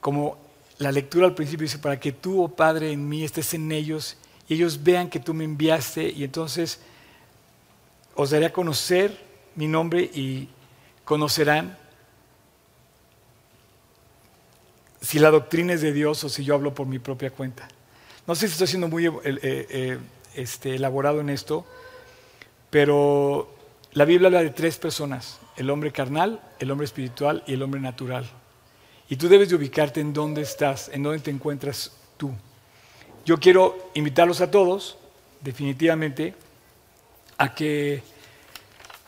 como 0.00 0.38
la 0.78 0.92
lectura 0.92 1.26
al 1.26 1.34
principio 1.34 1.64
dice, 1.64 1.78
para 1.78 2.00
que 2.00 2.12
tú, 2.12 2.42
oh 2.42 2.48
Padre, 2.48 2.90
en 2.90 3.06
mí 3.06 3.22
estés 3.22 3.52
en 3.52 3.70
ellos 3.70 4.16
y 4.48 4.54
ellos 4.54 4.82
vean 4.82 5.10
que 5.10 5.20
tú 5.20 5.34
me 5.34 5.44
enviaste 5.44 6.08
y 6.08 6.24
entonces 6.24 6.80
os 8.14 8.30
daré 8.30 8.46
a 8.46 8.52
conocer 8.52 9.16
mi 9.54 9.66
nombre 9.66 10.02
y 10.02 10.48
conocerán 11.04 11.76
si 15.00 15.18
la 15.18 15.30
doctrina 15.30 15.72
es 15.72 15.80
de 15.80 15.92
Dios 15.92 16.22
o 16.24 16.28
si 16.28 16.44
yo 16.44 16.54
hablo 16.54 16.74
por 16.74 16.86
mi 16.86 16.98
propia 16.98 17.30
cuenta. 17.30 17.68
No 18.26 18.34
sé 18.34 18.46
si 18.46 18.52
estoy 18.52 18.66
siendo 18.66 18.88
muy... 18.88 19.06
Eh, 19.06 19.12
eh, 19.24 19.98
este, 20.34 20.76
elaborado 20.76 21.20
en 21.20 21.28
esto, 21.28 21.66
pero 22.70 23.52
la 23.92 24.04
Biblia 24.04 24.28
habla 24.28 24.42
de 24.42 24.50
tres 24.50 24.78
personas, 24.78 25.40
el 25.56 25.70
hombre 25.70 25.92
carnal, 25.92 26.40
el 26.58 26.70
hombre 26.70 26.84
espiritual 26.84 27.42
y 27.46 27.54
el 27.54 27.62
hombre 27.62 27.80
natural. 27.80 28.28
Y 29.08 29.16
tú 29.16 29.28
debes 29.28 29.48
de 29.48 29.56
ubicarte 29.56 30.00
en 30.00 30.12
dónde 30.12 30.42
estás, 30.42 30.88
en 30.92 31.02
dónde 31.02 31.18
te 31.18 31.30
encuentras 31.30 31.92
tú. 32.16 32.30
Yo 33.24 33.38
quiero 33.38 33.90
invitarlos 33.94 34.40
a 34.40 34.50
todos, 34.50 34.98
definitivamente, 35.40 36.34
a 37.40 37.54
que, 37.54 38.02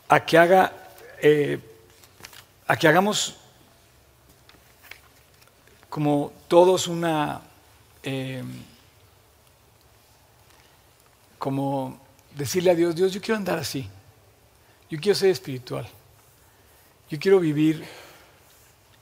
a 0.09 0.25
que, 0.25 0.37
haga, 0.39 0.73
eh, 1.21 1.59
a 2.65 2.75
que 2.75 2.87
hagamos 2.87 3.35
como 5.87 6.33
todos 6.47 6.87
una... 6.87 7.41
Eh, 8.01 8.43
como 11.37 11.99
decirle 12.35 12.71
a 12.71 12.75
Dios, 12.75 12.95
Dios, 12.95 13.13
yo 13.13 13.21
quiero 13.21 13.37
andar 13.37 13.59
así, 13.59 13.87
yo 14.89 14.99
quiero 14.99 15.13
ser 15.13 15.29
espiritual, 15.29 15.87
yo 17.09 17.19
quiero 17.19 17.39
vivir 17.39 17.85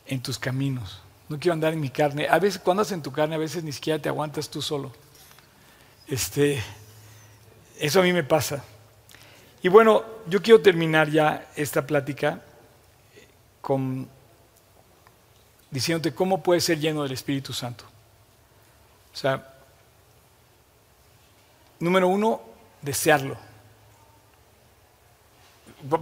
en 0.07 0.21
tus 0.21 0.38
caminos, 0.39 1.01
no 1.29 1.39
quiero 1.39 1.53
andar 1.53 1.71
en 1.71 1.79
mi 1.79 1.89
carne. 1.89 2.27
A 2.27 2.39
veces 2.39 2.59
cuando 2.59 2.82
andas 2.82 2.91
en 2.91 3.01
tu 3.01 3.11
carne, 3.13 3.36
a 3.36 3.38
veces 3.38 3.63
ni 3.63 3.71
siquiera 3.71 4.01
te 4.01 4.09
aguantas 4.09 4.49
tú 4.49 4.61
solo. 4.61 4.91
Este, 6.07 6.61
eso 7.79 8.01
a 8.01 8.03
mí 8.03 8.11
me 8.11 8.23
pasa. 8.23 8.63
Y 9.64 9.70
bueno, 9.70 10.03
yo 10.28 10.41
quiero 10.41 10.62
terminar 10.62 11.09
ya 11.09 11.49
esta 11.55 11.86
plática 11.86 12.41
con 13.62 14.07
diciéndote 15.70 16.14
cómo 16.14 16.41
puedes 16.41 16.64
ser 16.64 16.80
lleno 16.80 17.03
del 17.03 17.12
Espíritu 17.12 17.53
Santo. 17.53 17.86
O 19.14 19.16
sea, 19.16 19.51
Número 21.82 22.07
uno, 22.07 22.41
desearlo. 22.82 23.36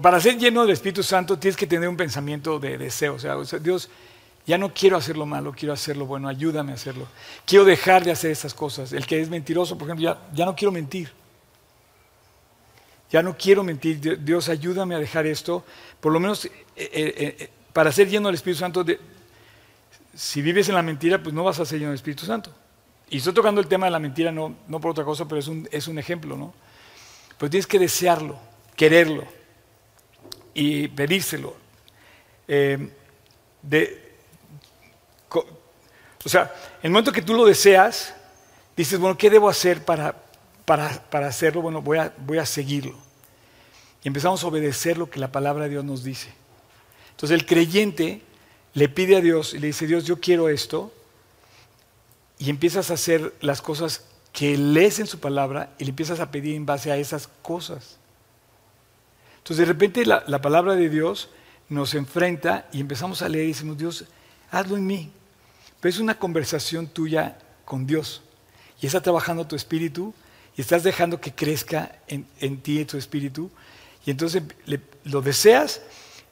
Para 0.01 0.19
ser 0.19 0.37
lleno 0.37 0.61
del 0.63 0.71
Espíritu 0.71 1.01
Santo 1.01 1.39
tienes 1.39 1.55
que 1.55 1.65
tener 1.65 1.87
un 1.87 1.95
pensamiento 1.95 2.59
de 2.59 2.77
deseo. 2.77 3.15
O 3.15 3.19
sea, 3.19 3.37
Dios, 3.59 3.89
ya 4.45 4.57
no 4.57 4.73
quiero 4.73 4.97
hacer 4.97 5.15
lo 5.15 5.25
malo, 5.25 5.53
quiero 5.57 5.73
hacer 5.73 5.95
lo 5.95 6.05
bueno, 6.05 6.27
ayúdame 6.27 6.73
a 6.73 6.75
hacerlo. 6.75 7.07
Quiero 7.45 7.63
dejar 7.63 8.03
de 8.03 8.11
hacer 8.11 8.29
esas 8.29 8.53
cosas. 8.53 8.91
El 8.91 9.07
que 9.07 9.21
es 9.21 9.29
mentiroso, 9.29 9.77
por 9.77 9.87
ejemplo, 9.87 10.03
ya, 10.03 10.19
ya 10.33 10.45
no 10.45 10.53
quiero 10.53 10.73
mentir. 10.73 11.13
Ya 13.11 13.23
no 13.23 13.35
quiero 13.37 13.63
mentir. 13.63 14.23
Dios, 14.23 14.49
ayúdame 14.49 14.95
a 14.95 14.99
dejar 14.99 15.25
esto. 15.25 15.65
Por 15.99 16.13
lo 16.13 16.19
menos 16.19 16.45
eh, 16.45 16.51
eh, 16.75 17.35
eh, 17.39 17.49
para 17.73 17.91
ser 17.91 18.09
lleno 18.09 18.27
del 18.27 18.35
Espíritu 18.35 18.59
Santo, 18.59 18.85
si 20.15 20.41
vives 20.41 20.69
en 20.69 20.75
la 20.75 20.83
mentira, 20.83 21.21
pues 21.21 21.33
no 21.33 21.43
vas 21.43 21.59
a 21.59 21.65
ser 21.65 21.79
lleno 21.79 21.91
del 21.91 21.95
Espíritu 21.97 22.25
Santo. 22.25 22.51
Y 23.09 23.17
estoy 23.17 23.33
tocando 23.33 23.59
el 23.59 23.67
tema 23.67 23.87
de 23.87 23.91
la 23.91 23.99
mentira, 23.99 24.31
no, 24.31 24.55
por 24.69 24.91
otra 24.91 25.03
cosa, 25.03 25.27
pero 25.27 25.39
es 25.39 25.47
un, 25.47 25.67
es 25.71 25.87
un 25.87 25.97
ejemplo, 25.97 26.37
¿no? 26.37 26.53
Pero 27.37 27.49
tienes 27.49 27.65
que 27.65 27.79
desearlo, 27.79 28.37
quererlo 28.75 29.23
y 30.53 30.87
pedírselo. 30.89 31.55
De, 32.47 34.09
o 36.25 36.29
sea, 36.29 36.53
en 36.81 36.87
el 36.87 36.91
momento 36.91 37.11
que 37.11 37.21
tú 37.21 37.33
lo 37.33 37.45
deseas, 37.45 38.13
dices, 38.75 38.99
bueno, 38.99 39.17
¿qué 39.17 39.29
debo 39.29 39.49
hacer 39.49 39.83
para, 39.83 40.15
para, 40.69 41.09
para 41.09 41.25
hacerlo? 41.25 41.63
Bueno, 41.63 41.81
voy 41.81 41.97
a, 41.97 42.13
voy 42.15 42.37
a 42.37 42.45
seguirlo. 42.45 42.93
Y 44.03 44.07
empezamos 44.07 44.43
a 44.43 44.47
obedecer 44.47 44.99
lo 44.99 45.09
que 45.09 45.19
la 45.19 45.31
palabra 45.31 45.63
de 45.63 45.71
Dios 45.71 45.83
nos 45.83 46.03
dice. 46.03 46.29
Entonces 47.09 47.39
el 47.39 47.47
creyente 47.47 48.21
le 48.75 48.87
pide 48.87 49.17
a 49.17 49.21
Dios 49.21 49.55
y 49.55 49.57
le 49.57 49.65
dice, 49.65 49.87
Dios, 49.87 50.05
yo 50.05 50.19
quiero 50.19 50.47
esto, 50.47 50.93
y 52.37 52.51
empiezas 52.51 52.91
a 52.91 52.93
hacer 52.93 53.33
las 53.41 53.63
cosas 53.63 54.05
que 54.31 54.59
lees 54.59 54.99
en 54.99 55.07
su 55.07 55.19
palabra 55.19 55.73
y 55.79 55.85
le 55.85 55.89
empiezas 55.89 56.19
a 56.19 56.29
pedir 56.29 56.53
en 56.53 56.67
base 56.67 56.91
a 56.91 56.97
esas 56.97 57.27
cosas. 57.41 57.97
Entonces 59.39 59.65
de 59.65 59.73
repente 59.73 60.05
la, 60.05 60.23
palabra 60.39 60.75
de 60.75 60.87
Dios 60.87 61.29
nos 61.67 61.95
enfrenta 61.95 62.69
y 62.71 62.79
empezamos 62.79 63.23
a 63.23 63.29
leer 63.29 63.45
y 63.45 63.53
decimos, 63.53 63.75
Dios, 63.75 64.05
hazlo 64.51 64.77
en 64.77 64.85
mí. 64.85 65.11
Pero 65.79 65.89
es 65.89 65.99
una 65.99 66.19
conversación 66.19 66.85
tuya 66.85 67.39
con 67.65 67.87
Dios. 67.87 68.21
Y 68.79 68.85
está 68.85 69.01
trabajando 69.01 69.47
tu 69.47 69.55
espíritu 69.55 70.13
estás 70.61 70.83
dejando 70.83 71.21
que 71.21 71.33
crezca 71.33 71.99
en, 72.07 72.25
en 72.39 72.59
ti 72.61 72.83
tu 72.85 72.97
espíritu. 72.97 73.49
Y 74.05 74.11
entonces 74.11 74.43
lo 75.03 75.21
deseas, 75.21 75.81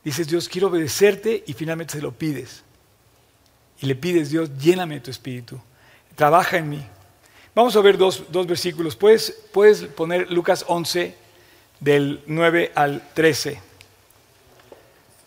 dices, 0.03 0.27
Dios, 0.27 0.49
quiero 0.49 0.67
obedecerte 0.67 1.43
y 1.45 1.53
finalmente 1.53 1.93
se 1.93 2.01
lo 2.01 2.11
pides. 2.11 2.63
y 3.79 3.85
le 3.85 3.95
pides, 3.95 4.31
Dios, 4.31 4.49
lléname 4.57 4.99
tu 4.99 5.11
espíritu, 5.11 5.59
trabaja 6.15 6.57
en 6.57 6.69
mí. 6.69 6.83
Vamos 7.53 7.75
a 7.75 7.81
ver 7.81 7.97
dos, 7.97 8.23
versículos. 8.47 8.95
¿Puedes, 8.95 9.31
puedes 9.51 9.83
poner 9.83 10.31
Lucas 10.31 10.65
11 10.67 11.15
del 11.79 12.21
9 12.27 12.71
al 12.75 13.07
13. 13.13 13.59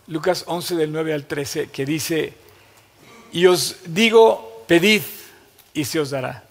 Lucas 0.06 0.44
11 0.46 0.76
del 0.76 0.92
9 0.92 1.14
al 1.14 1.26
13, 1.26 1.70
que 1.70 1.84
dice, 1.84 2.34
y 3.32 3.46
os 3.46 3.76
digo, 3.86 4.64
pedid 4.66 5.02
y 5.74 5.84
se 5.84 6.00
os 6.00 6.10
dará. 6.10 6.44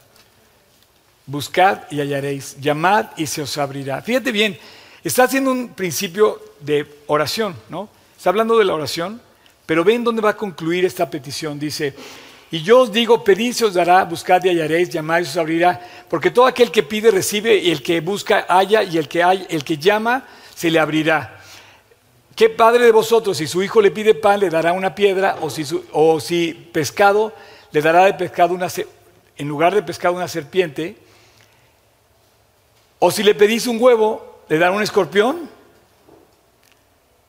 Buscad 1.29 1.81
y 1.91 2.01
hallaréis, 2.01 2.57
llamad 2.59 3.11
y 3.15 3.27
se 3.27 3.43
os 3.43 3.55
abrirá. 3.59 4.01
Fíjate 4.01 4.31
bien, 4.31 4.57
está 5.03 5.25
haciendo 5.25 5.51
un 5.51 5.69
principio 5.69 6.41
de 6.59 6.87
oración, 7.05 7.55
¿no? 7.69 7.87
Está 8.17 8.31
hablando 8.31 8.57
de 8.57 8.65
la 8.65 8.73
oración, 8.73 9.21
pero 9.67 9.83
ven 9.83 10.03
dónde 10.03 10.23
va 10.23 10.31
a 10.31 10.35
concluir 10.35 10.85
esta 10.85 11.07
petición. 11.07 11.59
Dice, 11.59 11.93
y 12.49 12.63
yo 12.63 12.79
os 12.79 12.91
digo, 12.91 13.23
pedid 13.23 13.53
se 13.53 13.65
os 13.65 13.75
dará, 13.75 14.05
buscad 14.05 14.43
y 14.43 14.49
hallaréis, 14.49 14.89
llamad 14.89 15.19
y 15.19 15.25
se 15.25 15.29
os 15.29 15.37
abrirá, 15.37 15.79
porque 16.09 16.31
todo 16.31 16.47
aquel 16.47 16.71
que 16.71 16.81
pide 16.81 17.11
recibe, 17.11 17.55
y 17.57 17.69
el 17.69 17.83
que 17.83 18.01
busca 18.01 18.47
halla, 18.49 18.81
y 18.81 18.97
el 18.97 19.07
que, 19.07 19.21
hay, 19.21 19.45
el 19.51 19.63
que 19.63 19.77
llama 19.77 20.25
se 20.55 20.71
le 20.71 20.79
abrirá. 20.79 21.41
¿Qué 22.35 22.49
padre 22.49 22.85
de 22.85 22.91
vosotros, 22.91 23.37
si 23.37 23.45
su 23.45 23.61
hijo 23.61 23.81
le 23.81 23.91
pide 23.91 24.15
pan, 24.15 24.39
le 24.39 24.49
dará 24.49 24.73
una 24.73 24.95
piedra, 24.95 25.37
o 25.41 25.51
si, 25.51 25.63
o 25.91 26.19
si 26.19 26.53
pescado, 26.53 27.35
le 27.71 27.83
dará 27.83 28.05
de 28.05 28.15
pescado 28.15 28.55
una, 28.55 28.67
en 29.37 29.47
lugar 29.47 29.75
de 29.75 29.83
pescado 29.83 30.15
una 30.15 30.27
serpiente? 30.27 31.07
¿O 32.99 33.09
si 33.11 33.23
le 33.23 33.33
pedís 33.33 33.65
un 33.65 33.81
huevo, 33.81 34.43
le 34.49 34.57
dará 34.57 34.71
un 34.71 34.83
escorpión? 34.83 35.49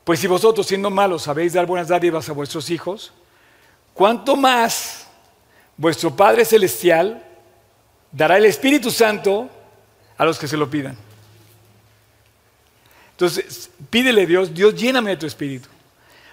Pues 0.04 0.18
si 0.18 0.26
vosotros, 0.26 0.66
siendo 0.66 0.90
malos, 0.90 1.22
sabéis 1.22 1.52
dar 1.52 1.66
buenas 1.66 1.88
dádivas 1.88 2.28
a 2.28 2.32
vuestros 2.32 2.70
hijos, 2.70 3.12
¿cuánto 3.94 4.34
más 4.34 5.06
vuestro 5.76 6.14
Padre 6.14 6.44
Celestial 6.44 7.24
dará 8.10 8.36
el 8.36 8.44
Espíritu 8.46 8.90
Santo 8.90 9.48
a 10.18 10.24
los 10.24 10.38
que 10.38 10.48
se 10.48 10.56
lo 10.56 10.68
pidan? 10.68 10.96
Entonces, 13.12 13.70
pídele 13.90 14.22
a 14.22 14.26
Dios, 14.26 14.52
Dios 14.52 14.74
lléname 14.74 15.10
de 15.10 15.16
tu 15.18 15.26
Espíritu. 15.26 15.68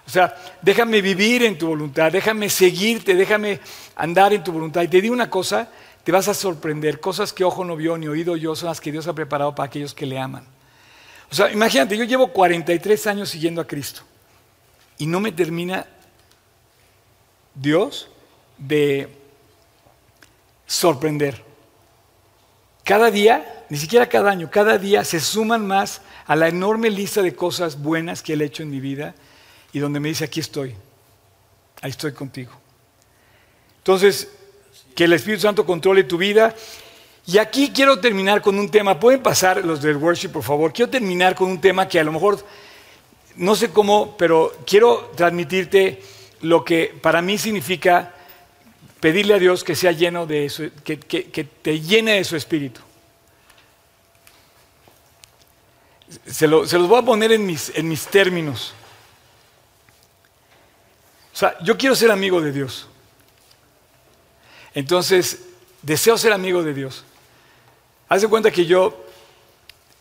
O 0.08 0.10
sea, 0.10 0.34
déjame 0.62 1.02
vivir 1.02 1.44
en 1.44 1.58
tu 1.58 1.68
voluntad, 1.68 2.10
déjame 2.10 2.50
seguirte, 2.50 3.14
déjame 3.14 3.60
andar 3.98 4.32
en 4.32 4.42
tu 4.42 4.54
voluntad. 4.54 4.82
Y 4.84 4.88
te 4.88 5.02
digo 5.02 5.14
una 5.14 5.30
cosa, 5.30 5.70
te 6.08 6.14
vas 6.14 6.30
a 6.30 6.34
sorprender. 6.34 7.02
Cosas 7.02 7.34
que 7.34 7.44
ojo 7.44 7.66
no 7.66 7.76
vio 7.76 7.98
ni 7.98 8.08
oído 8.08 8.38
yo 8.38 8.56
son 8.56 8.70
las 8.70 8.80
que 8.80 8.94
Dios 8.94 9.08
ha 9.08 9.14
preparado 9.14 9.54
para 9.54 9.68
aquellos 9.68 9.94
que 9.94 10.06
le 10.06 10.18
aman. 10.18 10.48
O 11.30 11.36
sea, 11.36 11.52
imagínate, 11.52 11.98
yo 11.98 12.06
llevo 12.06 12.32
43 12.32 13.08
años 13.08 13.28
siguiendo 13.28 13.60
a 13.60 13.68
Cristo 13.68 14.04
y 14.98 15.06
no 15.06 15.20
me 15.20 15.34
termina 15.34 15.86
Dios 17.54 18.08
de 18.58 19.10
sorprender. 20.66 21.44
Cada 22.86 23.12
día, 23.12 23.66
ni 23.68 23.78
siquiera 23.78 24.08
cada 24.08 24.32
año, 24.32 24.50
cada 24.50 24.78
día 24.78 25.04
se 25.04 25.20
suman 25.20 25.68
más 25.68 26.00
a 26.26 26.38
la 26.38 26.48
enorme 26.48 26.90
lista 26.90 27.22
de 27.22 27.36
cosas 27.36 27.82
buenas 27.82 28.24
que 28.24 28.32
Él 28.32 28.40
ha 28.40 28.46
hecho 28.46 28.64
en 28.64 28.70
mi 28.70 28.80
vida 28.80 29.14
y 29.74 29.80
donde 29.80 30.00
me 30.00 30.08
dice, 30.08 30.24
aquí 30.24 30.40
estoy, 30.40 30.74
ahí 31.82 31.90
estoy 31.90 32.14
contigo. 32.14 32.54
Entonces, 33.80 34.37
que 34.98 35.04
el 35.04 35.14
Espíritu 35.14 35.44
Santo 35.44 35.64
controle 35.64 36.06
tu 36.06 36.18
vida. 36.18 36.56
Y 37.28 37.38
aquí 37.38 37.72
quiero 37.72 38.00
terminar 38.00 38.42
con 38.42 38.58
un 38.58 38.72
tema, 38.72 39.00
pueden 39.00 39.22
pasar 39.22 39.64
los 39.64 39.80
del 39.80 39.96
worship, 39.98 40.30
por 40.30 40.42
favor, 40.42 40.74
quiero 40.74 40.90
terminar 40.90 41.36
con 41.36 41.52
un 41.52 41.62
tema 41.62 41.88
que 41.88 42.00
a 42.00 42.04
lo 42.04 42.12
mejor, 42.12 42.44
no 43.36 43.56
sé 43.56 43.70
cómo, 43.70 44.18
pero 44.18 44.52
quiero 44.66 45.12
transmitirte 45.16 46.02
lo 46.42 46.66
que 46.66 46.98
para 47.00 47.22
mí 47.22 47.38
significa 47.38 48.12
pedirle 49.00 49.36
a 49.36 49.38
Dios 49.38 49.64
que 49.64 49.76
sea 49.76 49.92
lleno 49.92 50.26
de 50.26 50.46
eso, 50.46 50.64
que, 50.84 50.98
te 50.98 51.80
llene 51.80 52.14
de 52.14 52.24
su 52.24 52.36
espíritu. 52.36 52.82
Se, 56.26 56.48
los 56.48 56.72
voy 56.88 57.00
a 57.00 57.06
poner 57.06 57.34
en 57.34 57.46
mis, 57.46 57.72
en 57.76 57.88
mis 57.88 58.08
términos. 58.08 58.74
O 61.36 61.38
sea, 61.38 61.56
yo 61.62 61.78
quiero 61.78 61.94
ser 61.94 62.10
amigo 62.10 62.42
de 62.42 62.52
Dios. 62.52 62.88
Entonces, 64.78 65.40
deseo 65.82 66.20
ser 66.20 66.32
amigo 66.34 66.62
de 66.62 66.72
Dios. 66.72 67.04
Haz 68.08 68.22
de 68.22 68.28
cuenta 68.28 68.52
que 68.52 68.68
yo 68.68 68.96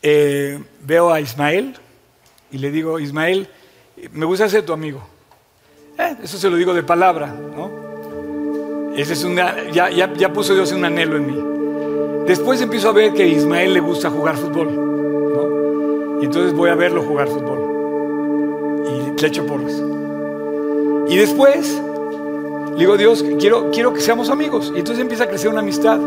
eh, 0.03 0.63
veo 0.83 1.11
a 1.11 1.19
Ismael 1.19 1.75
y 2.53 2.59
le 2.59 2.71
digo, 2.71 3.01
Ismael, 3.01 3.49
me 4.13 4.27
gusta 4.27 4.51
ser 4.51 4.67
tu 4.67 4.75
amigo. 4.75 5.03
Eh, 5.97 6.17
eso 6.23 6.37
se 6.37 6.51
lo 6.51 6.57
digo 6.59 6.75
de 6.75 6.83
palabra, 6.83 7.29
¿no? 7.29 8.93
Ese 8.95 9.15
es 9.15 9.27
ya, 9.73 9.91
ya, 9.91 10.13
ya 10.13 10.31
puso 10.31 10.55
Dios 10.55 10.71
un 10.73 10.85
anhelo 10.85 11.17
en 11.17 11.27
mí. 11.27 12.27
Después 12.27 12.61
empiezo 12.61 12.91
a 12.91 12.93
ver 12.93 13.15
que 13.15 13.27
Ismael 13.27 13.73
le 13.73 13.81
gusta 13.81 14.11
jugar 14.11 14.37
fútbol, 14.37 14.75
¿no? 14.75 16.21
Y 16.21 16.27
entonces 16.27 16.53
voy 16.53 16.69
a 16.69 16.75
verlo 16.75 17.03
jugar 17.03 17.29
fútbol. 17.29 17.61
Y 18.91 19.23
le 19.23 19.27
echo 19.27 19.47
porras. 19.47 19.73
Y 21.09 21.17
después 21.17 21.81
le 22.77 22.81
digo, 22.81 22.99
Dios, 22.99 23.25
quiero, 23.41 23.71
quiero 23.71 23.95
que 23.95 24.03
seamos 24.03 24.29
amigos. 24.29 24.71
Y 24.75 24.81
entonces 24.81 25.01
empieza 25.01 25.25
a 25.25 25.29
crecer 25.29 25.49
una 25.49 25.61
amistad. 25.61 25.99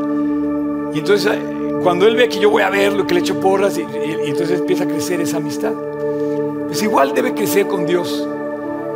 Y 0.94 1.00
entonces 1.00 1.32
eh, 1.34 1.40
cuando 1.82 2.08
Él 2.08 2.16
ve 2.16 2.30
que 2.30 2.38
yo 2.38 2.52
voy 2.52 2.62
a 2.62 2.70
verlo, 2.70 3.08
que 3.08 3.16
le 3.16 3.22
echo 3.22 3.40
porras, 3.40 3.76
y, 3.80 3.82
entonces 3.82 4.60
empieza 4.60 4.84
a 4.84 4.88
crecer 4.88 5.20
esa 5.20 5.38
amistad. 5.38 5.74
Pues 6.68 6.84
igual 6.84 7.14
debe 7.16 7.34
crecer 7.34 7.66
con 7.66 7.88
Dios. 7.88 8.28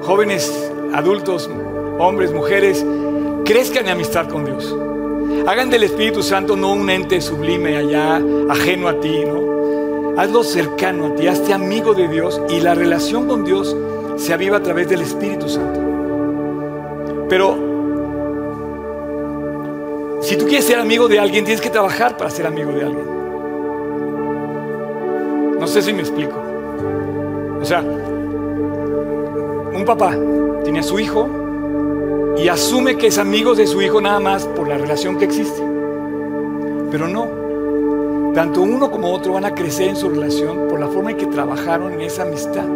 Jóvenes, 0.03 0.71
adultos, 0.93 1.49
hombres, 1.97 2.31
mujeres, 2.31 2.85
crezcan 3.43 3.85
en 3.85 3.93
amistad 3.93 4.27
con 4.27 4.45
Dios. 4.45 4.75
Hagan 5.47 5.71
del 5.71 5.81
Espíritu 5.81 6.21
Santo 6.21 6.55
no 6.55 6.73
un 6.73 6.87
ente 6.91 7.21
sublime 7.21 7.75
allá, 7.75 8.21
ajeno 8.49 8.87
a 8.87 8.99
ti, 8.99 9.25
¿no? 9.25 10.13
Hazlo 10.15 10.43
cercano 10.43 11.07
a 11.07 11.15
ti, 11.15 11.25
hazte 11.25 11.53
amigo 11.53 11.95
de 11.95 12.07
Dios 12.07 12.39
y 12.49 12.59
la 12.59 12.75
relación 12.75 13.27
con 13.27 13.43
Dios 13.43 13.75
se 14.17 14.31
aviva 14.31 14.57
a 14.57 14.61
través 14.61 14.87
del 14.89 15.01
Espíritu 15.01 15.49
Santo. 15.49 15.82
Pero 17.33 17.57
si 20.21 20.37
tú 20.37 20.45
quieres 20.45 20.65
ser 20.65 20.77
amigo 20.77 21.07
de 21.07 21.17
alguien, 21.17 21.43
tienes 21.43 21.61
que 21.61 21.71
trabajar 21.71 22.15
para 22.15 22.29
ser 22.29 22.45
amigo 22.45 22.71
de 22.71 22.83
alguien. 22.83 23.05
No 25.59 25.65
sé 25.65 25.81
si 25.81 25.93
me 25.93 26.01
explico. 26.01 26.39
O 27.59 27.65
sea, 27.65 27.81
un 27.81 29.83
papá 29.83 30.15
tiene 30.63 30.81
a 30.81 30.83
su 30.83 30.99
hijo 30.99 31.27
y 32.37 32.49
asume 32.49 32.97
que 32.97 33.07
es 33.07 33.17
amigo 33.17 33.55
de 33.55 33.65
su 33.65 33.81
hijo 33.81 33.99
nada 33.99 34.19
más 34.19 34.45
por 34.45 34.67
la 34.67 34.77
relación 34.77 35.17
que 35.17 35.25
existe. 35.25 35.63
Pero 36.91 37.07
no. 37.07 38.31
Tanto 38.35 38.61
uno 38.61 38.91
como 38.91 39.11
otro 39.11 39.33
van 39.33 39.45
a 39.45 39.55
crecer 39.55 39.87
en 39.87 39.95
su 39.95 40.07
relación 40.07 40.67
por 40.67 40.79
la 40.79 40.87
forma 40.87 41.09
en 41.09 41.17
que 41.17 41.25
trabajaron 41.25 41.93
en 41.93 42.01
esa 42.01 42.21
amistad. 42.21 42.67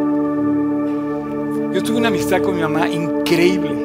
Yo 1.74 1.84
tuve 1.84 1.98
una 1.98 2.08
amistad 2.08 2.42
con 2.42 2.56
mi 2.56 2.64
mamá 2.64 2.90
increíble. 2.90 3.77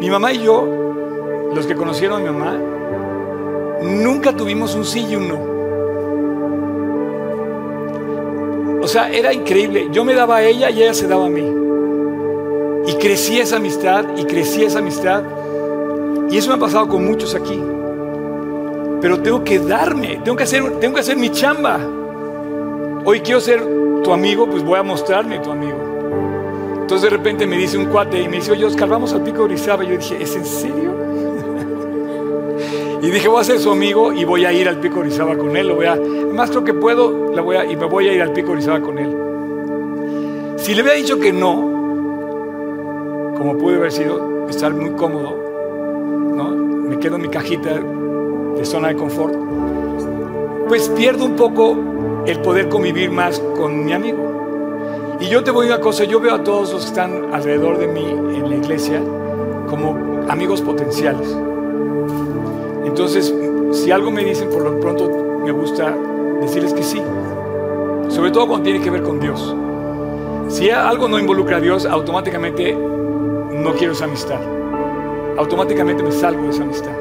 Mi 0.00 0.08
mamá 0.08 0.32
y 0.32 0.42
yo, 0.42 0.66
los 1.54 1.66
que 1.66 1.74
conocieron 1.74 2.22
a 2.22 2.24
mi 2.24 2.38
mamá, 2.38 2.58
nunca 3.82 4.34
tuvimos 4.34 4.74
un 4.74 4.86
sí 4.86 5.06
y 5.06 5.14
un 5.14 5.28
no. 5.28 5.50
O 8.82 8.88
sea, 8.88 9.10
era 9.10 9.34
increíble. 9.34 9.88
Yo 9.92 10.02
me 10.02 10.14
daba 10.14 10.36
a 10.36 10.42
ella 10.42 10.70
y 10.70 10.82
ella 10.82 10.94
se 10.94 11.06
daba 11.06 11.26
a 11.26 11.28
mí. 11.28 11.44
Y 12.86 12.94
crecí 12.94 13.40
esa 13.40 13.56
amistad 13.56 14.06
y 14.16 14.24
crecí 14.24 14.64
esa 14.64 14.78
amistad. 14.78 15.22
Y 16.30 16.38
eso 16.38 16.48
me 16.48 16.54
ha 16.56 16.58
pasado 16.58 16.88
con 16.88 17.04
muchos 17.04 17.34
aquí. 17.34 17.62
Pero 19.02 19.20
tengo 19.20 19.44
que 19.44 19.58
darme, 19.58 20.22
tengo 20.24 20.34
que 20.34 20.44
hacer, 20.44 20.80
tengo 20.80 20.94
que 20.94 21.00
hacer 21.00 21.18
mi 21.18 21.28
chamba. 21.28 21.78
Hoy 23.04 23.20
quiero 23.20 23.40
ser 23.40 23.62
tu 24.02 24.14
amigo, 24.14 24.48
pues 24.48 24.62
voy 24.64 24.78
a 24.78 24.82
mostrarme 24.82 25.40
tu 25.40 25.50
amigo. 25.50 25.89
Entonces 26.90 27.08
de 27.08 27.16
repente 27.16 27.46
me 27.46 27.56
dice 27.56 27.78
un 27.78 27.86
cuate 27.86 28.20
y 28.20 28.26
me 28.26 28.38
dice, 28.38 28.50
oye 28.50 28.64
Oscar, 28.64 28.88
vamos 28.88 29.12
al 29.12 29.22
pico 29.22 29.38
de 29.38 29.44
Orizaba. 29.44 29.84
Y 29.84 29.90
yo 29.90 29.96
dije, 29.96 30.20
¿es 30.20 30.34
en 30.34 30.44
serio? 30.44 30.90
y 33.00 33.10
dije, 33.12 33.28
voy 33.28 33.40
a 33.40 33.44
ser 33.44 33.60
su 33.60 33.70
amigo 33.70 34.12
y 34.12 34.24
voy 34.24 34.44
a 34.44 34.52
ir 34.52 34.68
al 34.68 34.80
pico 34.80 34.96
de 34.96 35.02
Orizaba 35.02 35.38
con 35.38 35.56
él. 35.56 35.68
Lo 35.68 35.76
voy 35.76 35.86
a, 35.86 35.96
más 36.34 36.50
creo 36.50 36.64
que 36.64 36.74
puedo, 36.74 37.32
y 37.32 37.76
me 37.76 37.86
voy 37.86 38.08
a 38.08 38.12
ir 38.12 38.20
al 38.20 38.32
pico 38.32 38.48
de 38.48 38.54
Orizaba 38.54 38.80
con 38.80 38.98
él. 38.98 39.16
Si 40.56 40.74
le 40.74 40.82
hubiera 40.82 40.96
dicho 40.96 41.20
que 41.20 41.32
no, 41.32 41.54
como 43.38 43.56
pude 43.56 43.76
haber 43.76 43.92
sido, 43.92 44.48
estar 44.48 44.74
muy 44.74 44.90
cómodo, 44.90 45.36
¿no? 46.34 46.50
me 46.50 46.98
quedo 46.98 47.14
en 47.14 47.22
mi 47.22 47.28
cajita 47.28 47.80
de 48.56 48.64
zona 48.64 48.88
de 48.88 48.96
confort, 48.96 49.36
pues 50.66 50.88
pierdo 50.88 51.24
un 51.24 51.36
poco 51.36 51.78
el 52.26 52.40
poder 52.40 52.68
convivir 52.68 53.12
más 53.12 53.38
con 53.38 53.84
mi 53.84 53.92
amigo. 53.92 54.29
Y 55.20 55.28
yo 55.28 55.44
te 55.44 55.50
voy 55.50 55.66
a 55.66 55.74
una 55.74 55.80
cosa, 55.80 56.04
yo 56.04 56.18
veo 56.18 56.34
a 56.34 56.42
todos 56.42 56.72
los 56.72 56.82
que 56.82 56.88
están 56.88 57.34
alrededor 57.34 57.76
de 57.76 57.88
mí 57.88 58.06
en 58.08 58.48
la 58.48 58.56
iglesia 58.56 59.02
como 59.68 60.24
amigos 60.30 60.62
potenciales. 60.62 61.36
Entonces, 62.86 63.34
si 63.72 63.90
algo 63.90 64.10
me 64.10 64.24
dicen, 64.24 64.48
por 64.48 64.62
lo 64.62 64.80
pronto 64.80 65.10
me 65.44 65.52
gusta 65.52 65.94
decirles 66.40 66.72
que 66.72 66.82
sí. 66.82 67.02
Sobre 68.08 68.30
todo 68.30 68.48
cuando 68.48 68.64
tiene 68.64 68.80
que 68.80 68.88
ver 68.88 69.02
con 69.02 69.20
Dios. 69.20 69.54
Si 70.48 70.70
algo 70.70 71.06
no 71.06 71.18
involucra 71.18 71.58
a 71.58 71.60
Dios, 71.60 71.84
automáticamente 71.84 72.74
no 72.74 73.74
quiero 73.74 73.92
esa 73.92 74.06
amistad. 74.06 74.40
automáticamente 75.36 76.02
me 76.02 76.12
salgo 76.12 76.44
de 76.44 76.50
esa 76.50 76.62
amistad. 76.62 76.96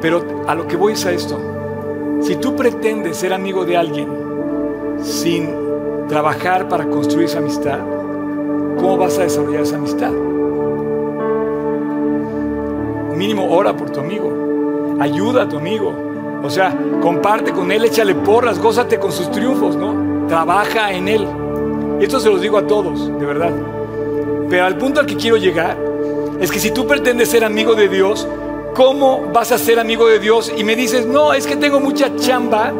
Pero 0.00 0.22
a 0.46 0.54
lo 0.56 0.66
que 0.66 0.76
voy 0.76 0.94
es 0.94 1.06
a 1.06 1.12
esto. 1.12 1.40
Si 2.20 2.34
tú 2.36 2.56
pretendes 2.56 3.16
ser 3.16 3.32
amigo 3.32 3.64
de 3.64 3.76
alguien 3.76 4.08
sin 5.00 5.67
trabajar 6.08 6.68
para 6.68 6.86
construir 6.88 7.26
esa 7.26 7.38
amistad, 7.38 7.78
¿cómo 8.76 8.96
vas 8.96 9.18
a 9.18 9.22
desarrollar 9.22 9.62
esa 9.62 9.76
amistad? 9.76 10.10
Mínimo 13.14 13.50
ora 13.50 13.76
por 13.76 13.90
tu 13.90 14.00
amigo, 14.00 14.96
ayuda 15.00 15.42
a 15.42 15.48
tu 15.48 15.58
amigo, 15.58 15.92
o 16.42 16.50
sea, 16.50 16.76
comparte 17.02 17.52
con 17.52 17.70
él, 17.70 17.84
échale 17.84 18.14
porras, 18.14 18.58
gózate 18.58 18.98
con 18.98 19.12
sus 19.12 19.30
triunfos, 19.30 19.76
¿no? 19.76 20.26
Trabaja 20.28 20.92
en 20.92 21.08
él. 21.08 21.26
Esto 22.00 22.20
se 22.20 22.28
los 22.28 22.40
digo 22.40 22.58
a 22.58 22.66
todos, 22.66 23.06
de 23.18 23.26
verdad. 23.26 23.52
Pero 24.48 24.64
al 24.64 24.78
punto 24.78 25.00
al 25.00 25.06
que 25.06 25.16
quiero 25.16 25.36
llegar 25.36 25.76
es 26.40 26.50
que 26.50 26.60
si 26.60 26.70
tú 26.70 26.86
pretendes 26.86 27.28
ser 27.28 27.44
amigo 27.44 27.74
de 27.74 27.88
Dios, 27.88 28.26
¿cómo 28.74 29.26
vas 29.32 29.50
a 29.50 29.58
ser 29.58 29.80
amigo 29.80 30.06
de 30.06 30.20
Dios? 30.20 30.52
Y 30.56 30.62
me 30.62 30.76
dices, 30.76 31.06
no, 31.06 31.32
es 31.34 31.46
que 31.46 31.56
tengo 31.56 31.80
mucha 31.80 32.14
chamba, 32.16 32.72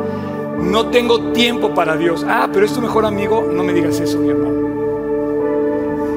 no 0.63 0.87
tengo 0.87 1.33
tiempo 1.33 1.75
para 1.75 1.97
Dios. 1.97 2.25
Ah, 2.29 2.49
pero 2.53 2.67
es 2.67 2.73
tu 2.73 2.81
mejor 2.81 3.05
amigo, 3.07 3.49
no 3.53 3.63
me 3.63 3.73
digas 3.73 4.01
eso, 4.01 4.19
mi 4.19 4.31
hermano. 4.31 4.59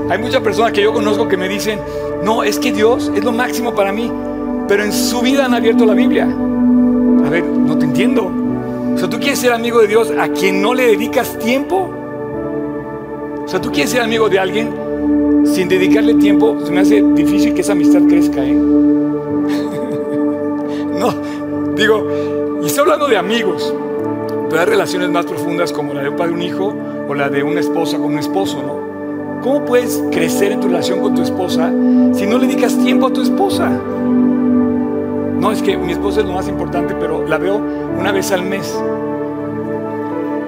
Hay 0.09 0.17
muchas 0.17 0.41
personas 0.41 0.73
que 0.73 0.81
yo 0.81 0.91
conozco 0.91 1.27
que 1.27 1.37
me 1.37 1.47
dicen, 1.47 1.79
no, 2.23 2.43
es 2.43 2.59
que 2.59 2.71
Dios 2.73 3.11
es 3.15 3.23
lo 3.23 3.31
máximo 3.31 3.73
para 3.73 3.93
mí, 3.93 4.11
pero 4.67 4.83
en 4.83 4.91
su 4.91 5.21
vida 5.21 5.45
han 5.45 5.53
abierto 5.53 5.85
la 5.85 5.93
Biblia. 5.93 6.25
A 6.25 7.29
ver, 7.29 7.43
no 7.45 7.77
te 7.77 7.85
entiendo. 7.85 8.29
O 8.93 8.97
sea, 8.97 9.09
¿tú 9.09 9.19
quieres 9.19 9.39
ser 9.39 9.53
amigo 9.53 9.79
de 9.79 9.87
Dios 9.87 10.11
a 10.19 10.27
quien 10.27 10.61
no 10.61 10.73
le 10.73 10.87
dedicas 10.87 11.39
tiempo? 11.39 11.89
O 13.43 13.47
sea, 13.47 13.61
¿tú 13.61 13.71
quieres 13.71 13.91
ser 13.91 14.01
amigo 14.01 14.27
de 14.27 14.39
alguien 14.39 14.73
sin 15.45 15.69
dedicarle 15.69 16.15
tiempo? 16.15 16.57
Se 16.65 16.71
me 16.71 16.81
hace 16.81 17.01
difícil 17.01 17.53
que 17.53 17.61
esa 17.61 17.71
amistad 17.71 18.01
crezca, 18.07 18.43
¿eh? 18.43 18.53
no, 20.99 21.13
digo, 21.75 22.05
y 22.61 22.65
estoy 22.65 22.81
hablando 22.81 23.07
de 23.07 23.17
amigos, 23.17 23.73
pero 24.51 24.63
hay 24.63 24.67
relaciones 24.67 25.09
más 25.09 25.25
profundas 25.25 25.71
como 25.71 25.93
la 25.93 26.01
de 26.01 26.09
un 26.09 26.17
padre 26.17 26.33
un 26.33 26.41
hijo 26.41 26.75
o 27.07 27.13
la 27.13 27.29
de 27.29 27.41
una 27.41 27.61
esposa 27.61 27.95
con 27.95 28.07
un 28.07 28.19
esposo, 28.19 28.61
¿no? 28.61 29.39
¿Cómo 29.41 29.63
puedes 29.63 30.03
crecer 30.11 30.51
en 30.51 30.59
tu 30.59 30.67
relación 30.67 30.99
con 30.99 31.15
tu 31.15 31.21
esposa 31.21 31.71
si 32.13 32.27
no 32.27 32.37
le 32.37 32.47
dedicas 32.47 32.77
tiempo 32.77 33.07
a 33.07 33.13
tu 33.13 33.21
esposa? 33.21 33.69
No, 33.69 35.53
es 35.53 35.61
que 35.61 35.77
mi 35.77 35.93
esposa 35.93 36.19
es 36.19 36.25
lo 36.25 36.33
más 36.33 36.49
importante, 36.49 36.93
pero 36.99 37.25
la 37.25 37.37
veo 37.37 37.61
una 37.97 38.11
vez 38.11 38.33
al 38.33 38.43
mes. 38.43 38.77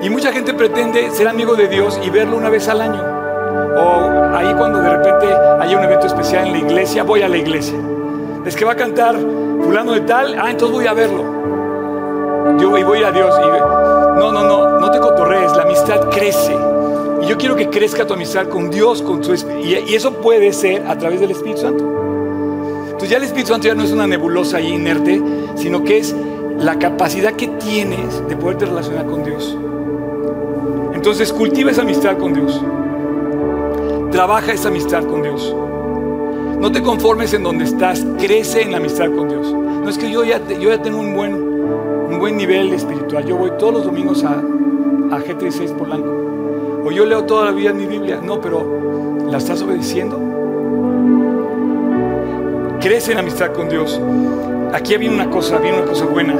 Y 0.02 0.10
mucha 0.10 0.34
gente 0.34 0.54
pretende 0.54 1.10
ser 1.12 1.30
amigo 1.30 1.56
de 1.56 1.70
Dios 1.70 1.98
y 2.06 2.10
verlo 2.10 2.36
una 2.36 2.50
vez 2.50 2.68
al 2.68 2.82
año. 2.82 3.02
O 3.02 4.36
ahí 4.36 4.54
cuando 4.58 4.82
de 4.82 4.98
repente 4.98 5.28
hay 5.62 5.74
un 5.76 5.82
evento 5.82 6.08
especial 6.08 6.48
en 6.48 6.52
la 6.52 6.60
iglesia, 6.60 7.04
voy 7.04 7.22
a 7.22 7.30
la 7.30 7.38
iglesia. 7.38 7.78
Es 8.46 8.54
que 8.58 8.66
va 8.66 8.74
a 8.74 8.76
cantar 8.76 9.16
fulano 9.64 9.94
de 9.94 10.02
tal, 10.02 10.36
ah, 10.38 10.52
entonces 10.52 10.76
voy 10.76 10.88
a 10.88 10.94
verlo. 10.94 11.24
Yo 12.60 12.70
voy 12.70 13.02
a 13.02 13.12
Dios 13.12 13.34
y 13.40 13.83
no, 14.16 14.32
no, 14.32 14.44
no, 14.44 14.80
no 14.80 14.92
te 14.92 15.00
cotorrees, 15.00 15.56
la 15.56 15.64
amistad 15.64 16.10
crece. 16.10 16.56
Y 17.22 17.28
yo 17.28 17.38
quiero 17.38 17.56
que 17.56 17.70
crezca 17.70 18.06
tu 18.06 18.14
amistad 18.14 18.48
con 18.48 18.70
Dios, 18.70 19.02
con 19.02 19.24
su 19.24 19.34
y, 19.34 19.76
y 19.88 19.96
eso 19.96 20.14
puede 20.14 20.52
ser 20.54 20.86
a 20.88 20.98
través 20.98 21.20
del 21.20 21.32
Espíritu 21.32 21.62
Santo. 21.62 21.84
Entonces 22.86 23.10
ya 23.10 23.18
el 23.18 23.24
Espíritu 23.24 23.50
Santo 23.50 23.68
ya 23.68 23.76
no 23.76 23.84
es 23.84 23.92
una 23.92 24.08
nebulosa 24.08 24.60
y 24.62 24.74
inerte, 24.74 25.22
sino 25.56 25.84
que 25.84 25.98
es 25.98 26.16
la 26.58 26.80
capacidad 26.80 27.34
que 27.34 27.48
tienes 27.48 28.26
de 28.28 28.36
poderte 28.36 28.66
relacionar 28.66 29.06
con 29.06 29.24
Dios. 29.24 29.58
Entonces 30.94 31.34
cultiva 31.34 31.72
esa 31.72 31.82
amistad 31.82 32.18
con 32.18 32.34
Dios. 32.34 32.62
Trabaja 34.12 34.54
esa 34.54 34.70
amistad 34.70 35.04
con 35.04 35.22
Dios. 35.22 35.56
No 36.60 36.72
te 36.72 36.82
conformes 36.82 37.34
en 37.34 37.44
donde 37.44 37.66
estás, 37.66 38.06
crece 38.20 38.62
en 38.62 38.72
la 38.72 38.78
amistad 38.78 39.12
con 39.12 39.28
Dios. 39.28 39.52
No 39.52 39.90
es 39.90 39.98
que 39.98 40.10
yo 40.10 40.24
ya, 40.24 40.40
yo 40.48 40.70
ya 40.70 40.82
tengo 40.82 41.00
un 41.00 41.14
buen, 41.14 41.53
un 42.14 42.20
buen 42.20 42.38
nivel 42.38 42.72
espiritual. 42.74 43.26
Yo 43.26 43.36
voy 43.38 43.52
todos 43.58 43.74
los 43.74 43.86
domingos 43.86 44.24
a, 44.24 44.34
a 44.34 45.20
G36 45.20 45.76
Polanco. 45.76 46.84
O 46.86 46.92
yo 46.92 47.06
leo 47.06 47.24
toda 47.24 47.46
la 47.46 47.52
vida 47.52 47.74
mi 47.74 47.88
Biblia. 47.88 48.22
No, 48.24 48.40
pero 48.40 49.26
¿la 49.30 49.38
estás 49.40 49.62
obedeciendo? 49.64 50.20
Crece 52.80 53.14
en 53.14 53.18
amistad 53.18 53.52
con 53.54 53.68
Dios. 53.68 54.00
Aquí 54.74 54.96
viene 54.98 55.16
una 55.16 55.30
cosa, 55.30 55.58
viene 55.58 55.78
una 55.78 55.88
cosa 55.88 56.06
buena. 56.06 56.36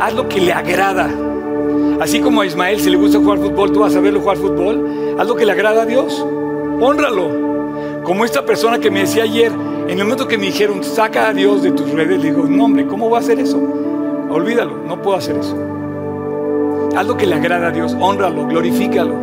Haz 0.00 0.14
lo 0.14 0.28
que 0.28 0.40
le 0.40 0.52
agrada. 0.52 1.08
Así 2.00 2.20
como 2.20 2.40
a 2.40 2.46
Ismael, 2.46 2.80
si 2.80 2.90
le 2.90 2.96
gusta 2.96 3.18
jugar 3.18 3.38
fútbol, 3.38 3.72
tú 3.72 3.80
vas 3.80 3.94
a 3.94 4.00
verlo 4.00 4.20
jugar 4.20 4.36
fútbol. 4.36 5.16
Haz 5.18 5.28
lo 5.28 5.36
que 5.36 5.46
le 5.46 5.52
agrada 5.52 5.82
a 5.82 5.86
Dios. 5.86 6.24
Honralo. 6.80 8.02
Como 8.02 8.24
esta 8.24 8.44
persona 8.44 8.78
que 8.80 8.90
me 8.90 9.00
decía 9.00 9.24
ayer, 9.24 9.52
en 9.52 9.90
el 9.90 10.04
momento 10.04 10.26
que 10.26 10.38
me 10.38 10.46
dijeron, 10.46 10.82
saca 10.82 11.28
a 11.28 11.32
Dios 11.32 11.62
de 11.62 11.70
tus 11.72 11.90
redes, 11.90 12.20
le 12.20 12.30
digo, 12.30 12.46
no 12.48 12.64
hombre, 12.64 12.86
¿cómo 12.86 13.10
va 13.10 13.18
a 13.18 13.20
hacer 13.20 13.38
eso? 13.38 13.77
Olvídalo, 14.30 14.78
no 14.86 15.00
puedo 15.00 15.16
hacer 15.16 15.36
eso. 15.36 15.56
Haz 16.96 17.06
lo 17.06 17.16
que 17.16 17.26
le 17.26 17.34
agrada 17.34 17.68
a 17.68 17.70
Dios, 17.70 17.96
honralo, 17.98 18.46
glorifícalo. 18.46 19.14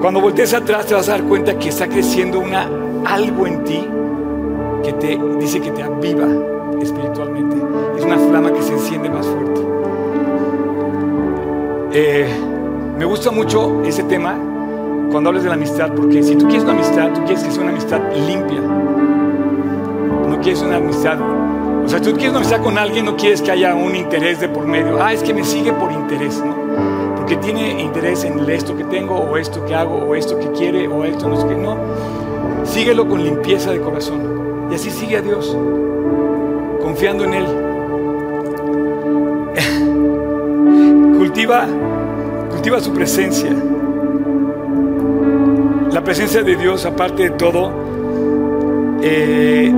Cuando 0.00 0.20
voltees 0.20 0.54
atrás 0.54 0.86
te 0.86 0.94
vas 0.94 1.08
a 1.08 1.12
dar 1.12 1.22
cuenta 1.24 1.58
que 1.58 1.68
está 1.68 1.86
creciendo 1.86 2.40
una, 2.40 2.68
algo 3.06 3.46
en 3.46 3.64
ti 3.64 3.86
que 4.82 4.92
te 4.94 5.18
dice 5.38 5.60
que 5.60 5.70
te 5.70 5.82
aviva 5.82 6.26
espiritualmente. 6.80 7.56
Es 7.98 8.04
una 8.04 8.18
flama 8.18 8.52
que 8.52 8.62
se 8.62 8.72
enciende 8.72 9.10
más 9.10 9.26
fuerte. 9.26 9.60
Eh, 11.92 12.28
me 12.98 13.04
gusta 13.04 13.30
mucho 13.30 13.82
ese 13.84 14.04
tema 14.04 14.36
cuando 15.10 15.30
hablas 15.30 15.42
de 15.42 15.48
la 15.48 15.56
amistad, 15.56 15.92
porque 15.92 16.22
si 16.22 16.36
tú 16.36 16.46
quieres 16.46 16.64
una 16.64 16.74
amistad, 16.74 17.12
tú 17.12 17.24
quieres 17.24 17.42
que 17.42 17.50
sea 17.50 17.62
una 17.62 17.72
amistad 17.72 18.00
limpia. 18.14 18.60
No 18.60 20.40
quieres 20.40 20.62
una 20.62 20.76
amistad. 20.76 21.18
O 21.90 21.92
sea, 21.92 22.00
tú 22.00 22.12
quieres 22.12 22.36
amistad 22.36 22.62
con 22.62 22.78
alguien, 22.78 23.04
no 23.04 23.16
quieres 23.16 23.42
que 23.42 23.50
haya 23.50 23.74
un 23.74 23.96
interés 23.96 24.38
de 24.38 24.48
por 24.48 24.64
medio. 24.64 25.02
Ah, 25.02 25.12
es 25.12 25.24
que 25.24 25.34
me 25.34 25.42
sigue 25.42 25.72
por 25.72 25.90
interés, 25.90 26.40
¿no? 26.40 27.26
que 27.26 27.36
tiene 27.38 27.82
interés 27.82 28.22
en 28.22 28.48
esto 28.48 28.76
que 28.76 28.84
tengo, 28.84 29.16
o 29.16 29.36
esto 29.36 29.66
que 29.66 29.74
hago, 29.74 29.96
o 29.96 30.14
esto 30.14 30.38
que 30.38 30.52
quiere, 30.52 30.86
o 30.86 31.04
esto 31.04 31.28
no 31.28 31.36
es 31.36 31.44
que 31.44 31.56
no. 31.56 31.76
Síguelo 32.64 33.08
con 33.08 33.24
limpieza 33.24 33.72
de 33.72 33.80
corazón. 33.80 34.68
Y 34.70 34.76
así 34.76 34.88
sigue 34.88 35.16
a 35.16 35.20
Dios, 35.20 35.58
confiando 36.80 37.24
en 37.24 37.34
Él. 37.34 37.46
cultiva, 41.18 41.66
cultiva 42.50 42.78
su 42.78 42.92
presencia. 42.92 43.50
La 45.90 46.04
presencia 46.04 46.44
de 46.44 46.54
Dios, 46.54 46.86
aparte 46.86 47.24
de 47.24 47.30
todo, 47.30 47.72
eh, 49.02 49.74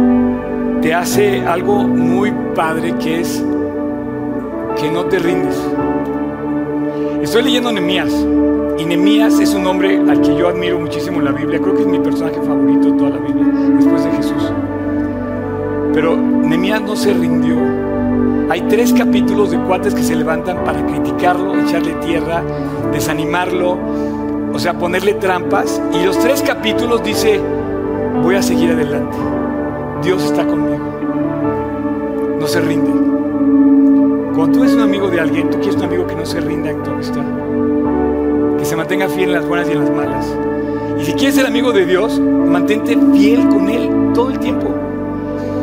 te 0.82 0.92
hace 0.92 1.46
algo 1.46 1.84
muy 1.84 2.32
padre 2.56 2.92
que 2.98 3.20
es 3.20 3.42
que 4.80 4.90
no 4.90 5.04
te 5.04 5.20
rindes. 5.20 5.56
Estoy 7.22 7.44
leyendo 7.44 7.70
Nemías 7.70 8.12
y 8.78 8.84
Nemías 8.84 9.38
es 9.38 9.54
un 9.54 9.64
hombre 9.64 9.96
al 9.96 10.20
que 10.20 10.34
yo 10.34 10.48
admiro 10.48 10.80
muchísimo 10.80 11.20
en 11.20 11.26
la 11.26 11.30
Biblia. 11.30 11.60
Creo 11.60 11.76
que 11.76 11.82
es 11.82 11.86
mi 11.86 12.00
personaje 12.00 12.40
favorito 12.42 12.90
de 12.90 12.98
toda 12.98 13.10
la 13.10 13.18
Biblia, 13.18 13.46
después 13.76 14.04
de 14.04 14.10
Jesús. 14.10 14.52
Pero 15.94 16.16
Nemías 16.16 16.82
no 16.82 16.96
se 16.96 17.14
rindió. 17.14 17.56
Hay 18.50 18.62
tres 18.62 18.92
capítulos 18.92 19.52
de 19.52 19.58
cuates 19.58 19.94
que 19.94 20.02
se 20.02 20.16
levantan 20.16 20.64
para 20.64 20.84
criticarlo, 20.84 21.60
echarle 21.60 21.92
tierra, 22.04 22.42
desanimarlo, 22.92 23.78
o 24.52 24.58
sea, 24.58 24.76
ponerle 24.76 25.14
trampas. 25.14 25.80
Y 25.92 26.04
los 26.04 26.18
tres 26.18 26.42
capítulos 26.42 27.04
dice, 27.04 27.40
voy 28.20 28.34
a 28.34 28.42
seguir 28.42 28.72
adelante. 28.72 29.16
Dios 30.02 30.24
está 30.24 30.44
conmigo. 30.44 30.71
No 32.42 32.48
se 32.48 32.60
rinde. 32.60 32.90
Cuando 34.34 34.58
tú 34.58 34.64
eres 34.64 34.74
un 34.74 34.80
amigo 34.80 35.08
de 35.08 35.20
alguien, 35.20 35.48
tú 35.48 35.58
quieres 35.58 35.76
un 35.76 35.84
amigo 35.84 36.08
que 36.08 36.16
no 36.16 36.26
se 36.26 36.40
rinda 36.40 36.70
en 36.70 36.82
tu 36.82 36.90
amistad, 36.90 37.22
que 38.58 38.64
se 38.64 38.74
mantenga 38.74 39.08
fiel 39.08 39.28
en 39.28 39.34
las 39.34 39.46
buenas 39.46 39.68
y 39.68 39.70
en 39.70 39.78
las 39.78 39.90
malas. 39.92 40.26
Y 40.98 41.04
si 41.04 41.12
quieres 41.12 41.36
ser 41.36 41.46
amigo 41.46 41.70
de 41.70 41.86
Dios, 41.86 42.18
mantente 42.18 42.98
fiel 43.12 43.48
con 43.48 43.68
Él 43.70 43.88
todo 44.12 44.30
el 44.30 44.40
tiempo. 44.40 44.74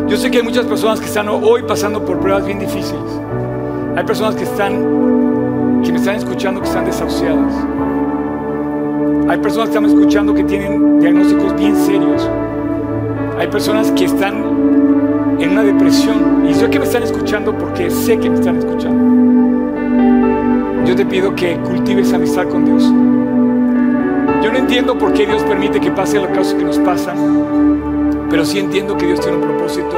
Yo 0.07 0.15
sé 0.15 0.31
que 0.31 0.37
hay 0.37 0.43
muchas 0.43 0.65
personas 0.67 1.01
que 1.01 1.07
están 1.07 1.27
hoy 1.27 1.63
pasando 1.63 2.05
por 2.05 2.17
pruebas 2.21 2.45
bien 2.45 2.59
difíciles. 2.59 3.11
Hay 3.97 4.05
personas 4.05 4.35
que 4.35 4.43
están, 4.43 5.81
que 5.83 5.91
me 5.91 5.97
están 5.97 6.15
escuchando 6.15 6.61
que 6.61 6.67
están 6.67 6.85
desahuciadas. 6.85 7.53
Hay 9.27 9.37
personas 9.39 9.67
que 9.67 9.75
están 9.75 9.85
escuchando 9.85 10.33
que 10.33 10.45
tienen 10.45 11.01
diagnósticos 11.01 11.57
bien 11.57 11.75
serios. 11.75 12.29
Hay 13.37 13.47
personas 13.47 13.91
que 13.91 14.05
están 14.05 14.48
en 15.39 15.51
una 15.51 15.63
depresión. 15.63 16.45
Y 16.49 16.53
sé 16.53 16.69
que 16.69 16.79
me 16.79 16.85
están 16.85 17.03
escuchando 17.03 17.57
porque 17.57 17.89
sé 17.89 18.17
que 18.17 18.29
me 18.29 18.35
están 18.35 18.57
escuchando. 18.57 19.09
Yo 20.85 20.95
te 20.95 21.05
pido 21.05 21.35
que 21.35 21.55
cultives 21.57 22.13
amistad 22.13 22.47
con 22.47 22.65
Dios. 22.65 22.83
Yo 24.43 24.51
no 24.51 24.57
entiendo 24.57 24.97
por 24.97 25.13
qué 25.13 25.25
Dios 25.25 25.43
permite 25.43 25.79
que 25.79 25.91
pase 25.91 26.19
lo 26.19 26.27
casos 26.29 26.53
que 26.53 26.63
nos 26.63 26.79
pasan, 26.79 28.27
pero 28.29 28.45
sí 28.45 28.59
entiendo 28.59 28.97
que 28.97 29.05
Dios 29.05 29.19
tiene 29.19 29.37
un 29.37 29.43
propósito 29.43 29.95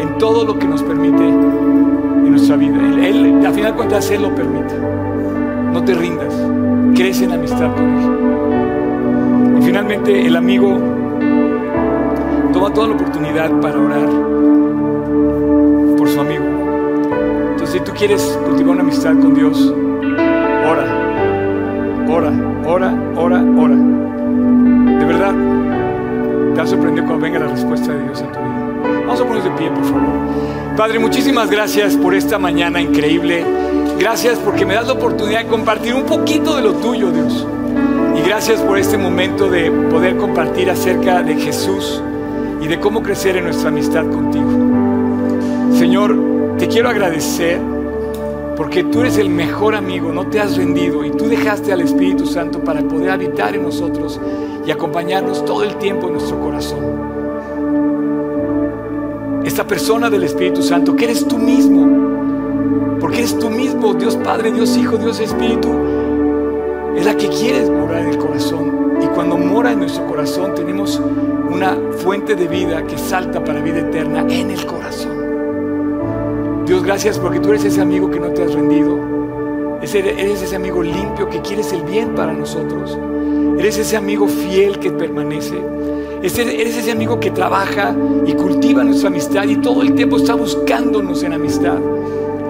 en 0.00 0.18
todo 0.18 0.44
lo 0.44 0.58
que 0.58 0.66
nos 0.66 0.82
permite 0.82 1.22
en 1.22 2.30
nuestra 2.30 2.56
vida. 2.56 2.76
Él, 3.06 3.42
al 3.46 3.54
final 3.54 3.72
de 3.72 3.76
cuentas, 3.76 4.10
Él 4.10 4.22
lo 4.22 4.34
permite. 4.34 4.74
No 5.72 5.82
te 5.82 5.94
rindas, 5.94 6.34
crece 6.94 7.24
en 7.24 7.32
amistad 7.32 7.74
con 7.74 7.98
Él. 7.98 9.60
Y 9.60 9.64
finalmente, 9.64 10.26
el 10.26 10.36
amigo 10.36 10.76
toma 12.52 12.72
toda 12.72 12.88
la 12.88 12.94
oportunidad 12.94 13.50
para 13.60 13.78
orar 13.78 14.33
si 17.74 17.80
tú 17.80 17.90
quieres 17.92 18.22
cultivar 18.44 18.74
una 18.74 18.82
amistad 18.82 19.18
con 19.18 19.34
Dios, 19.34 19.74
ora, 20.64 22.06
ora, 22.08 22.32
ora, 22.64 22.94
ora, 23.16 23.42
ora. 23.42 23.74
De 23.74 25.04
verdad, 25.04 25.34
te 26.52 26.56
va 26.56 26.62
a 26.62 26.66
sorprender 26.68 27.04
cuando 27.04 27.24
venga 27.24 27.40
la 27.40 27.48
respuesta 27.48 27.92
de 27.92 28.00
Dios 28.04 28.20
en 28.20 28.30
tu 28.30 28.38
vida. 28.38 29.00
Vamos 29.00 29.20
a 29.20 29.24
ponernos 29.24 29.44
de 29.44 29.50
pie, 29.58 29.70
por 29.70 29.84
favor. 29.86 30.76
Padre, 30.76 31.00
muchísimas 31.00 31.50
gracias 31.50 31.96
por 31.96 32.14
esta 32.14 32.38
mañana 32.38 32.80
increíble. 32.80 33.44
Gracias 33.98 34.38
porque 34.38 34.64
me 34.64 34.74
das 34.74 34.86
la 34.86 34.92
oportunidad 34.92 35.40
de 35.40 35.48
compartir 35.48 35.94
un 35.94 36.04
poquito 36.04 36.54
de 36.54 36.62
lo 36.62 36.74
tuyo, 36.74 37.10
Dios. 37.10 37.44
Y 38.16 38.24
gracias 38.24 38.60
por 38.60 38.78
este 38.78 38.96
momento 38.96 39.50
de 39.50 39.72
poder 39.90 40.16
compartir 40.16 40.70
acerca 40.70 41.24
de 41.24 41.34
Jesús 41.34 42.00
y 42.60 42.68
de 42.68 42.78
cómo 42.78 43.02
crecer 43.02 43.36
en 43.36 43.46
nuestra 43.46 43.70
amistad 43.70 44.06
contigo. 44.06 44.48
Señor, 45.76 46.34
te 46.56 46.68
quiero 46.68 46.88
agradecer 46.88 47.60
porque 48.56 48.84
tú 48.84 49.00
eres 49.00 49.18
el 49.18 49.30
mejor 49.30 49.74
amigo, 49.74 50.12
no 50.12 50.28
te 50.28 50.40
has 50.40 50.56
rendido 50.56 51.04
y 51.04 51.10
tú 51.10 51.26
dejaste 51.26 51.72
al 51.72 51.80
Espíritu 51.80 52.26
Santo 52.26 52.60
para 52.62 52.82
poder 52.82 53.10
habitar 53.10 53.54
en 53.54 53.62
nosotros 53.64 54.20
y 54.66 54.70
acompañarnos 54.70 55.44
todo 55.44 55.64
el 55.64 55.76
tiempo 55.76 56.06
en 56.06 56.14
nuestro 56.14 56.40
corazón. 56.40 57.04
Esta 59.44 59.66
persona 59.66 60.08
del 60.08 60.22
Espíritu 60.24 60.62
Santo, 60.62 60.96
que 60.96 61.04
eres 61.04 61.26
tú 61.26 61.38
mismo, 61.38 62.98
porque 63.00 63.18
eres 63.18 63.38
tú 63.38 63.50
mismo, 63.50 63.94
Dios 63.94 64.16
Padre, 64.16 64.52
Dios 64.52 64.76
Hijo, 64.76 64.96
Dios 64.96 65.20
Espíritu, 65.20 65.68
es 66.96 67.04
la 67.04 67.16
que 67.16 67.28
quieres 67.28 67.68
morar 67.68 68.02
en 68.02 68.08
el 68.08 68.18
corazón. 68.18 68.94
Y 69.02 69.06
cuando 69.08 69.36
mora 69.36 69.72
en 69.72 69.80
nuestro 69.80 70.06
corazón 70.06 70.54
tenemos 70.54 71.00
una 71.50 71.76
fuente 71.98 72.36
de 72.36 72.48
vida 72.48 72.86
que 72.86 72.96
salta 72.96 73.44
para 73.44 73.60
vida 73.60 73.80
eterna 73.80 74.24
en 74.30 74.50
el 74.50 74.64
corazón. 74.64 75.23
Dios, 76.66 76.82
gracias 76.82 77.18
porque 77.18 77.40
tú 77.40 77.50
eres 77.50 77.66
ese 77.66 77.82
amigo 77.82 78.10
que 78.10 78.18
no 78.18 78.28
te 78.28 78.42
has 78.42 78.54
rendido. 78.54 78.98
Eres 79.82 80.40
ese 80.42 80.56
amigo 80.56 80.82
limpio 80.82 81.28
que 81.28 81.42
quieres 81.42 81.74
el 81.74 81.82
bien 81.82 82.14
para 82.14 82.32
nosotros. 82.32 82.98
Eres 83.58 83.76
ese 83.76 83.98
amigo 83.98 84.26
fiel 84.26 84.78
que 84.78 84.90
permanece. 84.90 85.58
Eres 86.22 86.38
ese 86.78 86.90
amigo 86.90 87.20
que 87.20 87.30
trabaja 87.30 87.94
y 88.24 88.32
cultiva 88.32 88.82
nuestra 88.82 89.08
amistad 89.08 89.44
y 89.44 89.56
todo 89.56 89.82
el 89.82 89.94
tiempo 89.94 90.16
está 90.16 90.34
buscándonos 90.34 91.22
en 91.22 91.34
amistad. 91.34 91.76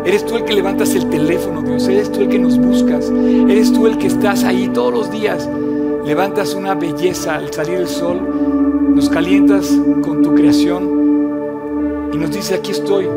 Eres 0.05 0.25
tú 0.25 0.37
el 0.37 0.45
que 0.45 0.53
levantas 0.53 0.95
el 0.95 1.11
teléfono, 1.11 1.63
Dios. 1.63 1.89
Eres 1.89 2.13
tú 2.13 2.21
el 2.21 2.29
que 2.29 2.39
nos 2.39 2.57
buscas. 2.57 3.11
Eres 3.49 3.73
tú 3.73 3.89
el 3.89 3.99
que 3.99 4.07
estás 4.07 4.45
ahí 4.45 4.69
todos 4.69 4.95
los 4.95 5.11
días. 5.11 5.51
Levantas 6.07 6.55
una 6.55 6.77
belleza 6.77 7.35
al 7.35 7.53
salir 7.53 7.79
el 7.79 7.89
sol. 7.89 8.95
Nos 8.95 9.09
calientas 9.09 9.77
con 10.03 10.23
tu 10.23 10.33
creación 10.37 12.11
y 12.13 12.17
nos 12.17 12.31
dice, 12.31 12.55
aquí 12.55 12.71
estoy 12.71 13.09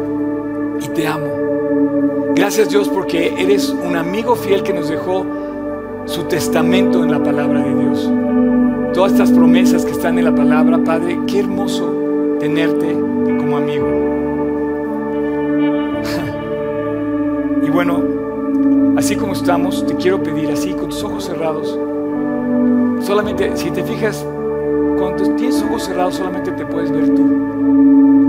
y 0.79 0.87
te 0.89 1.07
amo. 1.07 2.33
Gracias 2.35 2.69
Dios 2.69 2.89
porque 2.89 3.33
eres 3.37 3.69
un 3.69 3.95
amigo 3.95 4.35
fiel 4.35 4.63
que 4.63 4.73
nos 4.73 4.89
dejó 4.89 5.25
su 6.05 6.23
testamento 6.23 7.03
en 7.03 7.11
la 7.11 7.21
palabra 7.21 7.63
de 7.63 7.75
Dios. 7.75 8.11
Todas 8.93 9.11
estas 9.11 9.31
promesas 9.31 9.85
que 9.85 9.91
están 9.91 10.17
en 10.17 10.25
la 10.25 10.33
palabra, 10.35 10.79
Padre, 10.83 11.19
qué 11.27 11.39
hermoso 11.39 12.37
tenerte 12.39 12.93
como 13.37 13.57
amigo. 13.57 13.87
y 17.65 17.69
bueno, 17.69 18.03
así 18.97 19.15
como 19.15 19.33
estamos, 19.33 19.85
te 19.85 19.95
quiero 19.95 20.21
pedir 20.23 20.49
así, 20.51 20.73
con 20.73 20.89
tus 20.89 21.03
ojos 21.03 21.25
cerrados, 21.25 21.77
solamente, 23.01 23.55
si 23.55 23.69
te 23.71 23.83
fijas, 23.83 24.25
cuando 24.97 25.35
tienes 25.35 25.61
ojos 25.63 25.83
cerrados, 25.83 26.15
solamente 26.15 26.51
te 26.51 26.65
puedes 26.65 26.91
ver 26.91 27.13
tú, 27.13 27.23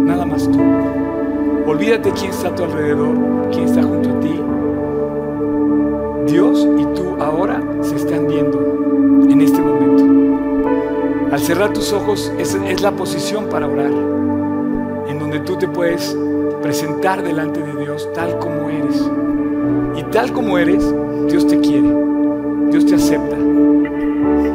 nada 0.04 0.26
más 0.26 0.50
tú. 0.50 0.77
Olvídate 1.68 2.10
quién 2.12 2.30
está 2.30 2.48
a 2.48 2.54
tu 2.54 2.64
alrededor, 2.64 3.14
quién 3.52 3.64
está 3.64 3.82
junto 3.82 4.08
a 4.08 4.20
ti. 4.20 4.40
Dios 6.32 6.66
y 6.78 6.84
tú 6.94 7.14
ahora 7.20 7.62
se 7.82 7.96
están 7.96 8.26
viendo 8.26 9.28
en 9.28 9.42
este 9.42 9.60
momento. 9.60 11.30
Al 11.30 11.38
cerrar 11.38 11.74
tus 11.74 11.92
ojos 11.92 12.32
es, 12.38 12.54
es 12.54 12.80
la 12.80 12.92
posición 12.92 13.50
para 13.50 13.68
orar, 13.68 13.92
en 15.08 15.18
donde 15.18 15.40
tú 15.40 15.58
te 15.58 15.68
puedes 15.68 16.16
presentar 16.62 17.22
delante 17.22 17.62
de 17.62 17.76
Dios 17.82 18.10
tal 18.14 18.38
como 18.38 18.70
eres. 18.70 19.06
Y 19.94 20.04
tal 20.04 20.32
como 20.32 20.56
eres, 20.56 20.82
Dios 21.28 21.46
te 21.46 21.60
quiere, 21.60 21.94
Dios 22.70 22.86
te 22.86 22.94
acepta 22.94 23.36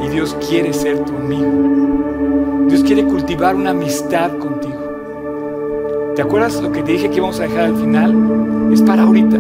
y 0.04 0.10
Dios 0.10 0.36
quiere 0.50 0.74
ser 0.74 0.98
tu 1.06 1.16
amigo. 1.16 2.66
Dios 2.70 2.84
quiere 2.84 3.06
cultivar 3.06 3.56
una 3.56 3.70
amistad 3.70 4.36
contigo. 4.40 4.83
¿Te 6.16 6.22
acuerdas 6.22 6.62
lo 6.62 6.72
que 6.72 6.84
te 6.84 6.92
dije 6.92 7.10
que 7.10 7.16
íbamos 7.16 7.40
a 7.40 7.44
dejar 7.44 7.62
al 7.62 7.76
final? 7.76 8.72
Es 8.72 8.84
para 8.84 9.02
ahorita. 9.02 9.36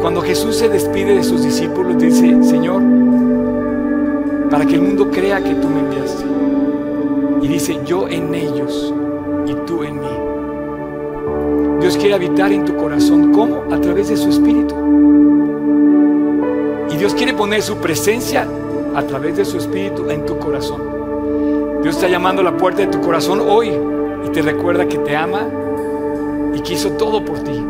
Cuando 0.00 0.22
Jesús 0.22 0.56
se 0.56 0.70
despide 0.70 1.14
de 1.14 1.22
sus 1.22 1.44
discípulos, 1.44 1.98
dice, 1.98 2.42
Señor, 2.42 2.82
para 4.50 4.64
que 4.64 4.76
el 4.76 4.80
mundo 4.80 5.10
crea 5.10 5.44
que 5.44 5.54
tú 5.56 5.68
me 5.68 5.80
enviaste. 5.80 6.24
Y 7.42 7.48
dice, 7.48 7.78
yo 7.84 8.08
en 8.08 8.34
ellos 8.34 8.94
y 9.46 9.54
tú 9.66 9.82
en 9.82 10.00
mí. 10.00 11.80
Dios 11.80 11.98
quiere 11.98 12.14
habitar 12.14 12.52
en 12.52 12.64
tu 12.64 12.74
corazón. 12.76 13.30
¿Cómo? 13.32 13.64
A 13.70 13.78
través 13.78 14.08
de 14.08 14.16
su 14.16 14.30
Espíritu. 14.30 14.74
Y 16.90 16.96
Dios 16.96 17.14
quiere 17.14 17.34
poner 17.34 17.60
su 17.60 17.76
presencia 17.76 18.48
a 18.94 19.02
través 19.02 19.36
de 19.36 19.44
su 19.44 19.58
Espíritu 19.58 20.08
en 20.08 20.24
tu 20.24 20.38
corazón. 20.38 20.95
Dios 21.86 21.94
está 21.94 22.08
llamando 22.08 22.42
a 22.42 22.44
la 22.46 22.56
puerta 22.56 22.80
de 22.80 22.88
tu 22.88 23.00
corazón 23.00 23.40
hoy 23.48 23.70
y 24.26 24.28
te 24.30 24.42
recuerda 24.42 24.88
que 24.88 24.98
te 24.98 25.14
ama 25.14 25.46
y 26.52 26.58
que 26.58 26.74
hizo 26.74 26.90
todo 26.94 27.24
por 27.24 27.38
ti. 27.38 27.64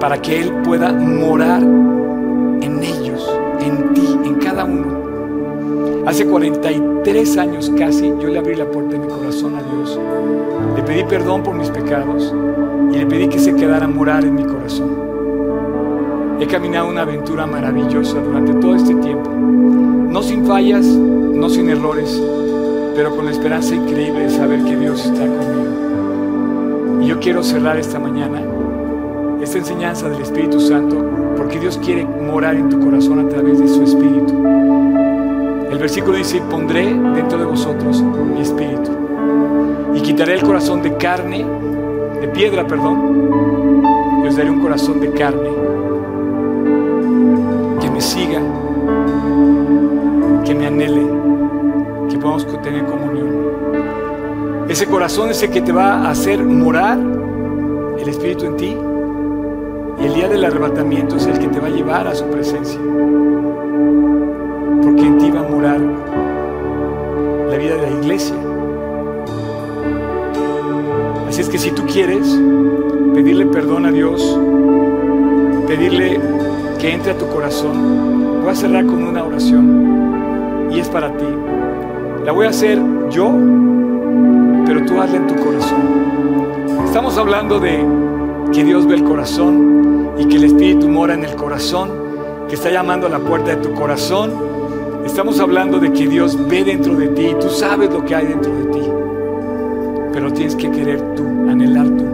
Para 0.00 0.20
que 0.20 0.40
Él 0.40 0.50
pueda 0.64 0.92
morar 0.92 1.62
en 1.62 2.82
ellos, 2.82 3.32
en 3.60 3.94
ti, 3.94 4.18
en 4.24 4.34
cada 4.40 4.64
uno. 4.64 6.04
Hace 6.04 6.26
43 6.26 7.38
años 7.38 7.70
casi 7.78 8.08
yo 8.08 8.26
le 8.26 8.40
abrí 8.40 8.56
la 8.56 8.68
puerta 8.68 8.94
de 8.94 8.98
mi 8.98 9.06
corazón 9.06 9.54
a 9.54 9.62
Dios. 9.62 10.00
Le 10.74 10.82
pedí 10.82 11.04
perdón 11.04 11.44
por 11.44 11.54
mis 11.54 11.70
pecados 11.70 12.34
y 12.90 12.98
le 12.98 13.06
pedí 13.06 13.28
que 13.28 13.38
se 13.38 13.54
quedara 13.54 13.84
a 13.84 13.88
morar 13.88 14.24
en 14.24 14.34
mi 14.34 14.42
corazón. 14.42 14.98
He 16.40 16.46
caminado 16.48 16.88
una 16.88 17.02
aventura 17.02 17.46
maravillosa 17.46 18.18
durante 18.18 18.52
todo 18.54 18.74
este 18.74 18.96
tiempo. 18.96 19.30
No 20.08 20.22
sin 20.22 20.44
fallas, 20.46 20.84
no 20.86 21.48
sin 21.48 21.70
errores, 21.70 22.20
pero 22.94 23.14
con 23.14 23.26
la 23.26 23.30
esperanza 23.30 23.74
increíble 23.74 24.24
de 24.24 24.30
saber 24.30 24.64
que 24.64 24.76
Dios 24.76 25.04
está 25.04 25.26
conmigo. 25.26 27.02
Y 27.02 27.06
yo 27.06 27.20
quiero 27.20 27.42
cerrar 27.42 27.78
esta 27.78 27.98
mañana 27.98 28.42
esta 29.42 29.58
enseñanza 29.58 30.08
del 30.08 30.20
Espíritu 30.22 30.60
Santo 30.60 30.96
porque 31.36 31.58
Dios 31.60 31.78
quiere 31.78 32.04
morar 32.04 32.56
en 32.56 32.68
tu 32.68 32.80
corazón 32.80 33.20
a 33.20 33.28
través 33.28 33.58
de 33.58 33.68
su 33.68 33.82
Espíritu. 33.82 34.34
El 35.70 35.78
versículo 35.78 36.16
dice, 36.16 36.42
pondré 36.50 36.86
dentro 37.14 37.38
de 37.38 37.44
vosotros 37.44 38.02
mi 38.02 38.40
Espíritu 38.40 38.90
y 39.94 40.00
quitaré 40.00 40.34
el 40.34 40.42
corazón 40.42 40.82
de 40.82 40.96
carne, 40.96 41.46
de 42.20 42.28
piedra, 42.28 42.66
perdón, 42.66 43.82
y 44.24 44.28
os 44.28 44.36
daré 44.36 44.50
un 44.50 44.60
corazón 44.60 45.00
de 45.00 45.12
carne 45.12 45.50
que 47.80 47.90
me 47.90 48.00
siga, 48.00 48.40
que 50.48 50.54
me 50.54 50.66
anhele, 50.66 51.06
que 52.08 52.16
podamos 52.16 52.46
tener 52.62 52.86
comunión. 52.86 54.66
Ese 54.66 54.86
corazón 54.86 55.28
es 55.28 55.42
el 55.42 55.50
que 55.50 55.60
te 55.60 55.72
va 55.72 56.06
a 56.06 56.10
hacer 56.10 56.42
morar 56.42 56.98
el 57.98 58.08
Espíritu 58.08 58.46
en 58.46 58.56
ti 58.56 58.74
y 60.00 60.06
el 60.06 60.14
día 60.14 60.26
del 60.26 60.42
arrebatamiento 60.46 61.16
es 61.16 61.26
el 61.26 61.38
que 61.38 61.48
te 61.48 61.60
va 61.60 61.66
a 61.66 61.70
llevar 61.70 62.08
a 62.08 62.14
su 62.14 62.24
presencia. 62.30 62.80
Porque 64.82 65.02
en 65.02 65.18
ti 65.18 65.30
va 65.30 65.40
a 65.40 65.50
morar 65.50 65.80
la 67.50 67.56
vida 67.58 67.74
de 67.74 67.82
la 67.82 67.90
iglesia. 67.90 68.36
Así 71.28 71.42
es 71.42 71.50
que 71.50 71.58
si 71.58 71.72
tú 71.72 71.82
quieres 71.84 72.26
pedirle 73.12 73.44
perdón 73.44 73.84
a 73.84 73.92
Dios, 73.92 74.40
pedirle 75.66 76.18
que 76.78 76.90
entre 76.90 77.12
a 77.12 77.18
tu 77.18 77.28
corazón, 77.28 78.40
voy 78.40 78.50
a 78.50 78.54
cerrar 78.54 78.86
con 78.86 79.02
una 79.02 79.22
oración 79.22 79.97
y 80.70 80.80
es 80.80 80.88
para 80.88 81.16
ti. 81.16 81.26
La 82.24 82.32
voy 82.32 82.46
a 82.46 82.50
hacer 82.50 82.78
yo, 83.10 83.30
pero 84.66 84.84
tú 84.84 85.00
hazla 85.00 85.16
en 85.16 85.26
tu 85.26 85.36
corazón. 85.36 85.80
Estamos 86.84 87.16
hablando 87.16 87.58
de 87.58 87.84
que 88.52 88.64
Dios 88.64 88.86
ve 88.86 88.96
el 88.96 89.04
corazón 89.04 90.10
y 90.18 90.26
que 90.26 90.36
el 90.36 90.44
Espíritu 90.44 90.88
mora 90.88 91.14
en 91.14 91.24
el 91.24 91.34
corazón, 91.36 91.90
que 92.48 92.54
está 92.54 92.70
llamando 92.70 93.06
a 93.06 93.10
la 93.10 93.18
puerta 93.18 93.50
de 93.50 93.56
tu 93.56 93.72
corazón. 93.74 94.32
Estamos 95.04 95.40
hablando 95.40 95.78
de 95.78 95.92
que 95.92 96.06
Dios 96.06 96.36
ve 96.48 96.64
dentro 96.64 96.94
de 96.94 97.08
ti 97.08 97.28
y 97.28 97.34
tú 97.34 97.48
sabes 97.50 97.90
lo 97.90 98.04
que 98.04 98.14
hay 98.14 98.26
dentro 98.26 98.54
de 98.54 98.64
ti, 98.66 98.82
pero 100.12 100.32
tienes 100.32 100.54
que 100.54 100.70
querer 100.70 101.00
tú, 101.14 101.24
anhelar 101.48 101.86
tú. 101.86 102.04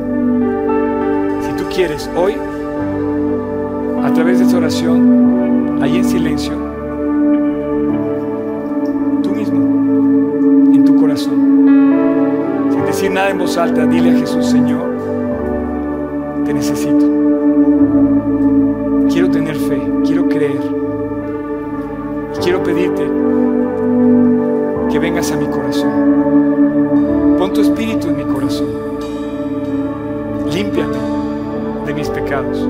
Si 1.42 1.52
tú 1.56 1.64
quieres 1.74 2.08
hoy, 2.16 2.34
a 4.02 4.12
través 4.12 4.38
de 4.38 4.44
esta 4.44 4.58
oración, 4.58 5.78
ahí 5.82 5.96
en 5.96 6.04
silencio, 6.04 6.63
en 13.30 13.38
voz 13.38 13.56
alta, 13.56 13.86
dile 13.86 14.10
a 14.10 14.18
Jesús, 14.18 14.46
Señor, 14.46 14.84
te 16.44 16.52
necesito. 16.52 17.06
Quiero 19.10 19.30
tener 19.30 19.56
fe, 19.56 19.80
quiero 20.04 20.28
creer. 20.28 20.60
Y 22.34 22.38
quiero 22.42 22.62
pedirte 22.62 23.02
que 24.90 24.98
vengas 24.98 25.30
a 25.32 25.36
mi 25.36 25.46
corazón. 25.46 27.36
Pon 27.38 27.52
tu 27.52 27.62
espíritu 27.62 28.08
en 28.08 28.16
mi 28.16 28.24
corazón. 28.24 28.68
Límpiame 30.52 30.98
de 31.86 31.94
mis 31.94 32.08
pecados. 32.08 32.68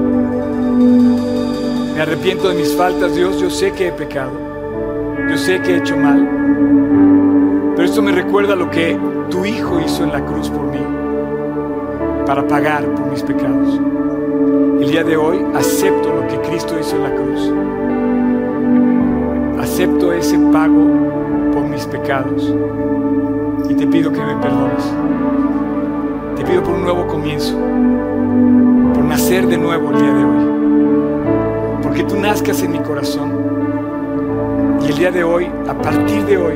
Me 1.95 2.01
arrepiento 2.01 2.49
de 2.49 2.55
mis 2.55 2.75
faltas, 2.75 3.15
Dios. 3.15 3.41
Yo 3.41 3.51
sé 3.51 3.73
que 3.73 3.89
he 3.89 3.93
pecado. 3.93 4.33
Yo 5.29 5.37
sé 5.39 5.61
que 5.63 5.75
he 5.75 5.77
hecho 5.79 5.97
mal. 5.97 6.44
Pero 7.77 7.85
esto 7.85 8.03
me 8.03 8.13
recuerda 8.13 8.55
lo 8.55 8.71
que 8.71 8.97
tu 9.31 9.45
Hijo 9.45 9.81
hizo 9.81 10.05
en 10.05 10.13
la 10.13 10.25
cruz 10.25 10.49
por 10.49 10.67
mí, 10.67 10.79
para 12.25 12.47
pagar 12.47 12.85
por 12.95 13.07
mis 13.11 13.23
pecados. 13.23 13.81
El 14.81 14.91
día 14.91 15.03
de 15.03 15.17
hoy 15.17 15.45
acepto 15.55 16.15
lo 16.15 16.27
que 16.29 16.39
Cristo 16.49 16.79
hizo 16.79 16.95
en 16.97 17.03
la 17.03 17.15
cruz. 17.15 17.53
Acepto 19.61 20.13
ese 20.13 20.39
pago 20.53 21.51
por 21.53 21.65
mis 21.65 21.85
pecados 21.87 22.55
y 23.69 23.75
te 23.75 23.87
pido 23.89 24.13
que 24.13 24.21
me 24.21 24.37
perdones. 24.37 24.85
Te 26.37 26.45
pido 26.45 26.63
por 26.63 26.75
un 26.75 26.83
nuevo 26.83 27.09
comienzo, 27.09 27.57
por 28.95 29.05
nacer 29.05 29.49
de 29.49 29.59
nuevo 29.59 29.91
el 29.91 29.97
día 29.97 30.13
de 30.13 30.25
hoy. 30.25 31.81
Porque 31.83 32.05
tú 32.05 32.17
nazcas 32.17 32.63
en 32.63 32.73
mi 32.73 32.79
corazón. 32.79 33.44
Y 34.85 34.89
el 34.91 34.99
día 34.99 35.11
de 35.11 35.25
hoy, 35.25 35.51
a 35.67 35.73
partir 35.73 36.27
de 36.27 36.37
hoy, 36.37 36.55